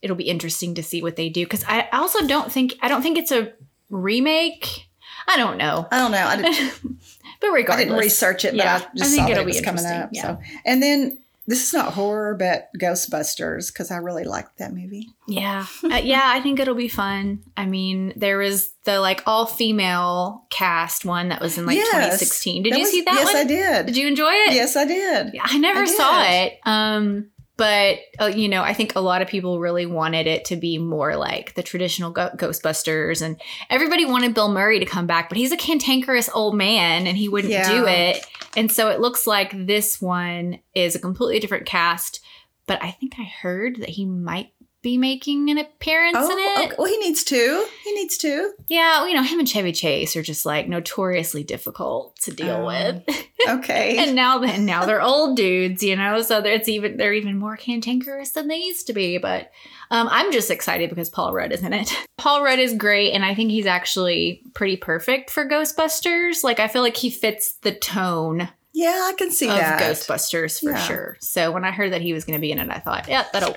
it'll 0.00 0.16
be 0.16 0.28
interesting 0.28 0.74
to 0.74 0.82
see 0.82 1.02
what 1.02 1.14
they 1.14 1.28
do. 1.28 1.44
Because 1.44 1.64
I 1.68 1.88
also 1.92 2.26
don't 2.26 2.50
think, 2.50 2.74
I 2.82 2.88
don't 2.88 3.02
think 3.02 3.16
it's 3.16 3.30
a 3.30 3.52
remake. 3.90 4.88
I 5.28 5.36
don't 5.36 5.56
know, 5.56 5.86
I 5.92 5.98
don't 5.98 6.10
know. 6.10 6.26
I 6.26 6.72
but 7.42 7.50
I 7.50 7.54
regardless, 7.54 7.86
didn't 7.86 7.98
research 7.98 8.44
it, 8.46 8.52
but 8.52 8.64
Yeah, 8.64 8.72
I 8.74 8.76
I 8.76 8.86
just 8.96 9.10
think 9.14 9.28
saw 9.28 9.34
that 9.34 9.40
it 9.42 9.44
was 9.46 9.60
coming 9.60 9.84
up. 9.84 10.08
yeah. 10.12 10.22
So, 10.22 10.38
and 10.64 10.82
then 10.82 11.18
this 11.48 11.66
is 11.66 11.74
not 11.74 11.92
horror, 11.94 12.36
but 12.38 12.70
Ghostbusters 12.80 13.72
because 13.72 13.90
I 13.90 13.96
really 13.96 14.22
liked 14.22 14.58
that 14.58 14.72
movie. 14.72 15.08
Yeah. 15.26 15.66
Uh, 15.82 15.96
yeah, 15.96 16.22
I 16.24 16.40
think 16.40 16.60
it'll 16.60 16.76
be 16.76 16.86
fun. 16.86 17.42
I 17.56 17.66
mean, 17.66 18.12
there 18.14 18.38
was 18.38 18.70
the 18.84 19.00
like 19.00 19.24
all 19.26 19.46
female 19.46 20.44
cast 20.50 21.04
one 21.04 21.30
that 21.30 21.40
was 21.40 21.58
in 21.58 21.66
like 21.66 21.76
Yes. 21.78 21.90
2016. 21.90 22.62
Did 22.62 22.74
you 22.74 22.80
was- 22.82 22.90
see 22.92 23.00
that 23.02 23.14
yes, 23.14 23.24
one? 23.26 23.36
I 23.36 23.44
did. 23.44 23.86
Did 23.86 23.96
you 23.96 24.06
enjoy 24.06 24.30
it? 24.30 24.54
Yes, 24.54 24.76
I 24.76 24.84
did. 24.84 25.36
I 25.42 25.58
never 25.58 25.80
I 25.80 25.84
saw 25.86 26.22
it. 26.30 26.58
Um, 26.64 27.26
but 27.56 27.98
uh, 28.20 28.26
you 28.26 28.48
know, 28.48 28.62
I 28.62 28.72
think 28.74 28.94
a 28.94 29.00
lot 29.00 29.22
of 29.22 29.28
people 29.28 29.60
really 29.60 29.86
wanted 29.86 30.26
it 30.26 30.44
to 30.46 30.56
be 30.56 30.78
more 30.78 31.16
like 31.16 31.54
the 31.54 31.62
traditional 31.62 32.10
go- 32.10 32.30
Ghostbusters, 32.36 33.22
and 33.22 33.40
everybody 33.70 34.04
wanted 34.04 34.34
Bill 34.34 34.50
Murray 34.52 34.78
to 34.78 34.86
come 34.86 35.06
back, 35.06 35.28
but 35.28 35.38
he's 35.38 35.52
a 35.52 35.56
cantankerous 35.56 36.30
old 36.34 36.54
man, 36.56 37.06
and 37.06 37.16
he 37.16 37.28
wouldn't 37.28 37.52
Yeah. 37.52 37.68
do 37.70 37.86
it. 37.86 38.24
And 38.56 38.70
so 38.70 38.88
it 38.90 39.00
looks 39.00 39.26
like 39.26 39.66
this 39.66 40.00
one 40.00 40.58
is 40.74 40.94
a 40.94 40.98
completely 40.98 41.40
different 41.40 41.66
cast. 41.66 42.20
But 42.66 42.82
I 42.82 42.92
think 42.92 43.14
I 43.18 43.24
heard 43.24 43.76
that 43.80 43.88
he 43.88 44.04
might 44.06 44.52
be 44.82 44.98
making 44.98 45.48
an 45.50 45.58
appearance 45.58 46.16
Oh, 46.18 46.30
in 46.30 46.38
it. 46.38 46.66
okay. 46.66 46.76
well, 46.78 46.88
he 46.88 46.96
needs 46.98 47.22
to. 47.24 47.66
He 47.84 47.92
needs 47.94 48.18
to. 48.18 48.52
Yeah, 48.68 48.98
well, 49.00 49.08
you 49.08 49.14
know, 49.14 49.22
him 49.22 49.38
and 49.38 49.48
Chevy 49.48 49.72
Chase 49.72 50.16
are 50.16 50.22
just 50.22 50.44
like 50.44 50.68
notoriously 50.68 51.44
difficult 51.44 52.16
to 52.22 52.32
deal 52.32 52.56
Oh. 52.56 52.66
with. 52.66 53.02
Okay. 53.48 53.96
and 54.04 54.14
now 54.16 54.38
then 54.38 54.64
now 54.66 54.84
they're 54.84 55.02
old 55.02 55.36
dudes 55.36 55.82
you 55.82 55.96
know 55.96 56.22
so 56.22 56.38
it's 56.44 56.68
even 56.68 56.96
they're 56.96 57.12
even 57.12 57.38
more 57.38 57.56
cantankerous 57.56 58.30
than 58.30 58.46
they 58.48 58.56
used 58.58 58.86
to 58.86 58.92
be 58.92 59.18
but 59.18 59.50
um, 59.90 60.06
i'm 60.12 60.30
just 60.30 60.48
excited 60.50 60.88
because 60.88 61.10
paul 61.10 61.32
rudd 61.32 61.50
is 61.50 61.62
in 61.62 61.72
it 61.72 61.92
paul 62.18 62.44
rudd 62.44 62.60
is 62.60 62.72
great 62.74 63.12
and 63.12 63.24
i 63.24 63.34
think 63.34 63.50
he's 63.50 63.66
actually 63.66 64.42
pretty 64.54 64.76
perfect 64.76 65.28
for 65.28 65.44
ghostbusters 65.48 66.44
like 66.44 66.60
i 66.60 66.68
feel 66.68 66.82
like 66.82 66.96
he 66.96 67.10
fits 67.10 67.54
the 67.62 67.72
tone 67.72 68.48
yeah, 68.74 69.08
I 69.08 69.12
can 69.16 69.30
see 69.30 69.48
of 69.48 69.56
that. 69.56 69.80
ghostbusters 69.82 70.60
for 70.60 70.70
Yeah. 70.70 70.78
sure 70.78 71.16
so 71.20 71.50
when 71.52 71.64
i 71.64 71.70
heard 71.70 71.92
that 71.92 72.00
he 72.00 72.12
was 72.12 72.24
going 72.24 72.34
to 72.36 72.40
be 72.40 72.50
in 72.52 72.58
it 72.58 72.68
i 72.70 72.78
thought 72.78 73.08
yeah 73.08 73.26
that'll 73.32 73.56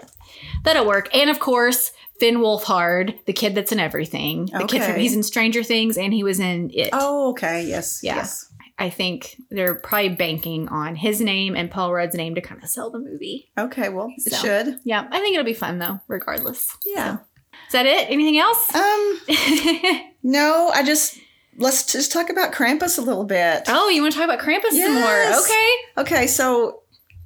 that'll 0.64 0.86
work 0.86 1.10
and 1.16 1.30
of 1.30 1.40
course 1.40 1.92
Finn 2.18 2.38
Wolfhard, 2.38 3.20
the 3.26 3.34
kid 3.34 3.56
that's 3.56 3.74
in 3.74 3.80
everything. 3.82 4.46
The 4.46 4.64
kid 4.68 4.82
from 4.84 4.96
he's 4.96 5.14
in 5.14 5.22
Stranger 5.22 5.64
Things 5.64 5.98
and 5.98 6.14
he 6.14 6.24
was 6.24 6.40
in 6.40 6.72
It. 6.74 6.92
Oh, 6.94 7.32
okay. 7.32 7.66
Yes. 7.66 8.00
Yeah. 8.02 8.16
Yes. 8.16 8.50
I 8.80 8.90
think 8.90 9.36
they're 9.52 9.76
probably 9.76 10.16
banking 10.16 10.70
on 10.70 10.96
his 10.96 11.20
name 11.20 11.58
and 11.58 11.70
Paul 11.70 11.92
Rudd's 11.92 12.16
name 12.16 12.34
to 12.36 12.40
kind 12.42 12.64
of 12.64 12.70
sell 12.70 12.90
the 12.90 13.00
movie. 13.00 13.52
Okay. 13.58 13.90
Well, 13.90 14.14
it 14.18 14.32
So. 14.32 14.38
should. 14.38 14.80
Yeah, 14.86 15.06
I 15.12 15.20
think 15.20 15.34
it'll 15.34 15.44
be 15.44 15.54
fun 15.54 15.80
though, 15.80 16.00
regardless. 16.08 16.78
Yeah. 16.86 17.18
Is 17.68 17.74
that 17.74 17.86
it? 17.86 18.10
Anything 18.10 18.38
else? 18.40 18.74
Um. 18.74 19.20
No, 20.24 20.70
I 20.74 20.84
just 20.84 21.20
let's 21.58 21.92
just 21.92 22.12
talk 22.12 22.30
about 22.30 22.54
Krampus 22.54 22.98
a 22.98 23.02
little 23.02 23.24
bit. 23.24 23.64
oh, 23.68 23.90
you 23.90 24.02
want 24.02 24.14
to 24.14 24.20
talk 24.20 24.30
about 24.30 24.40
Krampus 24.40 24.72
some 24.72 24.94
more? 24.94 25.42
Okay. 25.44 25.72
Okay, 25.98 26.28
so 26.28 26.82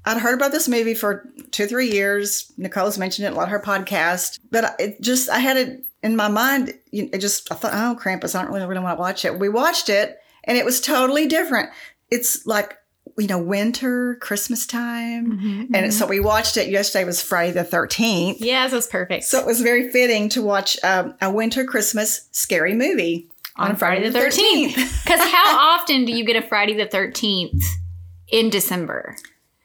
I'd 0.05 0.17
heard 0.17 0.36
about 0.36 0.51
this 0.51 0.67
movie 0.67 0.93
for 0.93 1.30
two, 1.51 1.67
three 1.67 1.91
years. 1.91 2.51
Nicole's 2.57 2.97
mentioned 2.97 3.27
it 3.27 3.34
a 3.34 3.36
lot 3.36 3.43
of 3.43 3.49
her 3.49 3.61
podcast, 3.61 4.39
but 4.51 4.75
it 4.80 5.01
just 5.01 5.30
I 5.30 5.39
had 5.39 5.57
it 5.57 5.86
in 6.01 6.15
my 6.15 6.27
mind. 6.27 6.73
It 6.91 7.19
just 7.19 7.51
I 7.51 7.55
thought, 7.55 7.73
oh, 7.73 7.99
Krampus, 8.01 8.36
I 8.36 8.43
don't 8.43 8.53
really, 8.53 8.65
really 8.67 8.82
want 8.82 8.97
to 8.97 9.01
watch 9.01 9.25
it. 9.25 9.39
We 9.39 9.49
watched 9.49 9.89
it, 9.89 10.17
and 10.43 10.57
it 10.57 10.65
was 10.65 10.82
totally 10.82 11.27
different. 11.27 11.69
It's 12.09 12.45
like 12.45 12.77
you 13.17 13.27
know 13.27 13.39
winter, 13.39 14.15
Christmas 14.21 14.65
time, 14.65 15.67
and 15.73 15.93
so 15.93 16.07
we 16.07 16.19
watched 16.19 16.55
it. 16.57 16.69
Yesterday 16.69 17.03
was 17.03 17.21
Friday 17.21 17.51
the 17.51 17.63
thirteenth. 17.63 18.39
Yeah, 18.39 18.67
that's 18.67 18.88
perfect. 18.88 19.25
So 19.25 19.39
it 19.39 19.45
was 19.45 19.61
very 19.61 19.91
fitting 19.91 20.30
to 20.30 20.41
watch 20.41 20.77
um, 20.84 21.15
a 21.21 21.30
winter 21.32 21.65
Christmas 21.65 22.30
scary 22.32 22.73
movie 22.73 23.30
on 23.60 23.76
Friday 23.76 24.10
the 24.10 24.18
13th. 24.20 24.76
Because 25.10 25.22
how 25.32 25.57
often 25.76 26.05
do 26.05 26.12
you 26.12 26.24
get 26.24 26.36
a 26.36 26.47
Friday 26.47 26.74
the 26.76 26.86
13th 26.86 27.64
in 28.32 28.49
December? 28.49 29.16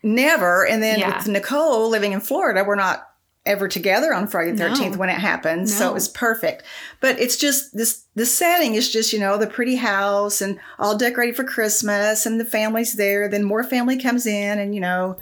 Never. 0.02 0.66
And 0.66 0.82
then 0.82 0.98
Yeah. 1.00 1.16
with 1.18 1.28
Nicole 1.28 1.88
living 1.90 2.12
in 2.12 2.20
Florida, 2.20 2.64
we're 2.66 2.76
not 2.76 3.06
ever 3.46 3.68
together 3.68 4.14
on 4.14 4.26
Friday 4.26 4.52
the 4.52 4.64
13th 4.64 4.92
No. 4.92 4.98
when 4.98 5.10
it 5.10 5.18
happens. 5.18 5.74
So 5.76 5.84
No. 5.84 5.90
it 5.90 5.94
was 5.94 6.08
perfect. 6.08 6.62
But 7.00 7.20
it's 7.20 7.36
just 7.36 7.76
this 7.76 8.04
the 8.14 8.24
setting 8.24 8.74
is 8.74 8.90
just, 8.90 9.12
you 9.12 9.18
know, 9.20 9.36
the 9.36 9.46
pretty 9.46 9.76
house 9.76 10.40
and 10.40 10.58
all 10.78 10.96
decorated 10.96 11.36
for 11.36 11.44
Christmas 11.44 12.24
and 12.24 12.40
the 12.40 12.44
family's 12.46 12.94
there. 12.94 13.28
Then 13.28 13.44
more 13.44 13.62
family 13.64 13.98
comes 13.98 14.24
in 14.26 14.58
and, 14.58 14.74
you 14.74 14.80
know, 14.80 15.18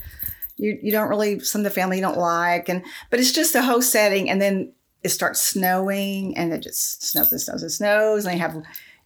you, 0.56 0.78
you 0.80 0.92
don't 0.92 1.08
really 1.08 1.40
some 1.40 1.62
of 1.62 1.64
the 1.64 1.70
family 1.70 1.96
you 1.96 2.02
don't 2.02 2.18
like 2.18 2.68
and 2.68 2.84
but 3.10 3.18
it's 3.18 3.32
just 3.32 3.52
the 3.54 3.62
whole 3.62 3.82
setting 3.82 4.30
and 4.30 4.40
then 4.40 4.72
it 5.02 5.10
starts 5.10 5.42
snowing 5.42 6.36
and 6.36 6.52
it 6.52 6.62
just 6.62 7.04
snows 7.04 7.32
and 7.32 7.40
snows 7.40 7.62
and 7.62 7.72
snows 7.72 8.24
and 8.24 8.34
they 8.34 8.38
have 8.38 8.54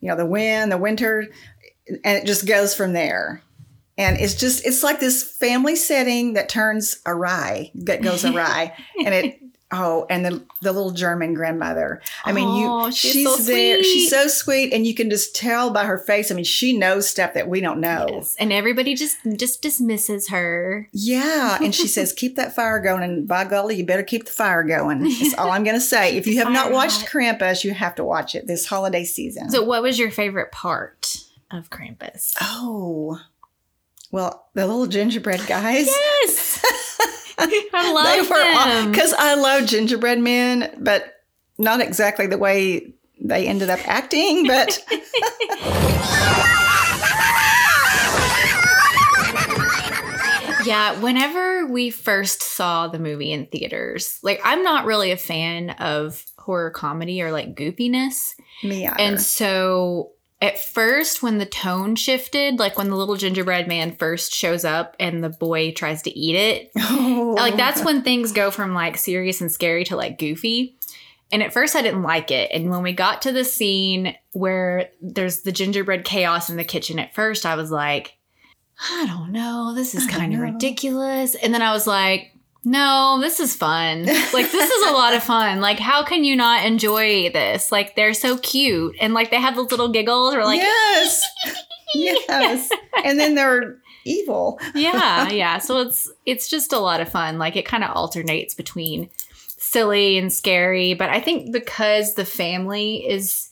you 0.00 0.08
know 0.08 0.16
the 0.16 0.26
wind 0.26 0.70
the 0.70 0.78
winter 0.78 1.28
and 2.04 2.18
it 2.18 2.26
just 2.26 2.46
goes 2.46 2.74
from 2.74 2.92
there. 2.92 3.42
And 3.98 4.18
it's 4.18 4.34
just 4.34 4.66
it's 4.66 4.82
like 4.82 5.00
this 5.00 5.22
family 5.22 5.74
setting 5.74 6.34
that 6.34 6.48
turns 6.48 7.00
awry 7.06 7.70
that 7.76 8.02
goes 8.02 8.24
awry. 8.24 8.76
And 9.04 9.14
it 9.14 9.40
oh 9.72 10.06
and 10.08 10.24
the, 10.24 10.44
the 10.62 10.70
little 10.72 10.92
german 10.92 11.34
grandmother 11.34 12.00
i 12.24 12.30
mean 12.32 12.46
Oh, 12.48 12.86
you 12.86 12.92
she's 12.92 13.12
she's 13.12 13.24
so 13.26 13.36
there 13.42 13.76
sweet. 13.82 13.84
she's 13.84 14.10
so 14.10 14.28
sweet 14.28 14.72
and 14.72 14.86
you 14.86 14.94
can 14.94 15.10
just 15.10 15.34
tell 15.34 15.70
by 15.70 15.84
her 15.86 15.98
face 15.98 16.30
i 16.30 16.34
mean 16.34 16.44
she 16.44 16.76
knows 16.78 17.08
stuff 17.08 17.34
that 17.34 17.48
we 17.48 17.60
don't 17.60 17.80
know 17.80 18.06
Yes. 18.08 18.36
And 18.38 18.52
everybody 18.52 18.94
just 18.94 19.16
just 19.36 19.62
dismisses 19.62 20.28
her. 20.28 20.88
yeah, 20.92 21.58
and 21.62 21.74
she 21.74 21.88
says, 21.88 22.12
"Keep 22.16 22.36
that 22.36 22.54
fire 22.54 22.78
going." 22.80 23.02
And 23.02 23.26
by 23.26 23.44
golly, 23.44 23.76
you 23.76 23.84
better 23.84 24.02
keep 24.02 24.24
the 24.26 24.30
fire 24.30 24.62
going. 24.62 25.02
That's 25.02 25.34
all 25.34 25.50
I'm 25.50 25.64
going 25.64 25.74
to 25.76 25.80
say. 25.80 26.16
If 26.16 26.26
you 26.28 26.38
have 26.38 26.52
not 26.52 26.70
watched. 26.72 27.06
Krampus, 27.06 27.64
you 27.64 27.72
have 27.74 27.94
to 27.96 28.04
watch 28.04 28.34
it 28.34 28.46
this 28.46 28.66
holiday 28.66 29.04
season. 29.04 29.50
So, 29.50 29.62
what 29.62 29.82
was 29.82 29.98
your 29.98 30.10
favorite 30.10 30.52
part 30.52 31.18
of 31.50 31.70
Krampus? 31.70 32.34
oh, 32.40 33.18
well, 34.12 34.48
the 34.54 34.66
little 34.66 34.86
gingerbread 34.86 35.46
guys. 35.46 35.86
Yes, 35.86 36.64
I 37.38 37.92
love 37.92 38.28
them. 38.28 38.90
because 38.90 39.12
I 39.12 39.34
love 39.34 39.66
gingerbread 39.66 40.18
men, 40.18 40.74
but 40.78 41.14
not 41.58 41.80
exactly 41.80 42.26
the 42.26 42.38
way 42.38 42.92
they 43.20 43.46
ended 43.46 43.70
up 43.70 43.80
acting. 43.86 44.46
But 44.46 44.84
Yeah, 50.64 50.98
whenever 51.00 51.66
we 51.66 51.90
first 51.90 52.42
saw 52.42 52.88
the 52.88 52.98
movie 52.98 53.30
in 53.30 53.46
theaters, 53.46 54.18
like 54.24 54.40
I'm 54.42 54.64
not 54.64 54.84
really 54.84 55.12
a 55.12 55.16
fan 55.16 55.70
of 55.70 56.24
horror 56.38 56.70
comedy 56.72 57.22
or 57.22 57.30
like 57.30 57.54
goofiness. 57.54 58.32
me 58.64 58.84
either. 58.84 58.96
And 59.00 59.20
so 59.20 60.10
at 60.40 60.58
first, 60.58 61.22
when 61.22 61.38
the 61.38 61.46
tone 61.46 61.96
shifted, 61.96 62.58
like 62.58 62.76
when 62.76 62.90
the 62.90 62.96
little 62.96 63.16
gingerbread 63.16 63.66
man 63.68 63.96
first 63.96 64.34
shows 64.34 64.64
up 64.64 64.94
and 65.00 65.24
the 65.24 65.30
boy 65.30 65.72
tries 65.72 66.02
to 66.02 66.18
eat 66.18 66.36
it, 66.36 66.70
oh, 66.78 67.34
like 67.38 67.56
that's 67.56 67.82
when 67.82 68.02
things 68.02 68.32
go 68.32 68.50
from 68.50 68.74
like 68.74 68.98
serious 68.98 69.40
and 69.40 69.50
scary 69.50 69.84
to 69.84 69.96
like 69.96 70.18
goofy. 70.18 70.76
And 71.32 71.42
at 71.42 71.52
first, 71.52 71.74
I 71.74 71.82
didn't 71.82 72.02
like 72.02 72.30
it. 72.30 72.50
And 72.52 72.70
when 72.70 72.82
we 72.82 72.92
got 72.92 73.22
to 73.22 73.32
the 73.32 73.44
scene 73.44 74.14
where 74.32 74.90
there's 75.00 75.40
the 75.40 75.52
gingerbread 75.52 76.04
chaos 76.04 76.50
in 76.50 76.56
the 76.56 76.64
kitchen, 76.64 76.98
at 76.98 77.14
first, 77.14 77.46
I 77.46 77.56
was 77.56 77.70
like, 77.70 78.16
I 78.78 79.06
don't 79.06 79.32
know, 79.32 79.74
this 79.74 79.94
is 79.94 80.06
kind 80.06 80.34
of 80.34 80.40
ridiculous. 80.40 81.34
And 81.34 81.52
then 81.52 81.62
I 81.62 81.72
was 81.72 81.86
like, 81.86 82.35
no, 82.66 83.18
this 83.20 83.38
is 83.38 83.54
fun. 83.54 84.06
Like, 84.06 84.50
this 84.50 84.70
is 84.70 84.90
a 84.90 84.92
lot 84.92 85.14
of 85.14 85.22
fun. 85.22 85.60
Like, 85.66 85.78
how 85.78 86.02
can 86.04 86.24
you 86.24 86.34
not 86.34 86.66
enjoy 86.66 87.30
this? 87.30 87.70
Like, 87.70 87.94
they're 87.94 88.12
so 88.12 88.38
cute. 88.38 88.96
And 89.00 89.14
like, 89.14 89.30
they 89.30 89.40
have 89.40 89.54
those 89.54 89.70
little 89.70 89.88
giggles 89.88 90.34
or 90.34 90.42
like, 90.44 90.58
yes, 90.60 91.22
yes, 91.94 92.68
and 93.04 93.18
then 93.18 93.36
they're 93.36 93.78
evil. 94.04 94.58
yeah 94.74 95.28
yeah 95.30 95.58
so 95.58 95.78
it's 95.80 96.08
it's 96.24 96.48
just 96.48 96.72
a 96.72 96.78
lot 96.78 97.00
of 97.00 97.08
fun 97.08 97.38
like 97.38 97.56
it 97.56 97.64
kind 97.66 97.82
of 97.82 97.90
alternates 97.90 98.54
between 98.54 99.10
silly 99.58 100.16
and 100.16 100.32
scary 100.32 100.94
but 100.94 101.08
i 101.10 101.18
think 101.18 101.52
because 101.52 102.14
the 102.14 102.24
family 102.24 103.04
is 103.08 103.50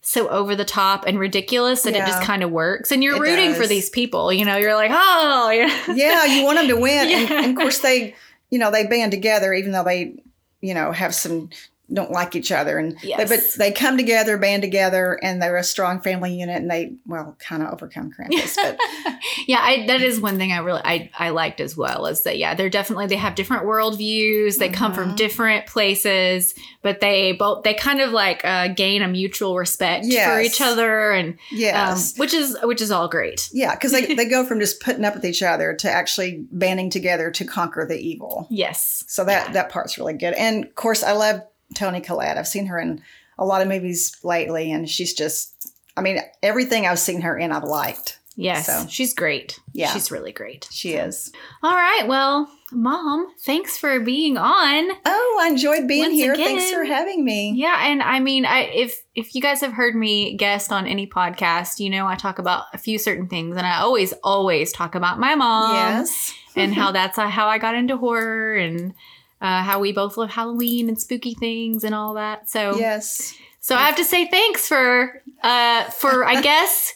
so 0.00 0.28
over 0.28 0.54
the 0.54 0.64
top 0.64 1.04
and 1.04 1.18
ridiculous 1.18 1.82
that 1.82 1.96
it 1.96 2.06
just 2.06 2.22
kind 2.22 2.44
of 2.44 2.50
works 2.52 2.92
and 2.92 3.02
you're 3.02 3.16
It 3.16 3.20
rooting 3.28 3.54
for 3.54 3.66
these 3.66 3.90
people 3.90 4.32
you 4.32 4.44
know 4.44 4.56
you're 4.56 4.76
like 4.76 4.92
oh 4.94 5.50
yeah 5.50 5.68
yeah, 5.94 6.24
you 6.26 6.44
want 6.44 6.58
them 6.58 6.68
to 6.68 6.76
win. 6.76 7.08
And, 7.10 7.30
and 7.30 7.46
of 7.50 7.56
course, 7.56 7.78
they, 7.78 8.14
you 8.50 8.58
know, 8.58 8.70
they 8.70 8.86
band 8.86 9.12
together, 9.12 9.52
even 9.52 9.72
though 9.72 9.84
they, 9.84 10.22
you 10.60 10.74
know, 10.74 10.92
have 10.92 11.14
some 11.14 11.50
don't 11.92 12.10
like 12.10 12.36
each 12.36 12.52
other, 12.52 12.78
and 12.78 12.98
they, 13.00 13.24
but 13.24 13.40
they 13.56 13.72
come 13.72 13.96
together, 13.96 14.36
band 14.36 14.62
together, 14.62 15.18
and 15.22 15.40
they're 15.40 15.56
a 15.56 15.64
strong 15.64 16.00
family 16.00 16.34
unit, 16.34 16.56
and 16.56 16.70
they 16.70 16.92
well 17.06 17.36
kind 17.38 17.62
of 17.62 17.72
overcome 17.72 18.10
Krampus. 18.12 18.56
But 18.56 18.78
yeah 19.46 19.60
I, 19.60 19.86
that 19.86 20.02
is 20.02 20.20
one 20.20 20.36
thing 20.36 20.52
i 20.52 20.58
really 20.58 20.80
I, 20.84 21.10
I 21.18 21.30
liked 21.30 21.60
as 21.60 21.76
well 21.76 22.06
is 22.06 22.22
that 22.22 22.38
yeah 22.38 22.54
they're 22.54 22.68
definitely 22.70 23.06
they 23.06 23.16
have 23.16 23.34
different 23.34 23.64
worldviews 23.64 24.58
they 24.58 24.68
come 24.68 24.88
Mm-hmm. 24.92 25.02
from 25.02 25.16
different 25.16 25.66
places 25.66 26.54
but 26.82 27.00
they 27.00 27.32
both 27.32 27.62
they 27.62 27.74
kind 27.74 28.00
of 28.00 28.10
like 28.12 28.44
uh, 28.44 28.68
gain 28.68 29.02
a 29.02 29.08
mutual 29.08 29.56
respect 29.56 30.04
for 30.06 30.40
each 30.40 30.60
other 30.60 31.10
and 31.12 31.30
um, 31.34 31.38
yes, 31.50 32.16
which 32.18 32.32
is 32.32 32.56
which 32.62 32.80
is 32.80 32.90
all 32.90 33.08
great 33.08 33.48
yeah, 33.52 33.74
because 33.74 33.92
they 33.92 34.14
they 34.14 34.24
go 34.28 34.44
from 34.44 34.60
just 34.60 34.80
putting 34.80 35.04
up 35.04 35.14
with 35.14 35.24
each 35.24 35.42
other 35.42 35.74
to 35.74 35.90
actually 35.90 36.46
banding 36.52 36.90
together 36.90 37.30
to 37.30 37.44
conquer 37.44 37.84
the 37.86 37.98
evil. 37.98 38.46
yes 38.50 39.04
So 39.08 39.24
that 39.24 39.52
that 39.52 39.68
part's 39.70 39.98
really 39.98 40.14
good. 40.14 40.34
And 40.34 40.64
of 40.64 40.74
course, 40.74 41.02
I 41.02 41.12
love 41.12 41.42
Toni 41.74 42.00
Collette. 42.00 42.38
I've 42.38 42.48
seen 42.48 42.66
her 42.66 42.78
in 42.78 43.02
a 43.38 43.44
lot 43.44 43.62
of 43.62 43.68
movies 43.68 44.16
lately, 44.22 44.72
and 44.72 44.88
she's 44.88 45.14
just. 45.14 45.72
I 45.96 46.00
mean, 46.00 46.20
everything 46.44 46.86
I've 46.86 47.00
seen 47.00 47.22
her 47.22 47.36
in, 47.36 47.50
I've 47.50 47.64
liked. 47.64 48.18
Yes, 48.36 48.66
So- 48.66 48.86
she's 48.88 49.14
great. 49.14 49.58
Yeah. 49.72 49.92
she's 49.92 50.12
really 50.12 50.30
great. 50.30 50.68
She 50.70 50.92
is. 50.92 51.32
All 51.60 51.74
right, 51.74 52.04
well, 52.06 52.48
mom, 52.70 53.26
thanks 53.40 53.76
for 53.76 53.98
being 53.98 54.38
on. 54.38 54.90
Oh, 55.04 55.38
I 55.42 55.48
enjoyed 55.48 55.88
being 55.88 56.02
Once 56.02 56.14
here. 56.14 56.34
again. 56.34 56.46
Thanks 56.56 56.70
for 56.70 56.84
having 56.84 57.24
me. 57.24 57.54
Yeah, 57.56 57.76
and 57.86 58.00
I 58.00 58.20
mean, 58.20 58.46
I 58.46 58.60
if 58.72 59.02
if 59.16 59.34
you 59.34 59.42
guys 59.42 59.60
have 59.62 59.72
heard 59.72 59.96
me 59.96 60.36
guest 60.36 60.70
on 60.70 60.86
any 60.86 61.04
podcast, 61.08 61.80
you 61.80 61.90
know 61.90 62.06
I 62.06 62.14
talk 62.14 62.38
about 62.38 62.66
a 62.72 62.78
few 62.78 62.96
certain 62.96 63.26
things, 63.26 63.56
and 63.56 63.66
I 63.66 63.80
always 63.80 64.12
always 64.22 64.72
talk 64.72 64.94
about 64.94 65.18
my 65.18 65.34
mom 65.34 65.74
yes. 65.74 66.32
and 66.54 66.72
how 66.72 66.92
that's 66.98 67.16
how 67.18 67.48
I 67.48 67.58
got 67.58 67.74
into 67.74 67.96
horror 67.96 68.54
and. 68.54 68.94
Uh, 69.40 69.62
how 69.62 69.78
we 69.78 69.92
both 69.92 70.16
love 70.16 70.30
Halloween 70.30 70.88
and 70.88 71.00
spooky 71.00 71.34
things 71.34 71.84
and 71.84 71.94
all 71.94 72.14
that. 72.14 72.48
So 72.48 72.76
Yes. 72.76 73.34
So 73.60 73.76
I 73.76 73.82
have 73.82 73.96
to 73.96 74.04
say 74.04 74.26
thanks 74.28 74.66
for 74.66 75.22
uh 75.42 75.84
for 75.84 76.24
I 76.24 76.40
guess 76.42 76.94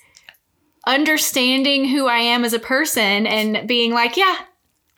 understanding 0.86 1.88
who 1.88 2.06
I 2.06 2.18
am 2.18 2.44
as 2.44 2.52
a 2.52 2.58
person 2.58 3.26
and 3.26 3.68
being 3.68 3.92
like, 3.92 4.16
yeah, 4.16 4.36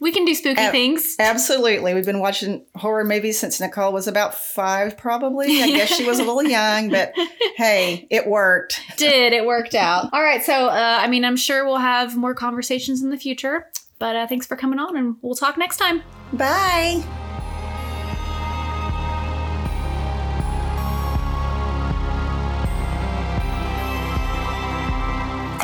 we 0.00 0.12
can 0.12 0.24
do 0.24 0.34
spooky 0.34 0.60
Ab- 0.60 0.72
things. 0.72 1.16
Absolutely. 1.18 1.94
We've 1.94 2.04
been 2.04 2.20
watching 2.20 2.66
horror 2.74 3.04
movies 3.04 3.38
since 3.38 3.60
Nicole 3.60 3.92
was 3.92 4.06
about 4.06 4.34
five, 4.34 4.96
probably. 4.96 5.62
I 5.62 5.68
guess 5.68 5.94
she 5.94 6.04
was 6.04 6.18
a 6.18 6.24
little 6.24 6.42
young, 6.42 6.90
but 6.90 7.14
hey, 7.56 8.06
it 8.10 8.26
worked. 8.26 8.80
Did 8.96 9.32
it 9.32 9.46
worked 9.46 9.74
out. 9.74 10.10
All 10.12 10.22
right, 10.22 10.42
so 10.42 10.68
uh, 10.68 10.98
I 11.00 11.06
mean, 11.06 11.24
I'm 11.24 11.36
sure 11.36 11.64
we'll 11.64 11.78
have 11.78 12.16
more 12.16 12.34
conversations 12.34 13.02
in 13.02 13.10
the 13.10 13.18
future. 13.18 13.70
But 13.98 14.16
uh, 14.16 14.26
thanks 14.26 14.46
for 14.46 14.56
coming 14.56 14.78
on, 14.78 14.96
and 14.96 15.16
we'll 15.22 15.36
talk 15.36 15.56
next 15.56 15.78
time. 15.78 16.02
Bye. 16.32 17.02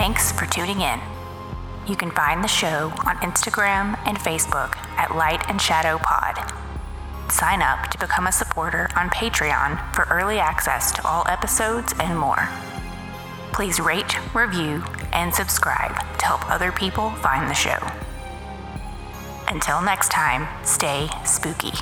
Thanks 0.01 0.33
for 0.33 0.47
tuning 0.47 0.81
in. 0.81 0.99
You 1.87 1.95
can 1.95 2.11
find 2.11 2.43
the 2.43 2.49
show 2.49 2.91
on 3.07 3.19
Instagram 3.19 3.99
and 4.07 4.17
Facebook 4.17 4.75
at 4.97 5.15
Light 5.15 5.45
and 5.51 5.61
Shadow 5.61 5.99
Pod. 5.99 6.39
sign 7.31 7.61
up 7.61 7.91
to 7.91 7.99
become 7.99 8.27
a 8.27 8.33
supporter 8.33 8.89
on 8.97 9.11
Patreon 9.11 9.95
for 9.95 10.07
early 10.11 10.39
access 10.39 10.91
to 10.93 11.07
all 11.07 11.29
episodes 11.29 11.93
and 12.01 12.19
more. 12.19 12.49
Please 13.53 13.79
rate, 13.79 14.17
review, 14.35 14.83
and 15.13 15.35
subscribe 15.35 15.95
to 16.19 16.25
help 16.25 16.51
other 16.51 16.73
people 16.73 17.11
find 17.17 17.51
the 17.51 17.55
show. 17.55 17.79
Until 19.49 19.83
next 19.83 20.11
time, 20.11 20.49
stay 20.65 21.11
spooky. 21.27 21.73